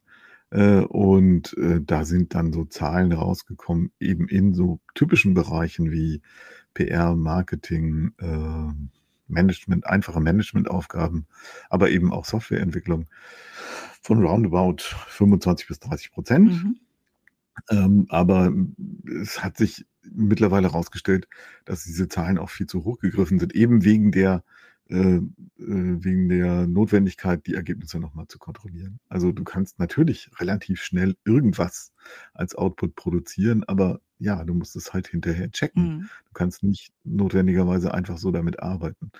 und 0.56 1.56
äh, 1.58 1.80
da 1.82 2.04
sind 2.04 2.34
dann 2.34 2.52
so 2.52 2.64
Zahlen 2.64 3.12
rausgekommen, 3.12 3.92
eben 4.00 4.28
in 4.28 4.54
so 4.54 4.80
typischen 4.94 5.34
Bereichen 5.34 5.90
wie 5.90 6.22
PR, 6.74 7.14
Marketing, 7.14 8.12
äh, 8.18 8.72
Management, 9.26 9.86
einfache 9.86 10.20
Managementaufgaben, 10.20 11.26
aber 11.68 11.90
eben 11.90 12.12
auch 12.12 12.24
Softwareentwicklung 12.24 13.06
von 14.00 14.24
roundabout 14.24 14.82
25 15.08 15.68
bis 15.68 15.80
30 15.80 16.12
Prozent. 16.12 16.50
Mhm. 16.50 16.76
Ähm, 17.70 18.06
aber 18.08 18.52
es 19.20 19.42
hat 19.42 19.58
sich 19.58 19.84
mittlerweile 20.02 20.68
herausgestellt, 20.68 21.28
dass 21.64 21.84
diese 21.84 22.08
Zahlen 22.08 22.38
auch 22.38 22.48
viel 22.48 22.66
zu 22.66 22.84
hoch 22.84 22.98
gegriffen 23.00 23.38
sind, 23.38 23.54
eben 23.54 23.84
wegen 23.84 24.12
der 24.12 24.36
äh, 24.36 24.40
äh, 24.42 24.67
wegen 24.88 26.28
der 26.28 26.66
Notwendigkeit, 26.66 27.46
die 27.46 27.54
Ergebnisse 27.54 27.98
nochmal 27.98 28.26
zu 28.26 28.38
kontrollieren. 28.38 29.00
Also 29.08 29.32
du 29.32 29.44
kannst 29.44 29.78
natürlich 29.78 30.30
relativ 30.40 30.82
schnell 30.82 31.14
irgendwas 31.24 31.92
als 32.32 32.54
Output 32.54 32.94
produzieren, 32.94 33.64
aber 33.64 34.00
ja, 34.18 34.42
du 34.44 34.54
musst 34.54 34.76
es 34.76 34.94
halt 34.94 35.08
hinterher 35.08 35.50
checken. 35.50 35.82
Mhm. 35.82 36.00
Du 36.00 36.32
kannst 36.32 36.62
nicht 36.62 36.92
notwendigerweise 37.04 37.92
einfach 37.92 38.18
so 38.18 38.30
damit 38.30 38.60
arbeiten. 38.60 39.12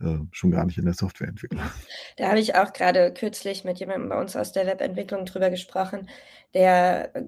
Äh, 0.00 0.18
schon 0.32 0.50
gar 0.50 0.64
nicht 0.64 0.78
in 0.78 0.86
der 0.86 0.94
Softwareentwicklung. 0.94 1.62
Da 2.16 2.28
habe 2.28 2.40
ich 2.40 2.54
auch 2.54 2.72
gerade 2.72 3.12
kürzlich 3.12 3.64
mit 3.64 3.78
jemandem 3.78 4.08
bei 4.08 4.18
uns 4.18 4.34
aus 4.34 4.52
der 4.52 4.66
Webentwicklung 4.66 5.26
drüber 5.26 5.50
gesprochen, 5.50 6.08
der 6.54 7.14
äh, 7.14 7.24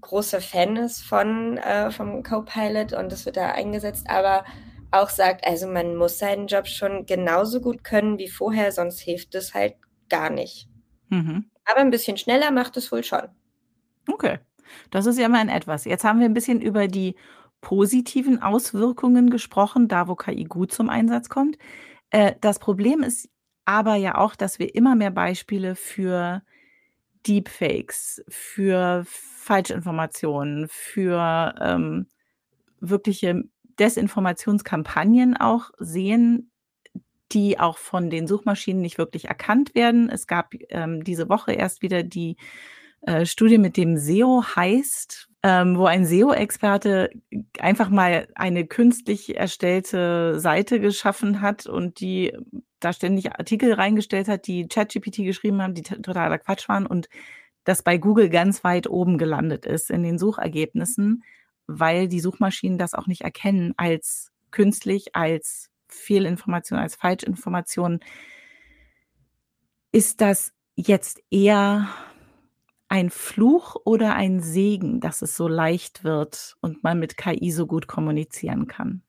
großer 0.00 0.40
Fan 0.40 0.76
ist 0.76 1.02
von 1.02 1.58
äh, 1.58 1.90
vom 1.90 2.22
Copilot 2.22 2.94
und 2.94 3.12
das 3.12 3.26
wird 3.26 3.36
da 3.36 3.52
eingesetzt, 3.52 4.06
aber 4.08 4.44
auch 4.90 5.10
sagt, 5.10 5.46
also 5.46 5.66
man 5.66 5.96
muss 5.96 6.18
seinen 6.18 6.46
Job 6.46 6.66
schon 6.66 7.06
genauso 7.06 7.60
gut 7.60 7.84
können 7.84 8.18
wie 8.18 8.28
vorher, 8.28 8.72
sonst 8.72 9.00
hilft 9.00 9.34
es 9.34 9.54
halt 9.54 9.74
gar 10.08 10.30
nicht. 10.30 10.68
Mhm. 11.08 11.50
Aber 11.64 11.80
ein 11.80 11.90
bisschen 11.90 12.16
schneller 12.16 12.50
macht 12.50 12.76
es 12.76 12.90
wohl 12.92 13.04
schon. 13.04 13.28
Okay, 14.08 14.38
das 14.90 15.06
ist 15.06 15.18
ja 15.18 15.28
mal 15.28 15.40
ein 15.40 15.48
etwas. 15.48 15.84
Jetzt 15.84 16.04
haben 16.04 16.20
wir 16.20 16.26
ein 16.26 16.34
bisschen 16.34 16.60
über 16.60 16.88
die 16.88 17.16
positiven 17.60 18.42
Auswirkungen 18.42 19.30
gesprochen, 19.30 19.88
da 19.88 20.08
wo 20.08 20.14
KI 20.14 20.44
gut 20.44 20.72
zum 20.72 20.88
Einsatz 20.88 21.28
kommt. 21.28 21.58
Äh, 22.10 22.34
das 22.40 22.58
Problem 22.58 23.02
ist 23.02 23.28
aber 23.64 23.96
ja 23.96 24.16
auch, 24.16 24.36
dass 24.36 24.58
wir 24.58 24.74
immer 24.74 24.94
mehr 24.94 25.10
Beispiele 25.10 25.74
für 25.74 26.42
Deepfakes, 27.26 28.22
für 28.28 29.04
Falschinformationen, 29.06 30.68
für 30.68 31.54
ähm, 31.60 32.06
wirkliche 32.80 33.42
Desinformationskampagnen 33.78 35.36
auch 35.36 35.70
sehen, 35.78 36.50
die 37.32 37.58
auch 37.58 37.78
von 37.78 38.10
den 38.10 38.26
Suchmaschinen 38.26 38.82
nicht 38.82 38.98
wirklich 38.98 39.26
erkannt 39.26 39.74
werden. 39.74 40.08
Es 40.08 40.26
gab 40.26 40.52
ähm, 40.68 41.02
diese 41.04 41.28
Woche 41.28 41.52
erst 41.52 41.82
wieder 41.82 42.02
die 42.02 42.36
äh, 43.02 43.26
Studie 43.26 43.58
mit 43.58 43.76
dem 43.76 43.96
SEO 43.96 44.44
heißt, 44.44 45.28
ähm, 45.42 45.76
wo 45.76 45.86
ein 45.86 46.04
SEO-Experte 46.04 47.10
einfach 47.58 47.88
mal 47.88 48.28
eine 48.34 48.66
künstlich 48.66 49.36
erstellte 49.36 50.40
Seite 50.40 50.80
geschaffen 50.80 51.40
hat 51.40 51.66
und 51.66 52.00
die 52.00 52.32
da 52.80 52.92
ständig 52.92 53.32
Artikel 53.32 53.72
reingestellt 53.72 54.28
hat, 54.28 54.46
die 54.46 54.68
ChatGPT 54.68 55.18
geschrieben 55.18 55.62
haben, 55.62 55.74
die 55.74 55.82
totaler 55.82 56.38
Quatsch 56.38 56.68
waren 56.68 56.86
und 56.86 57.08
das 57.64 57.82
bei 57.82 57.98
Google 57.98 58.28
ganz 58.28 58.64
weit 58.64 58.88
oben 58.88 59.18
gelandet 59.18 59.66
ist 59.66 59.90
in 59.90 60.02
den 60.02 60.18
Suchergebnissen 60.18 61.24
weil 61.66 62.08
die 62.08 62.20
Suchmaschinen 62.20 62.78
das 62.78 62.94
auch 62.94 63.06
nicht 63.06 63.22
erkennen 63.22 63.74
als 63.76 64.32
künstlich, 64.50 65.14
als 65.14 65.70
Fehlinformation, 65.88 66.78
als 66.78 66.96
Falschinformation. 66.96 68.00
Ist 69.92 70.20
das 70.20 70.52
jetzt 70.74 71.20
eher 71.30 71.88
ein 72.88 73.10
Fluch 73.10 73.76
oder 73.84 74.14
ein 74.14 74.40
Segen, 74.40 75.00
dass 75.00 75.22
es 75.22 75.36
so 75.36 75.48
leicht 75.48 76.04
wird 76.04 76.56
und 76.60 76.84
man 76.84 76.98
mit 76.98 77.16
KI 77.16 77.50
so 77.50 77.66
gut 77.66 77.86
kommunizieren 77.86 78.66
kann? 78.66 79.02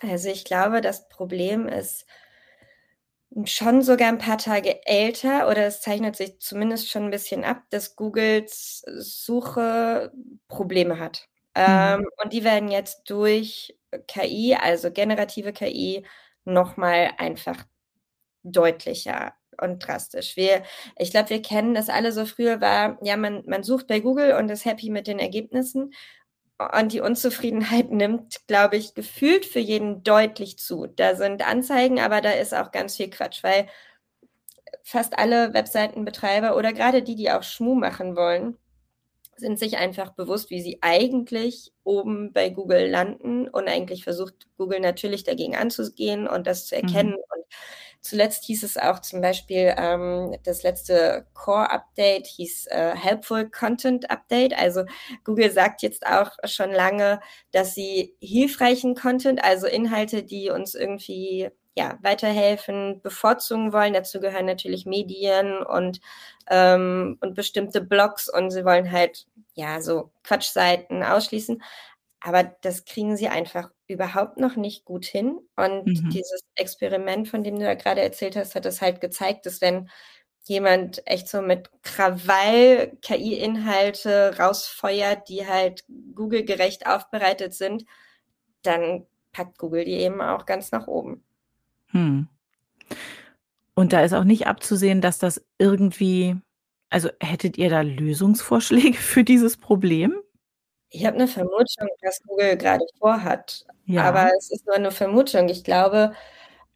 Also 0.00 0.28
ich 0.28 0.44
glaube, 0.44 0.80
das 0.80 1.08
Problem 1.08 1.66
ist 1.66 2.06
schon 3.44 3.82
sogar 3.82 4.08
ein 4.08 4.18
paar 4.18 4.38
Tage 4.38 4.86
älter 4.86 5.48
oder 5.48 5.66
es 5.66 5.80
zeichnet 5.80 6.16
sich 6.16 6.38
zumindest 6.38 6.90
schon 6.90 7.04
ein 7.04 7.10
bisschen 7.10 7.44
ab, 7.44 7.62
dass 7.70 7.96
Googles 7.96 8.82
Suche 8.98 10.12
Probleme 10.48 10.98
hat. 10.98 11.28
Mhm. 11.56 11.62
Ähm, 11.62 12.08
und 12.22 12.32
die 12.32 12.44
werden 12.44 12.68
jetzt 12.70 13.08
durch 13.10 13.76
KI, 14.08 14.56
also 14.60 14.90
generative 14.90 15.52
KI, 15.52 16.04
nochmal 16.44 17.12
einfach 17.18 17.64
deutlicher 18.42 19.34
und 19.60 19.86
drastisch. 19.86 20.36
Wir, 20.36 20.62
ich 20.98 21.10
glaube, 21.10 21.30
wir 21.30 21.42
kennen 21.42 21.74
das 21.74 21.88
alle 21.88 22.12
so 22.12 22.26
früher 22.26 22.60
war, 22.60 22.98
ja, 23.02 23.16
man, 23.16 23.42
man 23.46 23.62
sucht 23.62 23.86
bei 23.86 24.00
Google 24.00 24.34
und 24.34 24.50
ist 24.50 24.64
happy 24.66 24.90
mit 24.90 25.06
den 25.06 25.18
Ergebnissen. 25.18 25.92
Und 26.78 26.92
die 26.92 27.00
Unzufriedenheit 27.00 27.90
nimmt, 27.90 28.46
glaube 28.46 28.76
ich, 28.76 28.94
gefühlt 28.94 29.46
für 29.46 29.60
jeden 29.60 30.02
deutlich 30.02 30.58
zu. 30.58 30.86
Da 30.86 31.14
sind 31.16 31.46
Anzeigen, 31.46 32.00
aber 32.00 32.20
da 32.20 32.32
ist 32.32 32.54
auch 32.54 32.70
ganz 32.70 32.96
viel 32.96 33.10
Quatsch, 33.10 33.42
weil 33.42 33.68
fast 34.82 35.18
alle 35.18 35.54
Webseitenbetreiber 35.54 36.56
oder 36.56 36.72
gerade 36.72 37.02
die, 37.02 37.16
die 37.16 37.30
auch 37.30 37.42
Schmu 37.42 37.74
machen 37.74 38.16
wollen, 38.16 38.56
sind 39.36 39.58
sich 39.58 39.76
einfach 39.76 40.12
bewusst, 40.12 40.50
wie 40.50 40.60
sie 40.60 40.78
eigentlich 40.80 41.72
oben 41.84 42.32
bei 42.32 42.50
Google 42.50 42.88
landen 42.88 43.48
und 43.48 43.68
eigentlich 43.68 44.04
versucht 44.04 44.48
Google 44.56 44.80
natürlich 44.80 45.24
dagegen 45.24 45.56
anzugehen 45.56 46.26
und 46.26 46.46
das 46.46 46.66
zu 46.66 46.76
erkennen. 46.76 47.10
Mhm. 47.10 47.16
Und 47.16 47.44
zuletzt 48.00 48.44
hieß 48.44 48.62
es 48.62 48.76
auch 48.76 49.00
zum 49.00 49.20
Beispiel, 49.20 49.74
ähm, 49.76 50.36
das 50.44 50.62
letzte 50.62 51.26
Core-Update 51.34 52.26
hieß 52.26 52.68
äh, 52.68 52.94
Helpful 52.96 53.50
Content 53.50 54.10
Update. 54.10 54.58
Also 54.58 54.84
Google 55.24 55.50
sagt 55.50 55.82
jetzt 55.82 56.06
auch 56.06 56.30
schon 56.44 56.72
lange, 56.72 57.20
dass 57.52 57.74
sie 57.74 58.16
hilfreichen 58.20 58.94
Content, 58.94 59.44
also 59.44 59.66
Inhalte, 59.66 60.22
die 60.22 60.50
uns 60.50 60.74
irgendwie 60.74 61.50
ja, 61.76 61.98
weiterhelfen, 62.02 63.00
bevorzugen 63.02 63.72
wollen. 63.72 63.92
Dazu 63.92 64.18
gehören 64.18 64.46
natürlich 64.46 64.86
Medien 64.86 65.62
und, 65.62 66.00
ähm, 66.48 67.18
und 67.20 67.34
bestimmte 67.34 67.82
Blogs 67.82 68.28
und 68.28 68.50
sie 68.50 68.64
wollen 68.64 68.90
halt, 68.90 69.26
ja, 69.54 69.80
so 69.82 70.10
Quatschseiten 70.24 71.02
ausschließen. 71.02 71.62
Aber 72.20 72.44
das 72.62 72.86
kriegen 72.86 73.16
sie 73.16 73.28
einfach 73.28 73.70
überhaupt 73.88 74.38
noch 74.38 74.56
nicht 74.56 74.86
gut 74.86 75.04
hin. 75.04 75.38
Und 75.54 75.86
mhm. 75.86 76.10
dieses 76.10 76.44
Experiment, 76.54 77.28
von 77.28 77.44
dem 77.44 77.58
du 77.58 77.64
da 77.64 77.74
gerade 77.74 78.00
erzählt 78.00 78.36
hast, 78.36 78.54
hat 78.54 78.64
es 78.64 78.80
halt 78.80 79.02
gezeigt, 79.02 79.44
dass 79.44 79.60
wenn 79.60 79.90
jemand 80.44 81.06
echt 81.06 81.28
so 81.28 81.42
mit 81.42 81.70
Krawall 81.82 82.96
KI-Inhalte 83.02 84.38
rausfeuert, 84.38 85.28
die 85.28 85.46
halt 85.46 85.84
Google-gerecht 86.14 86.86
aufbereitet 86.86 87.52
sind, 87.52 87.84
dann 88.62 89.06
packt 89.32 89.58
Google 89.58 89.84
die 89.84 89.98
eben 89.98 90.22
auch 90.22 90.46
ganz 90.46 90.72
nach 90.72 90.86
oben. 90.86 91.25
Hm. 91.96 92.28
Und 93.74 93.92
da 93.92 94.00
ist 94.02 94.14
auch 94.14 94.24
nicht 94.24 94.46
abzusehen, 94.46 95.00
dass 95.00 95.18
das 95.18 95.44
irgendwie 95.58 96.36
also 96.90 97.10
hättet 97.20 97.58
ihr 97.58 97.70
da 97.70 97.80
Lösungsvorschläge 97.80 98.96
für 98.98 99.24
dieses 99.24 99.56
Problem? 99.56 100.14
Ich 100.90 101.04
habe 101.04 101.16
eine 101.16 101.28
Vermutung, 101.28 101.88
was 102.02 102.22
Google 102.22 102.56
gerade 102.56 102.84
vorhat, 102.98 103.66
Ja. 103.86 104.04
aber 104.04 104.30
es 104.38 104.50
ist 104.50 104.66
nur 104.66 104.76
eine 104.76 104.92
Vermutung. 104.92 105.48
Ich 105.48 105.64
glaube, 105.64 106.12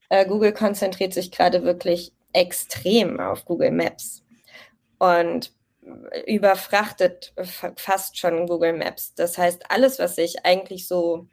äh, 0.09 0.27
Google 0.27 0.53
konzentriert 0.53 1.15
sich 1.15 1.31
gerade 1.31 1.63
wirklich 1.63 2.13
extrem 2.33 3.21
auf 3.21 3.45
Google 3.45 3.71
Maps 3.71 4.25
und 4.99 5.53
überfrachtet 6.27 7.33
fast 7.77 8.19
schon 8.19 8.47
Google 8.47 8.75
Maps. 8.75 9.15
Das 9.15 9.39
heißt, 9.39 9.71
alles, 9.71 9.99
was 9.99 10.19
ich 10.19 10.45
eigentlich 10.45 10.87
so 10.87 11.29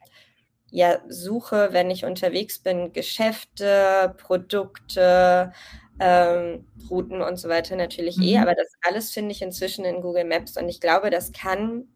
ja 0.72 1.00
suche, 1.10 1.70
wenn 1.74 1.90
ich 1.92 2.06
unterwegs 2.06 2.60
bin, 2.60 2.94
Geschäfte, 2.94 4.16
Produkte, 4.18 5.52
ähm, 6.00 6.68
Routen 6.90 7.22
und 7.22 7.38
so 7.38 7.50
weiter 7.50 7.76
natürlich 7.76 8.22
eh, 8.22 8.38
Mhm. 8.38 8.44
aber 8.44 8.56
das 8.56 8.68
alles 8.82 9.12
finde 9.12 9.32
ich 9.32 9.42
inzwischen 9.42 9.86
in 9.86 10.02
Google 10.02 10.26
Maps 10.26 10.58
und 10.58 10.70
ich 10.70 10.80
glaube, 10.82 11.10
das 11.10 11.32
kann 11.32 11.88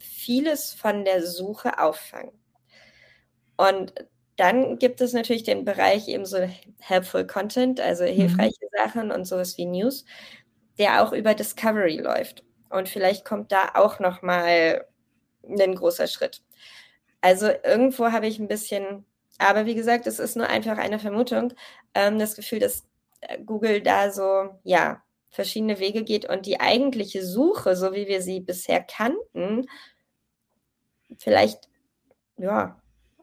vieles 0.00 0.72
von 0.74 1.04
der 1.04 1.26
Suche 1.26 1.78
auffangen. 1.80 2.32
Und 3.58 3.94
dann 4.36 4.78
gibt 4.78 5.00
es 5.00 5.12
natürlich 5.14 5.44
den 5.44 5.64
Bereich 5.64 6.08
eben 6.08 6.26
so 6.26 6.38
helpful 6.80 7.26
Content, 7.26 7.80
also 7.80 8.04
Mhm. 8.04 8.12
hilfreiche 8.14 8.66
Sachen 8.76 9.10
und 9.10 9.24
sowas 9.24 9.56
wie 9.56 9.64
News, 9.66 10.04
der 10.78 11.02
auch 11.02 11.12
über 11.12 11.34
Discovery 11.34 11.96
läuft. 11.98 12.44
Und 12.70 12.88
vielleicht 12.88 13.24
kommt 13.24 13.52
da 13.52 13.70
auch 13.74 13.98
noch 14.00 14.20
mal 14.22 14.86
'nen 15.42 15.74
großer 15.76 16.06
Schritt. 16.08 16.42
Also, 17.26 17.48
irgendwo 17.64 18.12
habe 18.12 18.26
ich 18.26 18.38
'n 18.38 18.48
bisschen 18.48 19.04
aber 19.38 19.66
wie 19.66 19.74
gesagt, 19.74 20.06
es 20.06 20.18
ist 20.18 20.36
nur 20.36 20.48
einfach 20.48 20.78
eine 20.78 20.98
Vermutung, 20.98 21.52
ähm, 21.94 22.18
das 22.18 22.36
Gefühl, 22.36 22.58
dass, 22.60 22.84
äh, 23.20 23.38
Google 23.44 23.82
da 23.82 24.10
so, 24.10 24.48
ja, 24.64 25.02
verschiedene 25.30 25.78
Wege 25.80 26.04
geht 26.04 26.24
und 26.28 26.46
die 26.46 26.60
eigentliche 26.60 27.22
Suche, 27.24 27.76
so 27.76 27.92
wie 27.92 28.06
wir 28.08 28.22
sie 28.22 28.40
bisher 28.40 28.82
kannten 28.82 29.66
vielleicht, 31.18 31.68
ja, 32.38 32.80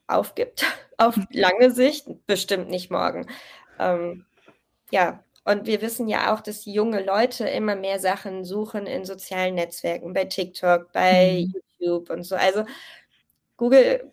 aufgibt 0.07 0.65
auf 0.97 1.19
lange 1.31 1.71
Sicht, 1.71 2.07
bestimmt 2.27 2.69
nicht 2.69 2.91
morgen. 2.91 3.27
Ähm, 3.79 4.25
ja, 4.91 5.23
und 5.45 5.67
wir 5.67 5.81
wissen 5.81 6.07
ja 6.09 6.33
auch, 6.35 6.41
dass 6.41 6.65
junge 6.65 7.03
Leute 7.03 7.47
immer 7.49 7.75
mehr 7.77 7.99
Sachen 7.99 8.45
suchen 8.45 8.87
in 8.87 9.05
sozialen 9.05 9.55
Netzwerken, 9.55 10.13
bei 10.13 10.25
TikTok, 10.25 10.91
bei 10.93 11.47
Mhm. 11.47 11.53
YouTube 11.53 12.09
und 12.11 12.23
so. 12.25 12.35
Also, 12.37 12.65
Google 13.63 14.11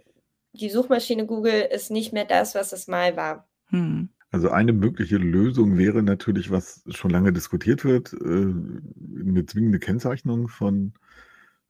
die 0.52 0.70
Suchmaschine 0.70 1.26
Google 1.26 1.62
ist 1.72 1.90
nicht 1.90 2.12
mehr 2.12 2.24
das, 2.24 2.54
was 2.54 2.72
es 2.72 2.88
mal 2.88 3.16
war. 3.16 3.48
Mhm. 3.70 4.10
Also, 4.32 4.50
eine 4.50 4.72
mögliche 4.72 5.16
Lösung 5.16 5.76
wäre 5.76 6.02
natürlich, 6.04 6.50
was 6.52 6.84
schon 6.90 7.10
lange 7.10 7.32
diskutiert 7.32 7.84
wird, 7.84 8.12
äh, 8.12 8.16
'ne 8.16 9.44
zwingende 9.46 9.80
Kennzeichnung 9.80 10.46
von, 10.48 10.92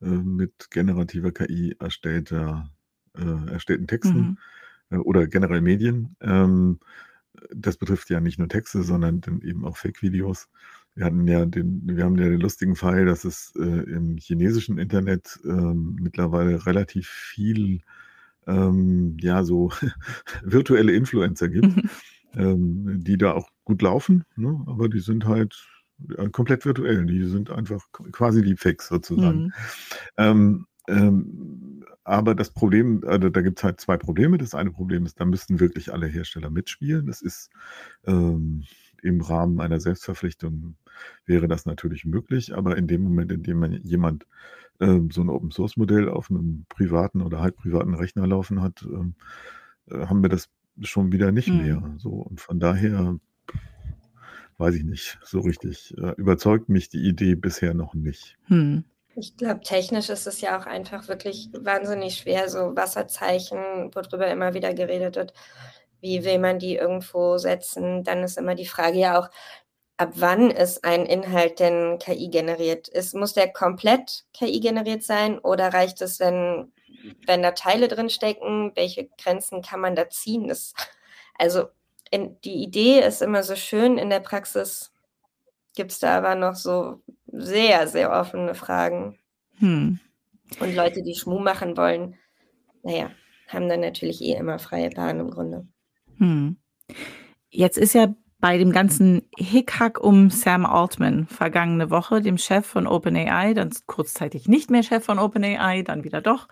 äh, 0.03 0.07
mit 0.09 0.71
generativer 0.71 1.33
KI 1.33 1.77
erstellter 1.81 2.71
äh, 3.17 3.51
erstellten 3.53 3.87
Texten, 3.89 4.31
Mhm. 4.31 4.41
äh, 4.91 4.97
oder 4.99 5.27
generell 5.29 5.63
Medien. 5.63 6.17
Ähm, 6.23 6.81
das 7.53 7.77
betrifft 7.79 8.11
ja 8.11 8.21
nicht 8.21 8.39
nur 8.39 8.49
Texte, 8.49 8.83
sondern 8.85 9.21
dann 9.23 9.43
eben 9.43 9.65
auch 9.67 9.77
Fake-Videos. 9.79 10.49
Wir 10.97 11.05
hatten 11.07 11.27
ja 11.29 11.47
den 11.47 11.83
wir 11.87 12.05
haben 12.05 12.19
ja 12.19 12.29
den 12.29 12.41
lustigen 12.41 12.77
Fall, 12.77 13.07
dass 13.07 13.25
es, 13.25 13.53
äh, 13.57 13.63
im 13.63 14.17
chinesischen 14.19 14.79
Internet, 14.79 15.39
ähm, 15.45 15.97
mittlerweile 16.01 16.67
relativ 16.67 17.09
viel, 17.09 17.81
ähm, 18.47 19.17
ja, 19.21 19.45
so 19.45 19.71
virtuelle 20.45 20.93
Influencer 20.93 21.49
gibt, 21.49 21.77
Mhm. 21.77 21.91
ähm, 22.35 23.05
die 23.05 23.19
da 23.19 23.33
auch 23.35 23.51
gut 23.65 23.83
laufen, 23.83 24.25
ne? 24.37 24.63
Aber 24.67 24.89
die 24.89 25.01
sind 25.01 25.27
halt, 25.27 25.67
ja, 26.17 26.29
komplett 26.31 26.65
virtuell. 26.67 27.07
Die 27.07 27.25
sind 27.25 27.51
einfach 27.51 27.87
quasi 28.13 28.43
Deepfakes 28.43 28.89
sozusagen. 28.89 29.43
Mhm. 29.45 29.53
Ähm, 30.19 30.67
ähm, 30.89 31.85
aber 32.05 32.35
das 32.35 32.51
Problem 32.53 33.03
also, 33.07 33.29
da 33.31 33.43
gibt's 33.43 33.63
halt 33.65 33.81
2 33.81 33.97
Probleme. 33.99 34.39
Das 34.39 34.55
eine 34.55 34.71
Problem 34.73 35.07
ist, 35.07 35.21
da 35.21 35.25
müssten 35.27 35.61
wirklich 35.61 35.93
alle 35.93 36.07
Hersteller 36.09 36.51
mitspielen. 36.51 37.07
Das 37.07 37.23
ist, 37.23 37.51
ähm 38.07 38.65
im 39.03 39.21
Rahmen 39.23 39.61
einer 39.61 39.81
Selbstverpflichtung 39.81 40.77
wäre 41.27 41.49
das 41.49 41.67
natürlich 41.67 42.05
möglich, 42.05 42.55
aber 42.55 42.77
in 42.79 42.87
dem 42.89 43.03
Moment, 43.03 43.33
in 43.33 43.43
dem 43.43 43.59
man 43.61 43.73
jemand, 43.83 44.27
ähm, 44.81 45.11
so 45.13 45.23
'n 45.23 45.31
Open-Source-Modell 45.31 46.09
auf 46.11 46.31
'nem 46.31 46.67
privaten 46.71 47.23
oder 47.23 47.41
halb 47.43 47.57
privaten 47.57 47.95
Rechner 47.95 48.27
laufen 48.27 48.63
hat, 48.63 48.83
ähm, 48.85 49.15
äh, 49.91 50.07
haben 50.07 50.23
wir 50.23 50.31
das 50.31 50.51
schon 50.83 51.13
wieder 51.13 51.33
nicht 51.33 51.49
Mhm. 51.49 51.55
mehr, 51.55 51.95
so. 51.99 52.11
Und 52.13 52.41
von 52.41 52.61
daher 52.61 53.19
weiß 54.59 54.75
ich 54.75 54.85
nicht 54.85 55.19
so 55.25 55.41
richtig. 55.41 55.95
Äh, 55.99 56.13
überzeugt 56.17 56.69
mich 56.69 56.89
die 56.91 57.01
Idee 57.09 57.35
bisher 57.35 57.75
noch 57.75 57.95
nicht. 57.95 58.37
Mhm. 58.49 58.85
Ich 59.17 59.37
glaube, 59.37 59.61
technisch 59.61 60.09
ist 60.09 60.27
es 60.29 60.41
ja 60.41 60.59
auch 60.59 60.67
einfach 60.67 61.09
wirklich 61.09 61.49
wahnsinnig 61.53 62.17
schwer, 62.19 62.49
so 62.49 62.77
Wasserzeichen, 62.77 63.91
worüber 63.95 64.29
immer 64.29 64.55
wieder 64.55 64.73
geredet 64.73 65.17
wird. 65.17 65.33
Wie 66.01 66.25
will 66.25 66.39
man 66.39 66.59
die 66.59 66.77
irgendwo 66.77 67.39
setzen? 67.39 68.05
Dann 68.05 68.23
ist 68.23 68.39
immer 68.39 68.55
die 68.55 68.67
Frage 68.67 68.99
ja 68.99 69.19
auch, 69.19 69.31
ab 69.97 70.13
wann 70.15 70.51
ist 70.51 70.85
ein 70.85 71.07
Inhalt 71.07 71.61
denn 71.61 71.99
KI 71.99 72.29
generiert? 72.29 72.89
Ist 72.89 73.15
muss 73.15 73.35
der 73.35 73.53
komplett 73.53 74.25
KI 74.33 74.61
generiert 74.61 75.03
sein 75.03 75.39
oder 75.39 75.73
reicht 75.73 76.01
es, 76.03 76.21
wenn 76.21 76.73
wenn 77.27 77.43
da 77.43 77.53
Teile 77.53 77.89
drinstecken? 77.89 78.73
Welche 78.75 79.09
Grenzen 79.23 79.63
kann 79.63 79.81
man 79.81 79.95
da 79.95 80.09
ziehen? 80.09 80.49
Das 80.49 80.75
also, 81.41 81.69
in 82.11 82.39
die 82.43 82.63
Idee 82.63 83.01
ist 83.01 83.23
immer 83.23 83.43
so 83.43 83.57
schön, 83.57 83.97
in 83.97 84.11
der 84.11 84.21
Praxis 84.21 84.93
gibt's 85.75 85.99
da 85.99 86.19
aber 86.19 86.35
noch 86.35 86.55
so 86.55 87.01
sehr, 87.33 87.89
sehr 87.89 88.13
offene 88.13 88.55
Fragen. 88.55 89.19
Mhm. 89.59 90.01
Und 90.59 90.75
Leute, 90.75 91.03
die 91.03 91.15
Schmuh 91.15 91.39
machen 91.39 91.79
wollen, 91.79 92.19
na 92.83 92.93
ja, 92.93 93.11
haben 93.49 93.71
dann 93.71 93.81
natürlich 93.81 94.21
eh 94.21 94.35
immer 94.35 94.59
freie 94.59 94.91
Bahn 94.91 95.21
im 95.21 95.31
Grunde. 95.31 95.67
Mhm. 96.21 96.59
Jetzt 97.51 97.79
ist 97.79 97.95
ja 97.95 98.15
bei 98.39 98.57
dem 98.59 98.73
ganzen 98.73 99.23
Hickhack 99.37 100.01
um 100.01 100.31
Sam 100.31 100.65
Altman 100.65 101.27
vergangene 101.27 101.91
Woche, 101.91 102.23
dem 102.23 102.39
Chef 102.39 102.67
von 102.67 102.87
OpenAI, 102.87 103.55
dann 103.55 103.71
kurzzeitig 103.87 104.49
nicht 104.49 104.71
mehr 104.71 104.83
Chef 104.83 105.05
von 105.05 105.19
OpenAI, 105.19 105.83
dann 105.83 106.05
wieder 106.05 106.23
doch, 106.23 106.49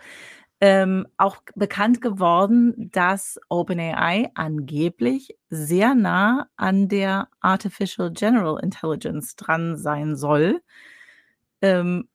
ähm, 0.61 1.07
auch 1.17 1.37
bekannt 1.55 2.01
geworden, 2.01 2.91
dass 2.91 3.39
OpenAI 3.49 4.29
angeblich 4.35 5.37
sehr 5.49 5.95
nah 5.95 6.47
an 6.57 6.89
der 6.89 7.29
Artificial 7.39 8.11
General 8.11 8.59
Intelligence 8.61 9.35
dran 9.35 9.77
sein 9.77 10.15
soll. 10.15 10.61
Ähm, 11.61 12.09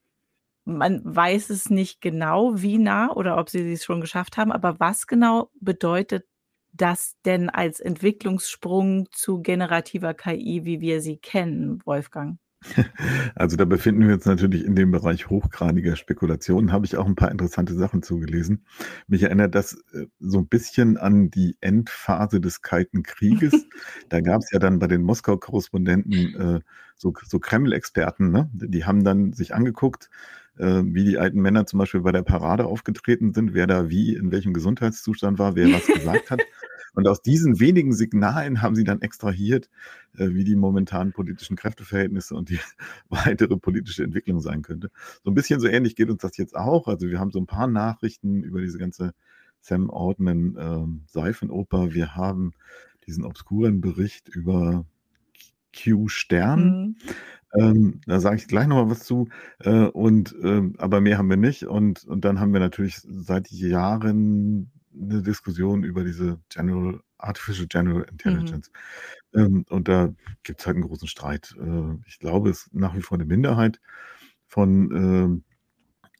man 0.66 1.02
weiß 1.04 1.50
es 1.50 1.70
nicht 1.70 2.00
genau, 2.00 2.52
wie 2.56 2.78
nah 2.78 3.10
oder 3.12 3.38
ob 3.38 3.50
sie 3.50 3.72
es 3.72 3.84
schon 3.84 4.00
geschafft 4.00 4.36
haben, 4.36 4.52
aber 4.52 4.80
was 4.80 5.06
genau 5.06 5.50
bedeutet 5.60 6.26
das 6.74 7.16
denn 7.24 7.50
als 7.50 7.80
Entwicklungssprung 7.80 9.08
zu 9.12 9.40
generativer 9.42 10.14
KI, 10.14 10.62
wie 10.64 10.80
wir 10.80 11.00
sie 11.02 11.18
kennen, 11.18 11.80
Wolfgang? 11.86 12.38
Also, 13.36 13.56
da 13.56 13.64
befinden 13.64 14.06
wir 14.06 14.14
uns 14.14 14.26
natürlich 14.26 14.64
in 14.64 14.74
dem 14.76 14.90
Bereich 14.90 15.28
hochgradiger 15.28 15.96
Spekulationen, 15.96 16.72
habe 16.72 16.86
ich 16.86 16.96
auch 16.96 17.06
'n 17.06 17.14
paar 17.16 17.30
interessante 17.30 17.74
Sachen 17.74 18.02
zu 18.02 18.18
gelesen. 18.18 18.64
Mich 19.08 19.22
erinnert 19.22 19.54
das, 19.54 19.74
äh, 19.92 20.06
so 20.20 20.38
'n 20.38 20.48
bisschen 20.48 20.96
an 20.96 21.30
die 21.30 21.56
Endphase 21.60 22.40
des 22.40 22.62
Kalten 22.62 23.02
Krieges. 23.02 23.52
Da 24.08 24.20
gab's 24.20 24.50
ja 24.52 24.58
dann 24.58 24.78
bei 24.78 24.86
den 24.86 25.02
Moskau-Korrespondenten, 25.02 26.34
äh, 26.36 26.60
so 26.96 27.12
so 27.26 27.38
Kreml-Experten, 27.40 28.30
ne? 28.30 28.50
Die 28.54 28.84
haben 28.84 29.04
dann 29.04 29.32
sich 29.32 29.54
angeguckt, 29.54 30.10
äh, 30.58 30.82
wie 30.84 31.04
die 31.04 31.18
alten 31.18 31.40
Männer 31.40 31.66
zum 31.66 31.78
Beispiel 31.80 32.00
bei 32.02 32.12
der 32.12 32.22
Parade 32.22 32.66
aufgetreten 32.66 33.32
sind, 33.34 33.54
wer 33.54 33.66
da 33.66 33.88
wie 33.90 34.14
in 34.14 34.30
welchem 34.32 34.52
Gesundheitszustand 34.54 35.38
war, 35.38 35.56
wer 35.56 35.72
was 35.72 35.90
gesagt 35.90 36.30
hat. 36.30 36.46
Und 36.94 37.08
aus 37.08 37.22
diesen 37.22 37.60
wenigen 37.60 37.92
Signalen 37.92 38.62
haben 38.62 38.76
sie 38.76 38.84
dann 38.84 39.02
extrahiert, 39.02 39.68
äh, 40.16 40.28
wie 40.30 40.44
die 40.44 40.56
momentanen 40.56 41.12
politischen 41.12 41.56
Kräfteverhältnisse 41.56 42.34
und 42.34 42.50
die 42.50 42.60
weitere 43.08 43.56
politische 43.56 44.04
Entwicklung 44.04 44.40
sein 44.40 44.62
könnte. 44.62 44.90
So 45.24 45.30
'n 45.30 45.34
bisschen 45.34 45.60
so 45.60 45.68
ähnlich 45.68 45.96
geht 45.96 46.10
uns 46.10 46.22
das 46.22 46.36
jetzt 46.36 46.56
auch. 46.56 46.88
Also, 46.88 47.08
wir 47.08 47.18
haben 47.20 47.30
so 47.32 47.38
'n 47.40 47.46
paar 47.46 47.66
Nachrichten 47.68 48.42
über 48.44 48.60
diese 48.60 48.78
ganze 48.78 49.12
Sam 49.60 49.90
Altman, 49.90 50.56
ähm, 50.58 51.02
Seifenoper. 51.08 51.94
Wir 51.94 52.14
haben 52.16 52.52
diesen 53.06 53.24
obskuren 53.24 53.80
Bericht 53.80 54.28
über 54.28 54.86
Q 55.76 56.08
Stern. 56.08 56.96
Mhm. 57.54 57.60
Ähm, 57.60 58.00
da 58.06 58.20
sage 58.20 58.36
ich 58.36 58.48
gleich 58.48 58.66
noch 58.68 58.76
mal 58.84 58.90
was 58.90 59.04
zu. 59.04 59.28
Äh, 59.60 59.86
und, 59.88 60.34
ähm 60.42 60.74
aber 60.78 61.00
mehr 61.02 61.18
haben 61.18 61.30
wir 61.30 61.36
nicht. 61.38 61.64
Und 61.66 62.04
und 62.06 62.24
dann 62.26 62.40
haben 62.40 62.52
wir 62.54 62.60
natürlich 62.60 62.98
seit 63.02 63.50
Jahren 63.52 64.70
'ne 64.94 65.22
Diskussion 65.22 65.84
über 65.84 66.04
diese 66.04 66.40
General 66.50 67.00
Artificial 67.18 67.66
General 67.68 68.04
Mhm. 68.26 68.56
Intelligence. 68.56 68.70
Ähm, 69.34 69.64
und 69.70 69.88
da 69.88 70.14
gibt's 70.44 70.66
halt 70.66 70.76
'n 70.78 70.82
großen 70.82 71.08
Streit. 71.08 71.54
Äh, 71.60 71.96
ich 72.06 72.18
glaube, 72.20 72.50
es 72.50 72.66
ist 72.68 72.74
nach 72.74 72.94
wie 72.96 73.02
vor 73.02 73.18
'ne 73.18 73.24
Minderheit 73.26 73.80
von, 74.48 74.90
ähm, 74.96 75.44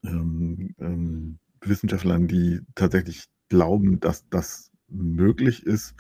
ähm, 0.05 0.75
ähm, 0.81 1.39
Wissenschaftlern, 1.63 2.29
die 2.29 2.61
tatsächlich 2.77 3.27
glauben, 3.51 4.01
dass 4.01 4.29
das 4.31 4.71
möglich 4.89 5.65
ist. 5.67 5.95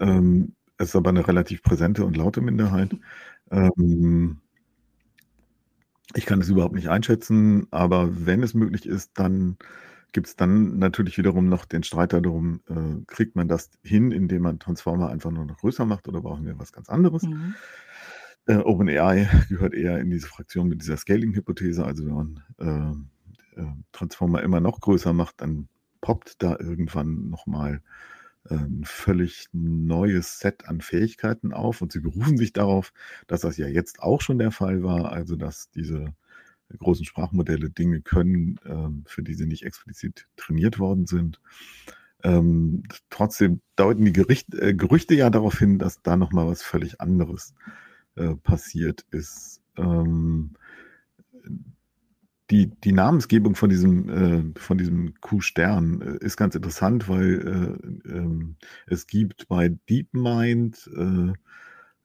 Ähm, 0.00 0.56
es 0.78 0.90
ist 0.90 0.96
aber 0.96 1.12
'ne 1.12 1.26
relativ 1.28 1.62
präsente 1.64 2.04
und 2.06 2.16
laute 2.18 2.40
Minderheit. 2.42 2.96
Ähm 3.52 4.40
Ich 6.14 6.26
kann 6.26 6.40
es 6.40 6.48
überhaupt 6.48 6.74
nicht 6.74 6.88
einschätzen, 6.88 7.66
aber 7.70 8.26
wenn 8.26 8.42
es 8.42 8.54
möglich 8.54 8.86
ist, 8.86 9.12
dann 9.18 9.56
gibt 10.14 10.28
es 10.28 10.36
dann 10.36 10.78
natürlich 10.78 11.18
wiederum 11.18 11.48
noch 11.48 11.64
den 11.66 11.82
Streit 11.82 12.12
darum, 12.14 12.60
äh, 12.68 13.04
kriegt 13.06 13.34
man 13.36 13.48
das 13.48 13.70
hin, 13.82 14.12
indem 14.12 14.42
man 14.42 14.60
Transformer 14.60 15.10
einfach 15.10 15.32
nur 15.32 15.44
noch 15.44 15.58
größer 15.58 15.84
macht 15.84 16.08
oder 16.08 16.22
brauchen 16.22 16.46
wir 16.46 16.58
was 16.58 16.72
ganz 16.72 16.88
anderes? 16.88 17.24
Mhm. 17.24 17.54
Äh, 18.46 18.58
OpenAI 18.58 19.28
gehört 19.48 19.74
eher 19.74 19.98
in 19.98 20.10
diese 20.10 20.28
Fraktion 20.28 20.68
mit 20.68 20.80
dieser 20.80 20.96
Scaling-Hypothese. 20.96 21.84
Also 21.84 22.06
wenn 22.06 22.14
man 22.14 23.06
äh, 23.56 23.60
äh, 23.60 23.66
Transformer 23.90 24.42
immer 24.42 24.60
noch 24.60 24.80
größer 24.80 25.12
macht, 25.12 25.40
dann 25.40 25.68
poppt 26.00 26.42
da 26.42 26.56
irgendwann 26.60 27.28
nochmal 27.28 27.82
äh, 28.48 28.54
ein 28.54 28.82
völlig 28.84 29.48
neues 29.52 30.38
Set 30.38 30.68
an 30.68 30.80
Fähigkeiten 30.80 31.52
auf. 31.52 31.82
Und 31.82 31.90
sie 31.90 32.00
berufen 32.00 32.36
sich 32.36 32.52
darauf, 32.52 32.92
dass 33.26 33.40
das 33.40 33.56
ja 33.56 33.66
jetzt 33.66 34.00
auch 34.00 34.20
schon 34.20 34.38
der 34.38 34.52
Fall 34.52 34.84
war, 34.84 35.10
also 35.10 35.34
dass 35.34 35.70
diese 35.70 36.14
großen 36.78 37.04
Sprachmodelle 37.04 37.70
Dinge 37.70 38.00
können, 38.02 38.60
ähm, 38.66 39.04
für 39.06 39.22
die 39.22 39.34
sie 39.34 39.46
nicht 39.46 39.64
explizit 39.64 40.26
trainiert 40.36 40.78
worden 40.78 41.06
sind. 41.06 41.40
Ähm, 42.24 42.84
trotzdem 43.10 43.60
deuten 43.76 44.06
die 44.06 44.12
Gericht, 44.12 44.54
äh, 44.54 44.74
Gerüchte 44.74 45.14
ja 45.14 45.28
darauf 45.28 45.58
hin, 45.58 45.78
dass 45.78 46.02
da 46.02 46.16
nochmal 46.16 46.46
was 46.46 46.62
völlig 46.62 47.00
anderes 47.00 47.54
äh, 48.16 48.34
passiert 48.36 49.04
ist. 49.10 49.60
Ähm, 49.76 50.54
die, 52.50 52.68
die 52.68 52.92
Namensgebung 52.92 53.56
von 53.56 53.68
diesem, 53.68 54.08
äh, 54.08 54.58
von 54.58 54.78
diesem 54.78 55.20
Q-Stern 55.20 56.00
äh, 56.00 56.24
ist 56.24 56.36
ganz 56.36 56.54
interessant, 56.54 57.08
weil 57.08 57.78
es 58.86 59.06
gibt 59.06 59.48
bei 59.48 59.76
DeepMind 59.90 60.90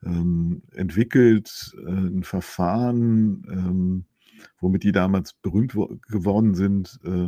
entwickelt 0.02 1.76
ein 1.86 2.24
Verfahren, 2.24 4.06
womit 4.60 4.84
die 4.84 4.92
damals 4.92 5.34
berühmt 5.34 5.74
geworden 6.08 6.56
sind, 6.56 7.00
äh, 7.04 7.28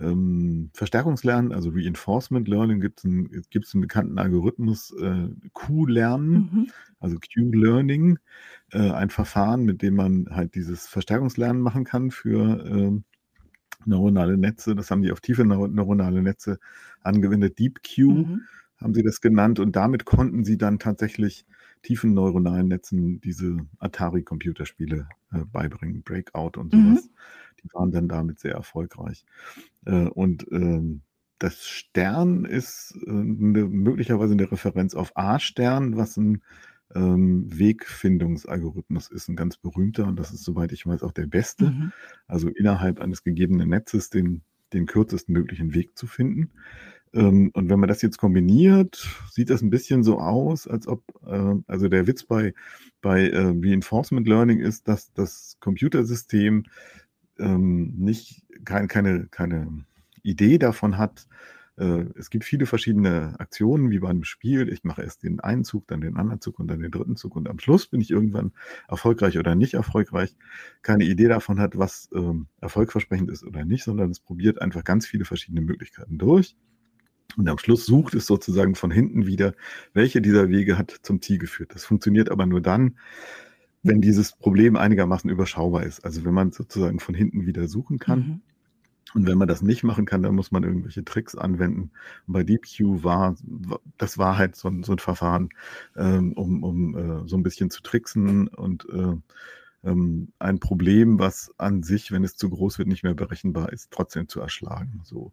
ähm, 0.00 0.70
Verstärkungslernen, 0.72 1.52
also 1.52 1.70
Reinforcement 1.70 2.48
Learning, 2.48 2.80
gibt 2.80 2.98
es 3.00 3.04
einen, 3.04 3.30
einen 3.30 3.80
bekannten 3.80 4.18
Algorithmus, 4.18 4.94
äh, 5.00 5.28
Q-Lernen, 5.52 6.32
mhm. 6.32 6.66
also 6.98 7.16
Q-Learning, 7.18 8.18
äh, 8.72 8.90
ein 8.90 9.10
Verfahren, 9.10 9.64
mit 9.64 9.82
dem 9.82 9.96
man 9.96 10.28
halt 10.30 10.54
dieses 10.54 10.86
Verstärkungslernen 10.86 11.60
machen 11.60 11.84
kann 11.84 12.10
für 12.10 12.64
äh, 12.64 13.00
neuronale 13.84 14.38
Netze. 14.38 14.74
Das 14.74 14.90
haben 14.90 15.02
die 15.02 15.12
auf 15.12 15.20
tiefe 15.20 15.44
neuronale 15.44 16.22
Netze 16.22 16.58
angewendet. 17.02 17.58
DeepQ 17.58 17.98
mhm. 17.98 18.40
haben 18.80 18.94
sie 18.94 19.02
das 19.02 19.20
genannt 19.20 19.60
und 19.60 19.76
damit 19.76 20.04
konnten 20.04 20.44
sie 20.44 20.56
dann 20.56 20.78
tatsächlich 20.78 21.44
tiefen 21.82 22.14
neuronalen 22.14 22.68
Netzen 22.68 23.20
diese 23.20 23.58
Atari-Computerspiele 23.78 25.08
äh, 25.32 25.44
beibringen, 25.44 26.02
Breakout 26.02 26.58
und 26.58 26.72
mhm. 26.72 26.94
sowas. 26.94 27.04
Mhm. 27.04 27.10
Die 27.62 27.74
waren 27.74 27.90
dann 27.92 28.08
damit 28.08 28.40
sehr 28.40 28.54
erfolgreich. 28.54 29.24
Äh, 29.84 30.06
und 30.06 30.46
ähm, 30.50 31.02
das 31.38 31.66
Stern 31.66 32.44
ist 32.44 32.96
äh, 33.06 33.10
eine, 33.10 33.64
möglicherweise 33.66 34.34
eine 34.34 34.50
Referenz 34.50 34.94
auf 34.94 35.16
A-Stern, 35.16 35.96
was 35.96 36.16
ein 36.16 36.42
ähm, 36.94 37.46
Wegfindungsalgorithmus 37.48 39.08
ist, 39.08 39.28
ein 39.28 39.36
ganz 39.36 39.56
berühmter 39.56 40.06
und 40.06 40.18
das 40.18 40.32
ist, 40.32 40.44
soweit 40.44 40.72
ich 40.72 40.86
weiß, 40.86 41.02
auch 41.02 41.12
der 41.12 41.26
beste. 41.26 41.70
Mhm. 41.70 41.92
Also 42.26 42.48
innerhalb 42.48 43.00
eines 43.00 43.24
gegebenen 43.24 43.70
Netzes 43.70 44.10
den, 44.10 44.42
den 44.72 44.86
kürzesten 44.86 45.32
möglichen 45.32 45.74
Weg 45.74 45.98
zu 45.98 46.06
finden. 46.06 46.50
Ähm, 47.14 47.50
und 47.54 47.68
wenn 47.68 47.80
man 47.80 47.88
das 47.88 48.02
jetzt 48.02 48.18
kombiniert, 48.18 49.08
sieht 49.30 49.50
das 49.50 49.62
ein 49.62 49.70
bisschen 49.70 50.02
so 50.02 50.18
aus, 50.18 50.66
als 50.66 50.86
ob, 50.86 51.02
äh, 51.26 51.54
also 51.66 51.88
der 51.88 52.06
Witz 52.06 52.24
bei, 52.24 52.54
bei 53.00 53.28
äh, 53.28 53.38
Reinforcement 53.38 54.26
Learning 54.26 54.60
ist, 54.60 54.88
dass 54.88 55.12
das 55.12 55.56
Computersystem 55.60 56.64
ähm, 57.38 57.94
nicht 57.98 58.42
kein, 58.64 58.88
keine, 58.88 59.26
keine 59.28 59.84
Idee 60.22 60.58
davon 60.58 60.98
hat, 60.98 61.26
äh, 61.78 62.04
es 62.16 62.30
gibt 62.30 62.44
viele 62.44 62.66
verschiedene 62.66 63.34
Aktionen, 63.38 63.90
wie 63.90 63.98
bei 63.98 64.08
einem 64.08 64.24
Spiel. 64.24 64.68
Ich 64.72 64.84
mache 64.84 65.02
erst 65.02 65.22
den 65.22 65.40
einen 65.40 65.64
Zug, 65.64 65.86
dann 65.86 66.00
den 66.00 66.16
anderen 66.16 66.40
Zug 66.40 66.58
und 66.58 66.68
dann 66.68 66.80
den 66.80 66.90
dritten 66.90 67.16
Zug 67.16 67.34
und 67.36 67.48
am 67.48 67.58
Schluss 67.58 67.86
bin 67.86 68.00
ich 68.00 68.10
irgendwann 68.10 68.52
erfolgreich 68.88 69.38
oder 69.38 69.54
nicht 69.54 69.74
erfolgreich. 69.74 70.36
Keine 70.82 71.04
Idee 71.04 71.28
davon 71.28 71.58
hat, 71.60 71.78
was 71.78 72.10
ähm, 72.14 72.46
erfolgversprechend 72.60 73.30
ist 73.30 73.44
oder 73.44 73.64
nicht, 73.64 73.84
sondern 73.84 74.10
es 74.10 74.20
probiert 74.20 74.60
einfach 74.60 74.84
ganz 74.84 75.06
viele 75.06 75.24
verschiedene 75.24 75.62
Möglichkeiten 75.62 76.18
durch. 76.18 76.56
Und 77.36 77.48
am 77.48 77.58
Schluss 77.58 77.86
sucht 77.86 78.14
es 78.14 78.26
sozusagen 78.26 78.74
von 78.74 78.90
hinten 78.90 79.26
wieder, 79.26 79.54
welche 79.92 80.20
dieser 80.20 80.48
Wege 80.48 80.78
hat 80.78 80.90
zum 81.02 81.20
Ziel 81.22 81.38
geführt. 81.38 81.70
Das 81.74 81.84
funktioniert 81.84 82.30
aber 82.30 82.46
nur 82.46 82.60
dann, 82.60 82.96
wenn 83.82 84.00
dieses 84.00 84.32
Problem 84.32 84.76
einigermaßen 84.76 85.28
überschaubar 85.30 85.84
ist. 85.84 86.04
Also 86.04 86.24
wenn 86.24 86.34
man 86.34 86.52
sozusagen 86.52 87.00
von 87.00 87.14
hinten 87.14 87.46
wieder 87.46 87.68
suchen 87.68 87.98
kann. 87.98 88.18
Mhm. 88.18 88.40
Und 89.14 89.26
wenn 89.26 89.36
man 89.36 89.48
das 89.48 89.62
nicht 89.62 89.82
machen 89.82 90.06
kann, 90.06 90.22
dann 90.22 90.34
muss 90.34 90.52
man 90.52 90.62
irgendwelche 90.62 91.04
Tricks 91.04 91.34
anwenden. 91.34 91.90
Und 92.26 92.32
bei 92.32 92.44
DeepQ 92.44 93.04
war, 93.04 93.36
das 93.98 94.16
war 94.16 94.38
halt 94.38 94.56
so 94.56 94.68
ein, 94.68 94.82
so 94.82 94.92
ein 94.92 94.98
Verfahren, 94.98 95.50
ähm, 95.96 96.32
um, 96.32 96.62
um 96.62 96.96
äh, 96.96 97.28
so 97.28 97.36
ein 97.36 97.42
bisschen 97.42 97.70
zu 97.70 97.82
tricksen 97.82 98.48
und 98.48 98.86
äh, 98.88 99.16
ähm, 99.84 100.32
ein 100.38 100.60
Problem, 100.60 101.18
was 101.18 101.52
an 101.58 101.82
sich, 101.82 102.12
wenn 102.12 102.24
es 102.24 102.36
zu 102.36 102.48
groß 102.50 102.78
wird, 102.78 102.88
nicht 102.88 103.02
mehr 103.02 103.14
berechenbar 103.14 103.72
ist, 103.72 103.90
trotzdem 103.90 104.28
zu 104.28 104.40
erschlagen. 104.40 105.00
So. 105.04 105.32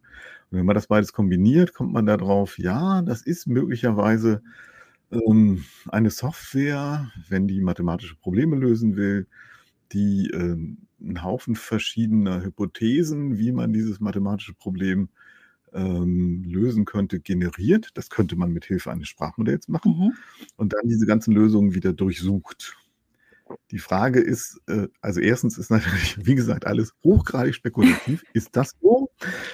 Und 0.50 0.58
wenn 0.58 0.66
man 0.66 0.76
das 0.76 0.88
beides 0.88 1.14
kombiniert, 1.14 1.74
kommt 1.74 1.94
man 1.94 2.06
darauf, 2.06 2.58
ja, 2.58 3.02
das 3.02 3.22
ist 3.22 3.48
möglicherweise 3.48 4.42
ähm, 5.12 5.66
eine 5.88 6.10
Software, 6.10 7.12
wenn 7.28 7.48
die 7.48 7.62
mathematische 7.62 8.16
Probleme 8.16 8.56
lösen 8.56 8.96
will, 8.96 9.28
die 9.92 10.30
äh, 10.32 10.58
einen 11.02 11.24
Haufen 11.24 11.56
verschiedener 11.56 12.44
Hypothesen, 12.44 13.38
wie 13.38 13.52
man 13.52 13.74
dieses 13.74 14.00
mathematische 14.00 14.54
Problem 14.54 15.10
ähm, 15.74 16.44
lösen 16.46 16.86
könnte, 16.86 17.20
generiert. 17.20 17.90
Das 17.94 18.10
könnte 18.10 18.36
man 18.36 18.52
mit 18.52 18.66
Hilfe 18.66 18.92
eines 18.92 19.08
Sprachmodells 19.08 19.68
machen 19.68 19.98
mhm. 19.98 20.14
und 20.58 20.74
dann 20.74 20.88
diese 20.88 21.06
ganzen 21.06 21.34
Lösungen 21.34 21.74
wieder 21.74 21.94
durchsucht. 21.94 22.76
Die 23.72 23.80
Frage 23.80 24.20
ist, 24.20 24.62
äh, 24.68 24.88
also 25.02 25.20
erstens 25.20 25.58
ist 25.58 25.72
natürlich, 25.72 26.26
wie 26.26 26.36
gesagt, 26.36 26.66
alles 26.66 26.94
hochgradig 27.04 27.56
spekulativ. 27.56 28.24
ist 28.34 28.56
das 28.56 28.72
so? 28.82 29.12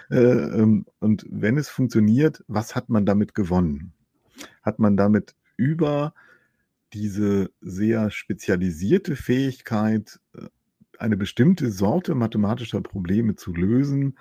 Äh, 0.09 0.17
ähm, 0.17 0.85
und 0.99 1.25
wenn 1.29 1.57
es 1.57 1.69
funktioniert, 1.69 2.43
was 2.47 2.75
hat 2.75 2.89
man 2.89 3.05
damit 3.05 3.35
gewonnen? 3.35 3.93
Hat 4.61 4.79
man 4.79 4.97
damit 4.97 5.35
über 5.57 6.13
diese 6.93 7.51
sehr 7.61 8.11
spezialisierte 8.11 9.15
Fähigkeit, 9.15 10.19
äh, 10.33 10.47
eine 10.97 11.17
bestimmte 11.17 11.71
Sorte 11.71 12.15
mathematischer 12.15 12.81
Probleme 12.81 13.35
zu 13.35 13.53
lösen, 13.53 14.17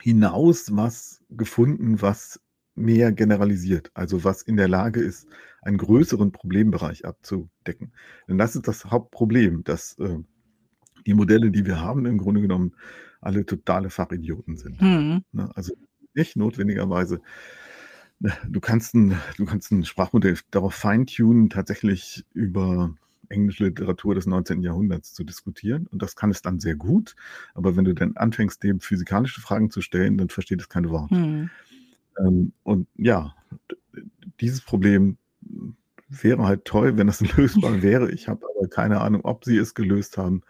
hinaus 0.00 0.76
was 0.76 1.22
gefunden, 1.30 2.02
was 2.02 2.40
mehr 2.74 3.12
generalisiert, 3.12 3.90
also 3.94 4.24
was 4.24 4.42
in 4.42 4.56
der 4.56 4.68
Lage 4.68 5.00
ist, 5.00 5.28
einen 5.62 5.78
größeren 5.78 6.32
Problembereich 6.32 7.04
abzudecken. 7.04 7.92
Denn 8.28 8.38
das 8.38 8.56
ist 8.56 8.68
das 8.68 8.86
Hauptproblem, 8.86 9.64
dass 9.64 9.98
äh, 9.98 10.18
die 11.06 11.14
Modelle, 11.14 11.50
die 11.50 11.66
wir 11.66 11.80
haben, 11.80 12.06
im 12.06 12.18
Grunde 12.18 12.40
genommen 12.40 12.74
alle 13.20 13.46
totale 13.46 13.90
Fachidioten 13.90 14.56
sind. 14.56 14.80
Mhm. 14.80 15.22
Ne? 15.32 15.50
Also 15.54 15.74
nicht 16.14 16.36
notwendigerweise. 16.36 17.20
Ne, 18.20 18.32
du 18.48 18.60
kannst 18.60 18.94
ein, 18.94 19.16
du 19.36 19.44
kannst 19.44 19.72
ein 19.72 19.84
Sprachmodell 19.84 20.38
darauf 20.50 20.74
feintunen, 20.74 21.50
tatsächlich 21.50 22.24
über 22.32 22.94
englische 23.28 23.64
Literatur 23.64 24.14
des 24.14 24.26
19. 24.26 24.62
Jahrhunderts 24.62 25.14
zu 25.14 25.24
diskutieren. 25.24 25.86
Und 25.86 26.02
das 26.02 26.14
kann 26.14 26.30
es 26.30 26.42
dann 26.42 26.60
sehr 26.60 26.76
gut. 26.76 27.16
Aber 27.54 27.76
wenn 27.76 27.84
du 27.84 27.94
dann 27.94 28.16
anfängst, 28.16 28.62
dem 28.62 28.80
physikalische 28.80 29.40
Fragen 29.40 29.70
zu 29.70 29.80
stellen, 29.80 30.18
dann 30.18 30.28
versteht 30.28 30.60
es 30.60 30.68
keine 30.68 30.90
Worte. 30.90 31.16
Hm. 31.16 31.50
Ähm, 32.18 32.52
und 32.62 32.86
ja, 32.96 33.34
dieses 34.40 34.60
Problem 34.60 35.16
wäre 36.08 36.44
halt 36.44 36.64
toll, 36.64 36.96
wenn 36.96 37.06
das 37.06 37.20
lösbar 37.36 37.82
wäre. 37.82 38.10
Ich 38.10 38.28
habe 38.28 38.46
aber 38.56 38.68
keine 38.68 39.00
Ahnung, 39.00 39.22
ob 39.24 39.44
sie 39.44 39.56
es 39.56 39.74
gelöst 39.74 40.18
haben. 40.18 40.42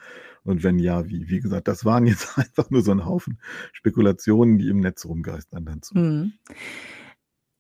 Und 0.44 0.62
wenn 0.62 0.78
ja, 0.78 1.08
wie? 1.08 1.28
Wie 1.28 1.40
gesagt, 1.40 1.68
das 1.68 1.84
waren 1.84 2.06
jetzt 2.06 2.38
einfach 2.38 2.70
nur 2.70 2.82
so 2.82 2.92
ein 2.92 3.04
Haufen 3.06 3.38
Spekulationen, 3.72 4.58
die 4.58 4.68
im 4.68 4.80
Netz 4.80 5.04
rumgeistern 5.04 5.64
dann 5.64 5.82
zu. 5.82 5.94
Hm. 5.94 6.32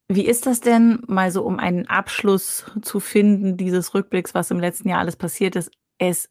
Wie 0.08 0.26
ist 0.26 0.44
das 0.44 0.60
denn, 0.60 1.02
mal 1.06 1.30
so 1.30 1.42
um 1.44 1.58
einen 1.58 1.88
Abschluss 1.88 2.70
zu 2.82 3.00
finden, 3.00 3.56
dieses 3.56 3.94
Rückblicks, 3.94 4.34
was 4.34 4.50
im 4.50 4.60
letzten 4.60 4.90
Jahr 4.90 4.98
alles 4.98 5.16
passiert 5.16 5.56
ist? 5.56 5.70
Es 5.96 6.28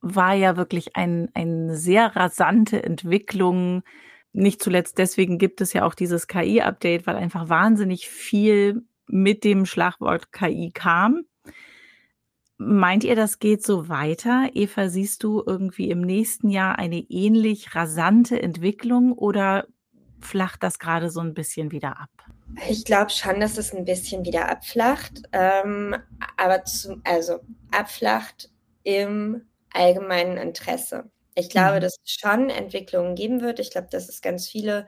war 0.00 0.34
ja 0.34 0.56
wirklich 0.56 0.96
ein, 0.96 1.30
eine 1.34 1.76
sehr 1.76 2.16
rasante 2.16 2.82
Entwicklung. 2.82 3.84
Nicht 4.36 4.62
zuletzt 4.62 4.98
deswegen 4.98 5.38
gibt 5.38 5.62
es 5.62 5.72
ja 5.72 5.86
auch 5.86 5.94
dieses 5.94 6.26
KI-Update, 6.26 7.06
weil 7.06 7.16
einfach 7.16 7.48
wahnsinnig 7.48 8.06
viel 8.10 8.82
mit 9.06 9.44
dem 9.44 9.64
Schlagwort 9.64 10.30
KI 10.30 10.72
kam. 10.74 11.22
Meint 12.58 13.02
ihr, 13.02 13.16
das 13.16 13.38
geht 13.38 13.64
so 13.64 13.88
weiter? 13.88 14.50
Eva, 14.52 14.90
siehst 14.90 15.22
du 15.22 15.42
irgendwie 15.46 15.88
im 15.88 16.02
nächsten 16.02 16.50
Jahr 16.50 16.78
eine 16.78 16.98
ähnlich 16.98 17.74
rasante 17.74 18.42
Entwicklung 18.42 19.12
oder 19.12 19.68
flacht 20.20 20.62
das 20.62 20.78
gerade 20.78 21.08
so 21.08 21.20
ein 21.20 21.32
bisschen 21.32 21.72
wieder 21.72 21.98
ab? 21.98 22.10
Ich 22.68 22.84
glaube 22.84 23.12
schon, 23.12 23.40
dass 23.40 23.56
es 23.56 23.72
ein 23.72 23.86
bisschen 23.86 24.26
wieder 24.26 24.50
abflacht, 24.50 25.22
ähm, 25.32 25.96
aber 26.36 26.62
zum, 26.64 27.00
also 27.04 27.40
abflacht 27.70 28.50
im 28.82 29.46
allgemeinen 29.72 30.36
Interesse. 30.36 31.10
Ich 31.36 31.50
glaube, 31.50 31.76
mhm. 31.76 31.80
dass 31.82 31.98
es 32.02 32.12
schon 32.18 32.50
Entwicklungen 32.50 33.14
geben 33.14 33.42
wird. 33.42 33.60
Ich 33.60 33.70
glaube, 33.70 33.88
dass 33.90 34.08
es 34.08 34.22
ganz 34.22 34.48
viele 34.48 34.86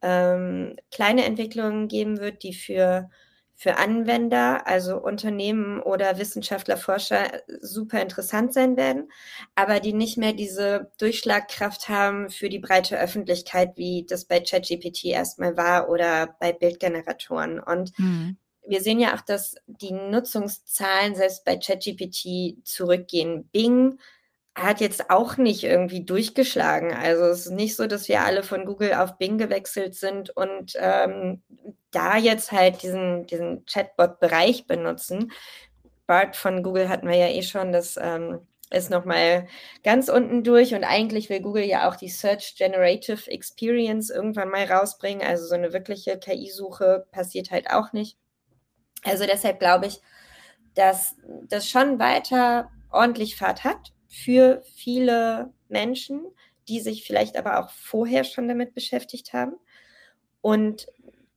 ähm, 0.00 0.76
kleine 0.90 1.24
Entwicklungen 1.26 1.86
geben 1.86 2.18
wird, 2.18 2.42
die 2.42 2.54
für, 2.54 3.10
für 3.54 3.76
Anwender, 3.76 4.66
also 4.66 4.96
Unternehmen 4.96 5.80
oder 5.80 6.18
Wissenschaftler, 6.18 6.78
Forscher 6.78 7.42
super 7.60 8.00
interessant 8.00 8.54
sein 8.54 8.76
werden, 8.78 9.12
aber 9.54 9.80
die 9.80 9.92
nicht 9.92 10.16
mehr 10.16 10.32
diese 10.32 10.90
Durchschlagkraft 10.98 11.90
haben 11.90 12.30
für 12.30 12.48
die 12.48 12.58
breite 12.58 12.98
Öffentlichkeit, 12.98 13.76
wie 13.76 14.06
das 14.08 14.24
bei 14.24 14.40
ChatGPT 14.40 15.04
erstmal 15.04 15.58
war 15.58 15.90
oder 15.90 16.34
bei 16.40 16.52
Bildgeneratoren. 16.52 17.60
Und 17.60 17.96
mhm 17.98 18.38
wir 18.66 18.80
sehen 18.80 19.00
ja 19.00 19.14
auch, 19.14 19.20
dass 19.22 19.56
die 19.66 19.92
Nutzungszahlen 19.92 21.14
selbst 21.14 21.44
bei 21.44 21.56
ChatGPT 21.56 22.64
zurückgehen. 22.64 23.48
Bing 23.50 23.98
hat 24.54 24.80
jetzt 24.80 25.08
auch 25.10 25.38
nicht 25.38 25.64
irgendwie 25.64 26.04
durchgeschlagen. 26.04 26.92
Also 26.92 27.24
es 27.24 27.46
ist 27.46 27.52
nicht 27.52 27.74
so, 27.74 27.86
dass 27.86 28.08
wir 28.08 28.22
alle 28.22 28.42
von 28.42 28.66
Google 28.66 28.94
auf 28.94 29.16
Bing 29.16 29.38
gewechselt 29.38 29.94
sind 29.94 30.30
und 30.30 30.74
ähm, 30.76 31.42
da 31.90 32.18
jetzt 32.18 32.52
halt 32.52 32.82
diesen, 32.82 33.26
diesen 33.26 33.64
Chatbot-Bereich 33.64 34.66
benutzen. 34.66 35.32
Bart 36.06 36.36
von 36.36 36.62
Google 36.62 36.88
hatten 36.88 37.08
wir 37.08 37.16
ja 37.16 37.28
eh 37.28 37.42
schon, 37.42 37.72
das 37.72 37.98
ähm, 38.00 38.46
ist 38.70 38.90
nochmal 38.90 39.46
ganz 39.84 40.08
unten 40.08 40.44
durch 40.44 40.74
und 40.74 40.84
eigentlich 40.84 41.30
will 41.30 41.40
Google 41.40 41.64
ja 41.64 41.88
auch 41.88 41.96
die 41.96 42.08
Search 42.08 42.54
Generative 42.56 43.30
Experience 43.30 44.10
irgendwann 44.10 44.50
mal 44.50 44.64
rausbringen. 44.64 45.26
Also 45.26 45.46
so 45.46 45.54
eine 45.54 45.72
wirkliche 45.72 46.18
KI-Suche 46.18 47.06
passiert 47.10 47.50
halt 47.50 47.70
auch 47.70 47.92
nicht. 47.94 48.18
Also 49.04 49.24
deshalb 49.24 49.60
glaube 49.60 49.86
ich, 49.86 50.00
dass 50.74 51.16
das 51.48 51.68
schon 51.68 51.98
weiter 51.98 52.70
ordentlich 52.90 53.36
Fahrt 53.36 53.64
hat 53.64 53.92
für 54.12 54.62
viele 54.74 55.50
Menschen, 55.68 56.22
die 56.68 56.80
sich 56.80 57.04
vielleicht 57.04 57.38
aber 57.38 57.58
auch 57.58 57.70
vorher 57.70 58.24
schon 58.24 58.46
damit 58.46 58.74
beschäftigt 58.74 59.32
haben. 59.32 59.54
Und 60.42 60.86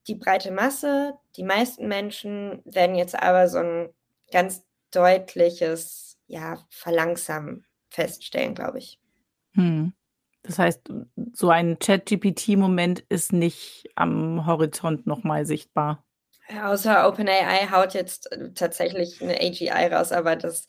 die 0.07 0.15
breite 0.15 0.51
Masse, 0.51 1.13
die 1.37 1.43
meisten 1.43 1.87
Menschen 1.87 2.61
werden 2.65 2.95
jetzt 2.95 3.15
aber 3.17 3.47
so 3.47 3.59
ein 3.59 3.89
ganz 4.31 4.65
deutliches 4.91 6.17
ja, 6.27 6.59
Verlangsamen 6.69 7.65
feststellen, 7.89 8.55
glaube 8.55 8.79
ich. 8.79 8.99
Hm. 9.53 9.93
Das 10.43 10.59
heißt, 10.59 10.91
so 11.33 11.49
ein 11.49 11.79
Chat-GPT-Moment 11.79 13.05
ist 13.09 13.31
nicht 13.31 13.89
am 13.95 14.45
Horizont 14.45 15.07
nochmal 15.07 15.45
sichtbar. 15.45 16.05
Außer 16.61 17.07
OpenAI 17.07 17.67
haut 17.71 17.93
jetzt 17.93 18.31
äh, 18.31 18.51
tatsächlich 18.53 19.21
eine 19.23 19.37
AGI 19.37 19.87
raus, 19.91 20.11
aber 20.11 20.35
das 20.35 20.67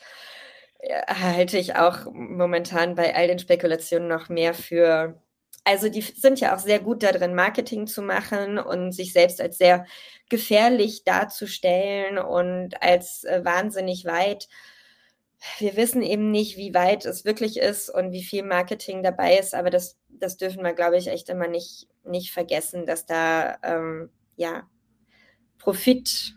halte 1.09 1.59
ich 1.59 1.77
auch 1.77 2.07
momentan 2.13 2.95
bei 2.95 3.15
all 3.15 3.29
den 3.29 3.39
Spekulationen 3.39 4.09
noch 4.09 4.29
mehr 4.29 4.55
für. 4.55 5.21
Also 5.65 5.89
die 5.89 6.03
sind 6.03 6.39
ja 6.41 6.55
auch 6.55 6.61
sehr 6.61 6.79
gut 6.79 7.03
darin, 7.03 7.35
Marketing 7.35 7.87
zu 7.87 8.03
machen 8.03 8.59
und 8.59 8.93
sich 8.93 9.13
selbst 9.13 9.41
als 9.41 9.59
sehr 9.59 9.85
gefährlich 10.29 11.03
darzustellen 11.05 12.19
und 12.19 12.81
als 12.83 13.25
äh, 13.25 13.45
wahnsinnig 13.45 14.05
weit. 14.05 14.49
Wir 15.59 15.77
wissen 15.77 16.03
eben 16.03 16.31
nicht, 16.31 16.57
wie 16.57 16.73
weit 16.73 17.05
es 17.05 17.25
wirklich 17.25 17.59
ist 17.59 17.91
und 17.91 18.13
wie 18.13 18.23
viel 18.23 18.43
Marketing 18.43 19.03
dabei 19.03 19.39
ist, 19.39 19.55
aber 19.55 19.71
das, 19.71 19.99
das 20.09 20.37
dürfen 20.37 20.63
wir, 20.63 20.73
glaube 20.73 20.97
ich, 20.99 21.09
echt 21.09 21.29
immer 21.29 21.49
nicht, 21.49 21.89
nicht 22.05 22.33
vergessen, 22.33 22.87
dass 22.87 23.07
da 23.07 23.59
ähm, 23.63 24.11
ja 24.37 24.69
Profit 25.59 26.37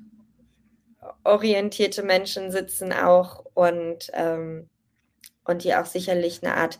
orientierte 1.24 2.04
Menschen 2.04 2.52
sitzen 2.52 2.94
auch 2.94 3.46
und, 3.54 4.10
ähm, 4.14 4.70
und 5.46 5.64
die 5.64 5.76
auch 5.76 5.86
sicherlich 5.86 6.44
eine 6.44 6.56
Art 6.56 6.80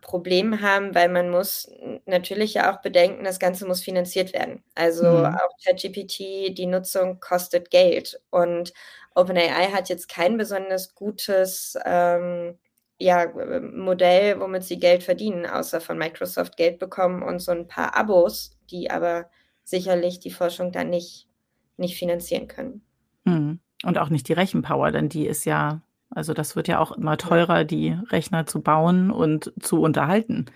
Problem 0.00 0.62
haben, 0.62 0.94
weil 0.94 1.10
man 1.10 1.28
muss 1.28 1.70
natürlich 2.06 2.54
ja 2.54 2.72
auch 2.72 2.80
bedenken, 2.80 3.24
das 3.24 3.38
Ganze 3.38 3.66
muss 3.66 3.82
finanziert 3.82 4.32
werden. 4.32 4.62
Also 4.74 5.04
mhm. 5.04 5.26
auch 5.26 5.50
ChatGPT, 5.62 6.56
die 6.56 6.66
Nutzung 6.66 7.20
kostet 7.20 7.70
Geld 7.70 8.18
und 8.30 8.72
OpenAI 9.14 9.70
hat 9.72 9.90
jetzt 9.90 10.08
kein 10.08 10.38
besonders 10.38 10.94
gutes 10.94 11.76
ähm, 11.84 12.58
ja, 12.98 13.26
Modell, 13.60 14.40
womit 14.40 14.64
sie 14.64 14.78
Geld 14.78 15.02
verdienen, 15.02 15.44
außer 15.44 15.80
von 15.80 15.98
Microsoft 15.98 16.56
Geld 16.56 16.78
bekommen 16.78 17.22
und 17.22 17.40
so 17.40 17.52
ein 17.52 17.68
paar 17.68 17.94
Abos, 17.94 18.56
die 18.70 18.90
aber 18.90 19.30
sicherlich 19.64 20.18
die 20.18 20.30
Forschung 20.30 20.72
dann 20.72 20.88
nicht, 20.90 21.28
nicht 21.76 21.98
finanzieren 21.98 22.48
können. 22.48 22.87
Mhm. 23.28 23.58
Und 23.84 23.98
auch 23.98 24.10
nicht 24.10 24.28
die 24.28 24.32
Rechenpower, 24.32 24.90
denn 24.90 25.08
die 25.08 25.26
ist 25.26 25.44
ja, 25.44 25.82
also 26.10 26.34
das 26.34 26.56
wird 26.56 26.66
ja 26.66 26.80
auch 26.80 26.92
immer 26.92 27.16
teurer, 27.16 27.64
die 27.64 27.96
Rechner 28.10 28.46
zu 28.46 28.60
bauen 28.60 29.10
und 29.10 29.52
zu 29.60 29.80
unterhalten, 29.80 30.46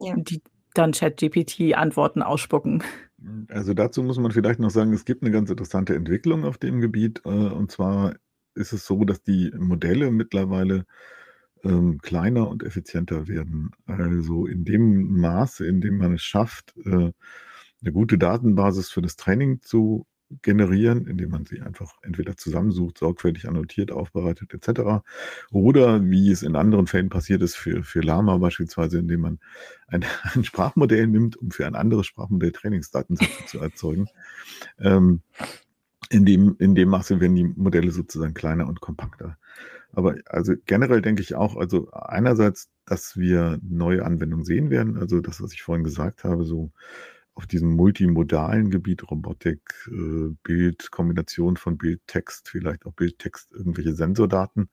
ja. 0.00 0.14
die 0.16 0.42
dann 0.74 0.90
ChatGPT-Antworten 0.92 2.22
ausspucken. 2.22 2.82
Also 3.48 3.74
dazu 3.74 4.02
muss 4.02 4.18
man 4.18 4.32
vielleicht 4.32 4.58
noch 4.58 4.70
sagen, 4.70 4.92
es 4.92 5.04
gibt 5.04 5.22
eine 5.22 5.30
ganz 5.30 5.50
interessante 5.50 5.94
Entwicklung 5.94 6.44
auf 6.44 6.58
dem 6.58 6.80
Gebiet. 6.80 7.22
Äh, 7.24 7.28
und 7.28 7.70
zwar 7.70 8.14
ist 8.54 8.72
es 8.72 8.86
so, 8.86 9.04
dass 9.04 9.22
die 9.22 9.52
Modelle 9.56 10.10
mittlerweile 10.10 10.84
ähm, 11.62 11.98
kleiner 12.02 12.48
und 12.48 12.62
effizienter 12.62 13.28
werden. 13.28 13.70
Also 13.86 14.46
in 14.46 14.64
dem 14.64 15.20
Maße, 15.20 15.66
in 15.66 15.80
dem 15.80 15.98
man 15.98 16.14
es 16.14 16.22
schafft, 16.22 16.74
äh, 16.84 17.12
eine 17.80 17.92
gute 17.92 18.18
Datenbasis 18.18 18.90
für 18.90 19.02
das 19.02 19.16
Training 19.16 19.60
zu 19.60 20.06
generieren, 20.42 21.06
indem 21.06 21.30
man 21.30 21.44
sie 21.44 21.60
einfach 21.60 21.94
entweder 22.02 22.36
zusammensucht, 22.36 22.98
sorgfältig 22.98 23.48
annotiert, 23.48 23.92
aufbereitet 23.92 24.52
etc. 24.52 25.04
Oder 25.50 26.04
wie 26.04 26.30
es 26.30 26.42
in 26.42 26.56
anderen 26.56 26.86
Fällen 26.86 27.08
passiert 27.08 27.42
ist, 27.42 27.56
für, 27.56 27.82
für 27.82 28.00
Lama 28.00 28.36
beispielsweise, 28.38 28.98
indem 28.98 29.20
man 29.20 29.38
ein, 29.88 30.04
ein 30.34 30.44
Sprachmodell 30.44 31.06
nimmt, 31.06 31.36
um 31.36 31.50
für 31.50 31.66
ein 31.66 31.74
anderes 31.74 32.06
Sprachmodell 32.06 32.52
Trainingsdatensätze 32.52 33.46
zu 33.46 33.58
erzeugen. 33.60 34.08
Ähm, 34.78 35.22
in, 36.10 36.24
dem, 36.24 36.56
in 36.58 36.74
dem 36.74 36.90
Maße 36.90 37.20
werden 37.20 37.36
die 37.36 37.44
Modelle 37.44 37.90
sozusagen 37.90 38.34
kleiner 38.34 38.66
und 38.66 38.80
kompakter. 38.80 39.38
Aber 39.92 40.16
also 40.26 40.54
generell 40.66 41.02
denke 41.02 41.22
ich 41.22 41.34
auch, 41.34 41.56
also 41.56 41.90
einerseits, 41.92 42.68
dass 42.84 43.16
wir 43.16 43.58
neue 43.62 44.04
Anwendungen 44.04 44.44
sehen 44.44 44.70
werden, 44.70 44.98
also 44.98 45.20
das, 45.20 45.40
was 45.40 45.52
ich 45.52 45.62
vorhin 45.62 45.84
gesagt 45.84 46.24
habe, 46.24 46.44
so 46.44 46.72
auf 47.34 47.46
diesem 47.46 47.70
multimodalen 47.70 48.70
Gebiet 48.70 49.10
Robotik, 49.10 49.60
äh, 49.88 50.34
Bild, 50.42 50.90
Kombination 50.90 51.56
von 51.56 51.76
Bild, 51.76 52.00
Text, 52.06 52.48
vielleicht 52.48 52.86
auch 52.86 52.92
Bild, 52.92 53.18
Text, 53.18 53.52
irgendwelche 53.52 53.94
Sensordaten. 53.94 54.70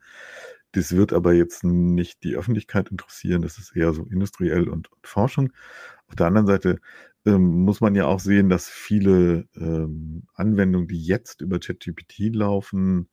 Das 0.74 0.96
wird 0.96 1.12
aber 1.12 1.34
jetzt 1.34 1.64
nicht 1.64 2.24
die 2.24 2.36
Öffentlichkeit 2.36 2.90
interessieren. 2.90 3.42
Das 3.42 3.58
ist 3.58 3.76
eher 3.76 3.94
so 3.94 4.06
industriell 4.06 4.70
und, 4.70 4.92
und 4.92 5.08
Forschung. 5.08 5.52
Auf 6.08 6.16
der 6.16 6.28
anderen 6.28 6.48
Seite 6.48 6.80
ähm, 7.26 7.64
muss 7.64 7.82
man 7.82 7.96
ja 7.96 8.06
auch 8.06 8.20
sehen, 8.20 8.50
dass 8.50 8.70
viele 8.70 9.48
ähm, 9.56 10.24
Anwendungen, 10.34 10.88
die 10.88 11.04
jetzt 11.04 11.42
über 11.42 11.60
ChatGPT 11.60 12.34
laufen, 12.34 13.10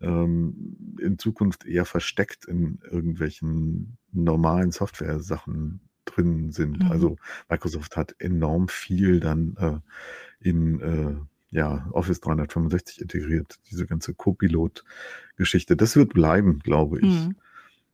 ähm, 0.00 0.96
in 1.00 1.18
Zukunft 1.18 1.64
eher 1.66 1.84
versteckt 1.84 2.46
in 2.46 2.80
irgendwelchen 2.90 3.98
normalen 4.12 4.70
Software-Sachen 4.70 5.87
drin 6.16 6.52
sind. 6.52 6.84
Mhm. 6.84 6.90
Also 6.90 7.16
Microsoft 7.48 7.96
hat 7.96 8.14
enorm 8.18 8.68
viel 8.68 9.20
dann 9.20 9.56
äh, 9.58 10.48
in 10.48 10.80
äh, 10.80 11.14
ja, 11.50 11.88
Office 11.92 12.20
365 12.20 13.00
integriert, 13.00 13.58
diese 13.70 13.86
ganze 13.86 14.14
Copilot-Geschichte. 14.14 15.76
Das 15.76 15.96
wird 15.96 16.12
bleiben, 16.12 16.58
glaube 16.60 17.00
ich. 17.00 17.26
Mhm. 17.26 17.36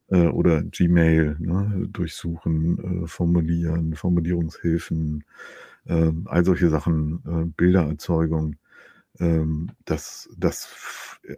Äh, 0.08 0.26
oder 0.26 0.62
Gmail, 0.62 1.36
ne, 1.38 1.88
durchsuchen, 1.88 3.04
äh, 3.04 3.06
formulieren, 3.06 3.94
Formulierungshilfen, 3.94 5.24
äh, 5.86 6.12
all 6.26 6.44
solche 6.44 6.68
Sachen, 6.68 7.22
äh, 7.26 7.46
Bildererzeugung, 7.56 8.56
ähm, 9.20 9.70
dass 9.84 10.28
das 10.36 10.68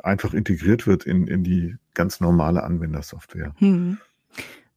einfach 0.02 0.34
integriert 0.34 0.86
wird 0.86 1.04
in, 1.04 1.26
in 1.26 1.44
die 1.44 1.76
ganz 1.94 2.20
normale 2.20 2.62
Anwendersoftware. 2.64 3.54
Mhm. 3.60 3.98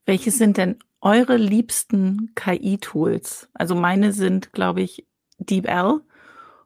Welche 0.05 0.31
sind 0.31 0.57
denn 0.57 0.77
eure 1.01 1.37
liebsten 1.37 2.33
KI-Tools? 2.35 3.49
Also 3.53 3.75
meine 3.75 4.11
sind, 4.11 4.53
glaube 4.53 4.81
ich, 4.81 5.05
DeepL 5.37 6.01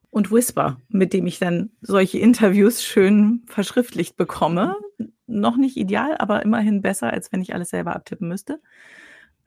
und 0.09 0.31
Whisper, 0.31 0.77
mit 0.89 1.13
dem 1.13 1.27
ich 1.27 1.39
dann 1.39 1.71
solche 1.81 2.19
Interviews 2.19 2.84
schön 2.84 3.43
verschriftlicht 3.47 4.15
bekomme. 4.15 4.75
Noch 5.27 5.57
nicht 5.57 5.77
ideal, 5.77 6.15
aber 6.17 6.43
immerhin 6.43 6.81
besser, 6.81 7.11
als 7.11 7.31
wenn 7.31 7.41
ich 7.41 7.53
alles 7.53 7.69
selber 7.69 7.95
abtippen 7.95 8.27
müsste. 8.27 8.61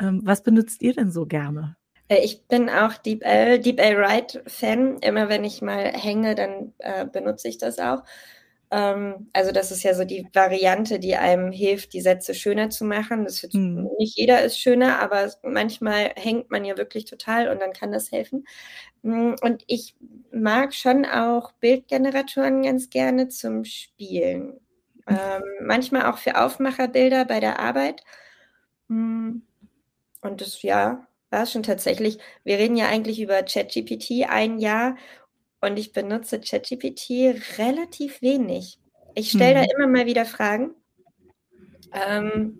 Ähm, 0.01 0.21
was 0.25 0.43
benutzt 0.43 0.83
ihr 0.83 0.95
denn 0.95 1.11
so 1.11 1.27
gerne? 1.27 1.77
Äh, 2.09 2.25
ich 2.25 2.47
bin 2.47 2.69
auch 2.69 2.95
DeepL, 2.95 3.59
DeepL 3.61 3.97
Write 3.97 4.43
Fan. 4.47 4.99
Immer 4.99 5.29
wenn 5.29 5.45
ich 5.45 5.63
mal 5.63 5.93
hänge, 5.93 6.35
dann 6.35 6.75
äh, 6.79 7.07
benutze 7.07 7.49
ich 7.49 7.59
das 7.59 7.79
auch. 7.79 8.03
Ähm, 8.71 9.29
also 9.33 9.53
das 9.53 9.71
ist 9.71 9.83
ja 9.85 9.95
so 9.95 10.05
die 10.05 10.29
Variante, 10.33 10.99
die 10.99 11.17
einem 11.17 11.53
hilft, 11.53 11.93
die 11.93 12.01
Sätze 12.01 12.35
schöner 12.35 12.71
zu 12.71 12.85
machen. 12.85 13.25
Das 13.25 13.43
wird, 13.43 13.55
mhm. 13.55 13.89
Nicht 13.99 14.17
jeder 14.19 14.43
ist 14.43 14.59
schöner, 14.59 14.99
aber 15.01 15.31
manchmal 15.43 16.13
hängt 16.17 16.51
man 16.51 16.65
ja 16.65 16.77
wirklich 16.77 17.05
total 17.05 17.49
und 17.49 17.61
dann 17.61 17.73
kann 17.73 17.93
das 17.93 18.11
helfen. 18.13 18.47
Hm, 19.03 19.37
und 19.43 19.65
ich 19.69 19.97
mag 20.33 20.75
schon 20.75 21.05
auch 21.07 21.53
Bildgeneratoren 21.53 22.63
ganz 22.63 22.91
gerne 22.91 23.29
zum 23.29 23.65
Spielen. 23.65 24.59
Ähm, 25.09 25.43
manchmal 25.63 26.07
auch 26.07 26.19
für 26.19 26.37
Aufmacherbilder 26.43 27.25
bei 27.25 27.41
der 27.41 27.61
Arbeit. 27.61 28.03
Hm. 28.89 29.43
Und 30.23 30.41
das, 30.41 30.63
ja, 30.63 31.07
war 31.31 31.47
schon 31.47 31.63
tatsächlich. 31.63 32.19
Wir 32.45 32.59
reden 32.59 32.77
ja 32.77 32.87
eigentlich 32.89 33.21
über 33.21 33.43
ChatGPT 33.43 34.29
ein 34.29 34.59
Jahr 34.59 34.97
und 35.61 35.79
ich 35.79 35.93
benutze 35.93 36.41
ChatGPT 36.41 37.59
relativ 37.59 38.23
wenig. 38.23 38.79
Ich 39.15 39.31
stelle 39.31 39.61
hm. 39.61 39.67
da 39.67 39.75
immer 39.77 39.87
mal 39.87 40.07
wieder 40.07 40.27
Fragen. 40.27 40.75
Ähm, 41.93 42.59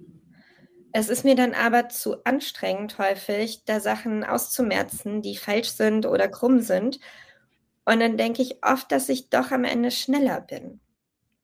es 0.93 1.11
ist 1.11 1.25
mir 1.25 1.35
dann 1.35 1.53
aber 1.53 1.91
zu 1.91 2.25
anstrengend 2.25 2.97
häufig, 2.99 3.65
da 3.67 3.81
Sachen 3.81 4.25
auszumerzen, 4.25 5.21
die 5.21 5.37
falsch 5.37 5.69
sind 5.69 6.07
oder 6.07 6.27
krumm 6.29 6.61
sind. 6.61 7.01
Und 7.85 8.01
dann 8.01 8.17
denke 8.17 8.41
ich 8.41 8.65
oft, 8.65 8.91
dass 8.91 9.11
ich 9.11 9.29
doch 9.29 9.51
am 9.51 9.65
Ende 9.65 9.91
schneller 9.91 10.41
bin. 10.41 10.81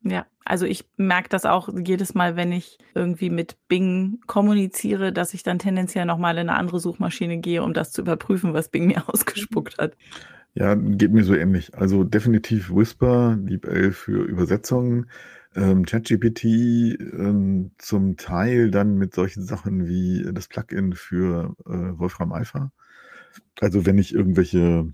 Ja, 0.04 0.26
also 0.44 0.66
ich 0.66 0.84
merke 0.96 1.28
das 1.28 1.44
auch 1.44 1.68
jedes 1.84 2.14
Mal, 2.14 2.34
wenn 2.34 2.50
ich 2.50 2.78
irgendwie 2.94 3.30
mit 3.30 3.56
Bing 3.68 4.20
kommuniziere, 4.26 5.12
dass 5.12 5.34
ich 5.34 5.42
dann 5.42 5.58
tendenziell 5.58 6.06
nochmal 6.06 6.38
in 6.38 6.48
eine 6.48 6.58
andere 6.58 6.80
Suchmaschine 6.80 7.38
gehe, 7.38 7.62
um 7.62 7.74
das 7.74 7.92
zu 7.92 8.00
überprüfen, 8.00 8.54
was 8.54 8.68
Bing 8.68 8.86
mir 8.86 9.04
ausgespuckt 9.08 9.78
hat. 9.78 9.96
Ja, 10.54 10.74
geht 10.74 11.12
mir 11.12 11.24
so 11.24 11.34
ähnlich. 11.34 11.74
Also 11.74 12.04
definitiv 12.04 12.70
Whisper, 12.70 13.36
DeepL 13.38 13.92
für 13.92 14.24
Übersetzungen, 14.24 15.10
ähm, 15.54 15.84
ChatGPT 15.84 16.44
ähm, 16.44 17.72
zum 17.78 18.16
Teil 18.16 18.70
dann 18.70 18.96
mit 18.96 19.14
solchen 19.14 19.44
Sachen 19.44 19.86
wie 19.86 20.26
das 20.32 20.48
Plugin 20.48 20.92
für 20.94 21.56
äh, 21.66 21.98
Wolfram 21.98 22.32
Alpha. 22.32 22.70
Also 23.60 23.86
wenn 23.86 23.98
ich 23.98 24.14
irgendwelche 24.14 24.92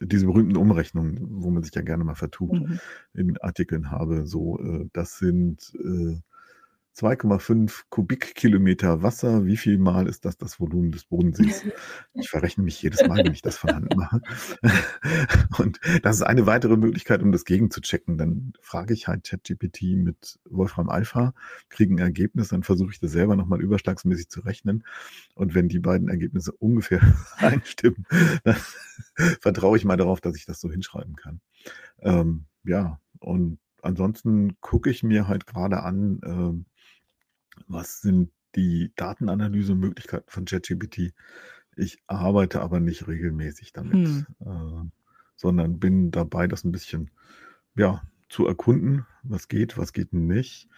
diese 0.00 0.26
berühmten 0.26 0.56
Umrechnungen, 0.56 1.18
wo 1.30 1.50
man 1.50 1.62
sich 1.62 1.74
ja 1.74 1.82
gerne 1.82 2.04
mal 2.04 2.14
vertut, 2.14 2.52
mhm. 2.52 2.78
in 3.14 3.38
Artikeln 3.38 3.90
habe. 3.90 4.26
So, 4.26 4.58
äh, 4.60 4.88
das 4.92 5.18
sind 5.18 5.72
äh, 5.74 6.20
2,5 6.96 7.84
Kubikkilometer 7.88 9.02
Wasser. 9.02 9.46
Wie 9.46 9.56
viel 9.56 9.78
Mal 9.78 10.06
ist 10.06 10.24
das 10.24 10.36
das 10.36 10.60
Volumen 10.60 10.92
des 10.92 11.04
Bodensees? 11.04 11.64
Ich 12.14 12.28
verrechne 12.28 12.62
mich 12.62 12.80
jedes 12.82 13.06
Mal, 13.06 13.24
wenn 13.24 13.32
ich 13.32 13.40
das 13.40 13.56
von 13.56 13.74
Hand 13.74 13.96
mache. 13.96 14.20
Und 15.58 15.80
das 16.02 16.16
ist 16.16 16.22
eine 16.22 16.46
weitere 16.46 16.76
Möglichkeit, 16.76 17.22
um 17.22 17.32
das 17.32 17.44
gegenzuchecken. 17.44 18.18
Dann 18.18 18.52
frage 18.60 18.92
ich 18.92 19.08
halt 19.08 19.24
ChatGPT 19.24 19.96
mit 19.96 20.38
Wolfram 20.48 20.90
Alpha, 20.90 21.32
kriege 21.70 21.94
ein 21.94 21.98
Ergebnis, 21.98 22.48
dann 22.48 22.62
versuche 22.62 22.92
ich 22.92 23.00
das 23.00 23.12
selber 23.12 23.34
nochmal 23.34 23.62
überschlagsmäßig 23.62 24.28
zu 24.28 24.40
rechnen. 24.40 24.84
Und 25.34 25.54
wenn 25.54 25.68
die 25.68 25.80
beiden 25.80 26.08
Ergebnisse 26.08 26.52
ungefähr 26.52 27.00
einstimmen, 27.38 28.06
dann 28.44 28.56
vertraue 29.40 29.78
ich 29.78 29.84
mal 29.84 29.96
darauf, 29.96 30.20
dass 30.20 30.36
ich 30.36 30.44
das 30.44 30.60
so 30.60 30.70
hinschreiben 30.70 31.16
kann. 31.16 31.40
Ähm, 32.00 32.44
ja, 32.64 33.00
und 33.18 33.58
ansonsten 33.82 34.60
gucke 34.60 34.90
ich 34.90 35.02
mir 35.02 35.28
halt 35.28 35.46
gerade 35.46 35.82
an, 35.82 36.20
ähm, 36.24 36.66
was 37.66 38.00
sind 38.00 38.30
die 38.54 38.92
Datenanalysemöglichkeiten 38.96 40.28
von 40.28 40.44
ChatGPT? 40.44 41.14
Ich 41.76 42.02
arbeite 42.06 42.60
aber 42.60 42.80
nicht 42.80 43.08
regelmäßig 43.08 43.72
damit, 43.72 44.08
hm. 44.08 44.26
äh, 44.40 44.90
sondern 45.36 45.78
bin 45.78 46.10
dabei, 46.10 46.46
das 46.46 46.64
ein 46.64 46.72
bisschen 46.72 47.10
ja, 47.74 48.02
zu 48.28 48.46
erkunden, 48.46 49.06
was 49.22 49.48
geht, 49.48 49.78
was 49.78 49.92
geht 49.92 50.12
nicht. 50.12 50.68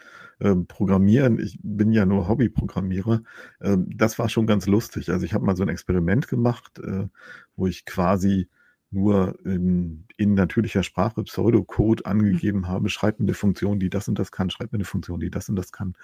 Ähm, 0.40 0.66
Programmieren, 0.66 1.38
ich 1.38 1.58
bin 1.62 1.92
ja 1.92 2.04
nur 2.04 2.28
Hobbyprogrammierer, 2.28 3.22
ähm, 3.60 3.86
das 3.96 4.18
war 4.18 4.28
schon 4.28 4.46
ganz 4.46 4.66
lustig. 4.66 5.10
Also 5.10 5.24
ich 5.24 5.34
habe 5.34 5.44
mal 5.44 5.56
so 5.56 5.62
ein 5.62 5.68
Experiment 5.68 6.28
gemacht, 6.28 6.78
äh, 6.80 7.08
wo 7.56 7.66
ich 7.66 7.84
quasi 7.84 8.48
nur 8.94 9.38
in, 9.44 10.04
in 10.16 10.34
natürlicher 10.34 10.82
Sprache 10.82 11.22
Pseudocode 11.24 12.06
angegeben 12.06 12.60
mhm. 12.60 12.68
habe, 12.68 12.88
schreibt 12.88 13.20
mir 13.20 13.26
eine 13.26 13.34
Funktion, 13.34 13.78
die 13.80 13.90
das 13.90 14.08
und 14.08 14.18
das 14.18 14.32
kann, 14.32 14.50
schreibt 14.50 14.72
mir 14.72 14.78
eine 14.78 14.84
Funktion, 14.84 15.20
die 15.20 15.30
das 15.30 15.48
und 15.48 15.56
das 15.56 15.72
kann, 15.72 15.94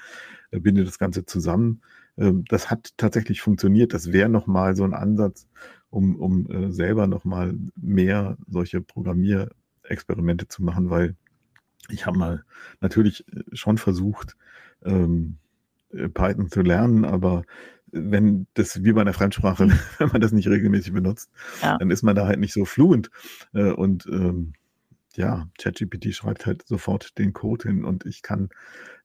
äh, 0.50 0.60
binde 0.60 0.84
das 0.84 0.98
Ganze 0.98 1.24
zusammen. 1.24 1.82
Ähm, 2.18 2.44
das 2.48 2.70
hat 2.70 2.92
tatsächlich 2.96 3.40
funktioniert. 3.40 3.94
Das 3.94 4.12
wäre 4.12 4.28
nochmal 4.28 4.76
so 4.76 4.84
ein 4.84 4.94
Ansatz, 4.94 5.46
um, 5.90 6.16
um 6.16 6.50
äh, 6.50 6.72
selber 6.72 7.06
nochmal 7.06 7.54
mehr 7.76 8.36
solche 8.48 8.80
Programmierexperimente 8.80 10.48
zu 10.48 10.62
machen, 10.62 10.90
weil 10.90 11.16
ich 11.88 12.06
habe 12.06 12.18
mal 12.18 12.44
natürlich 12.80 13.26
äh, 13.28 13.42
schon 13.52 13.78
versucht, 13.78 14.36
ähm, 14.84 15.38
Python 15.90 16.48
zu 16.48 16.62
lernen, 16.62 17.04
aber 17.04 17.42
wenn 17.92 18.46
das 18.54 18.82
wie 18.82 18.92
bei 18.92 19.00
einer 19.00 19.12
Fremdsprache, 19.12 19.66
mhm. 19.66 19.72
wenn 19.98 20.08
man 20.08 20.20
das 20.20 20.32
nicht 20.32 20.48
regelmäßig 20.48 20.92
benutzt, 20.92 21.30
ja. 21.62 21.78
dann 21.78 21.90
ist 21.90 22.02
man 22.02 22.16
da 22.16 22.26
halt 22.26 22.40
nicht 22.40 22.52
so 22.52 22.64
fluent. 22.64 23.10
Äh, 23.52 23.72
und 23.72 24.06
ähm, 24.06 24.54
ja, 25.16 25.48
ChatGPT 25.58 26.14
schreibt 26.14 26.46
halt 26.46 26.66
sofort 26.66 27.18
den 27.18 27.32
Code 27.32 27.68
hin 27.68 27.84
und 27.84 28.06
ich 28.06 28.22
kann 28.22 28.48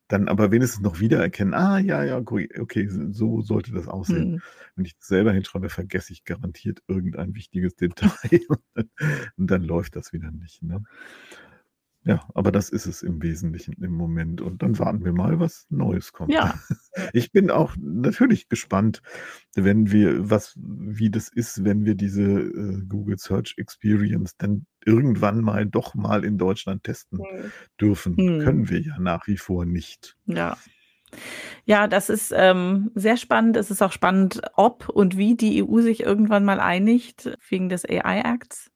dann 0.07 0.27
aber 0.27 0.51
wenigstens 0.51 0.81
noch 0.81 0.99
wiedererkennen, 0.99 1.55
ah 1.55 1.79
ja, 1.79 2.03
ja, 2.03 2.19
okay, 2.19 2.87
so 2.89 3.41
sollte 3.41 3.71
das 3.71 3.87
aussehen. 3.87 4.33
Mhm. 4.33 4.41
Wenn 4.75 4.85
ich 4.85 4.95
das 4.97 5.07
selber 5.07 5.33
hinschreibe, 5.33 5.69
vergesse 5.69 6.13
ich 6.13 6.25
garantiert 6.25 6.83
irgendein 6.87 7.33
wichtiges 7.33 7.75
Detail 7.75 8.41
und 8.47 8.59
dann, 8.75 8.89
und 9.37 9.51
dann 9.51 9.63
läuft 9.63 9.95
das 9.95 10.13
wieder 10.13 10.29
nicht. 10.31 10.61
Ne? 10.61 10.83
Ja, 12.07 12.23
aber 12.35 12.51
das 12.51 12.69
ist 12.69 12.85
es 12.85 13.01
im 13.01 13.23
Wesentlichen 13.23 13.73
im 13.81 13.93
Moment. 13.93 14.39
Und 14.39 14.61
dann 14.61 14.77
warten 14.77 15.03
wir 15.03 15.11
mal, 15.11 15.39
was 15.39 15.65
Neues 15.69 16.13
kommt. 16.13 16.31
Ja. 16.31 16.59
Ich 17.11 17.33
bin 17.33 17.51
auch 17.51 17.75
natürlich 17.77 18.47
gespannt, 18.47 19.01
wenn 19.53 19.91
wir, 19.91 20.29
was, 20.29 20.53
wie 20.57 21.09
das 21.09 21.27
ist, 21.27 21.65
wenn 21.65 21.83
wir 21.83 21.95
diese 21.95 22.23
äh, 22.23 22.81
Google 22.87 23.17
Search 23.17 23.55
Experience 23.57 24.37
dann 24.37 24.65
irgendwann 24.85 25.41
mal 25.41 25.65
doch 25.65 25.93
mal 25.93 26.23
in 26.23 26.37
Deutschland 26.37 26.83
testen 26.83 27.19
hm. 27.19 27.51
dürfen. 27.81 28.15
Hm. 28.15 28.39
Können 28.39 28.69
wir 28.69 28.79
ja 28.79 28.97
nach 28.97 29.27
wie 29.27 29.35
vor 29.35 29.65
nicht. 29.65 30.15
Ja. 30.25 30.57
Ja, 31.65 31.87
das 31.87 32.09
ist 32.09 32.33
ähm, 32.33 32.91
sehr 32.95 33.17
spannend. 33.17 33.57
Es 33.57 33.71
ist 33.71 33.81
auch 33.81 33.91
spannend, 33.91 34.41
ob 34.53 34.87
und 34.87 35.17
wie 35.17 35.35
die 35.35 35.63
EU 35.63 35.81
sich 35.81 36.01
irgendwann 36.01 36.45
mal 36.45 36.61
einigt 36.61 37.37
wegen 37.49 37.67
des 37.67 37.83
AI-Acts 37.83 38.71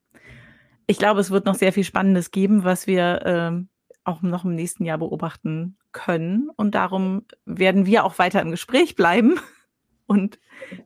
ich 0.89 0.97
glaube, 0.97 1.19
es 1.19 1.29
wird 1.29 1.45
noch 1.45 1.53
sehr 1.53 1.71
viel 1.71 1.83
Spannendes 1.83 2.31
geben, 2.31 2.63
was 2.63 2.87
wir 2.87 3.25
äh, 3.25 3.63
auch 4.03 4.23
noch 4.23 4.43
im 4.43 4.55
nächsten 4.55 4.85
Jahr 4.85 4.97
beobachten 4.97 5.77
können. 5.91 6.49
Und 6.55 6.73
darum 6.73 7.27
werden 7.45 7.85
wir 7.85 8.05
auch 8.05 8.17
weiter 8.17 8.41
im 8.41 8.49
Gespräch 8.49 8.95
bleiben 8.95 9.39
und 10.07 10.39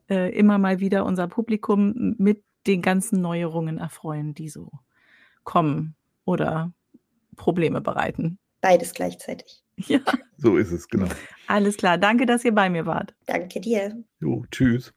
äh, 0.10 0.30
immer 0.38 0.58
mal 0.58 0.82
wieder 0.82 1.06
unser 1.06 1.30
Publikum 1.30 2.16
mit 2.18 2.44
den 2.68 2.82
ganzen 2.82 3.22
Neuerungen 3.22 3.78
erfreuen, 3.78 4.34
die 4.34 4.50
so 4.50 4.72
kommen 5.46 5.96
oder 6.26 6.74
Probleme 7.38 7.80
bereiten. 7.80 8.40
Beides 8.62 8.94
gleichzeitig. 8.94 9.62
Ja. 9.88 10.02
So 10.38 10.58
ist 10.58 10.72
es, 10.72 10.88
genau. 10.88 11.08
Alles 11.48 11.78
klar. 11.78 11.98
Danke, 11.98 12.28
dass 12.28 12.46
ihr 12.46 12.54
bei 12.54 12.70
mir 12.70 12.86
wart. 12.86 13.16
Danke 13.26 13.60
dir. 13.60 14.04
Jo, 14.20 14.46
tschüss. 14.52 14.94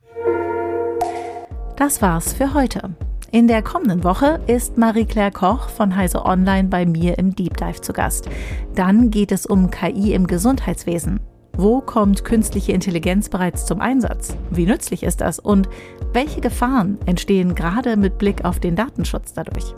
Das 1.79 2.03
war's 2.03 2.35
für 2.35 2.53
heute. 2.53 2.95
In 3.37 3.49
der 3.49 3.61
kommenden 3.61 4.03
Woche 4.03 4.41
ist 4.47 4.79
Marie-Claire 4.79 5.31
Koch 5.31 5.69
von 5.69 5.95
Heise 5.95 6.25
Online 6.25 6.69
bei 6.69 6.87
mir 6.87 7.19
im 7.19 7.37
Deep 7.37 7.59
Dive 7.59 7.83
zu 7.83 7.93
Gast. 7.93 8.31
Dann 8.75 9.11
geht 9.11 9.31
es 9.31 9.45
um 9.45 9.71
KI 9.71 10.15
im 10.15 10.27
Gesundheitswesen. 10.27 11.21
Wo 11.55 11.83
kommt 11.83 12.25
künstliche 12.25 12.73
Intelligenz 12.73 13.29
bereits 13.29 13.67
zum 13.67 13.83
Einsatz? 13.83 14.35
Wie 14.51 14.65
nützlich 14.65 15.03
ist 15.03 15.21
das? 15.21 15.39
Und 15.39 15.69
welche 16.15 16.41
Gefahren 16.41 16.97
entstehen 17.05 17.55
gerade 17.55 17.99
mit 17.99 18.17
Blick 18.17 18.43
auf 18.47 18.59
den 18.59 18.75
Datenschutz 18.75 19.35
dadurch? 19.35 19.75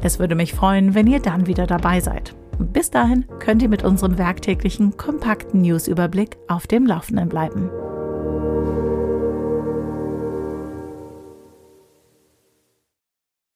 Es 0.00 0.18
würde 0.18 0.34
mich 0.34 0.54
freuen, 0.54 0.94
wenn 0.94 1.08
ihr 1.08 1.20
dann 1.20 1.46
wieder 1.46 1.66
dabei 1.66 2.00
seid. 2.00 2.34
Bis 2.58 2.90
dahin 2.90 3.26
könnt 3.38 3.60
ihr 3.60 3.68
mit 3.68 3.84
unserem 3.84 4.16
werktäglichen 4.16 4.96
kompakten 4.96 5.60
Newsüberblick 5.60 6.38
auf 6.48 6.66
dem 6.66 6.86
Laufenden 6.86 7.28
bleiben. 7.28 7.68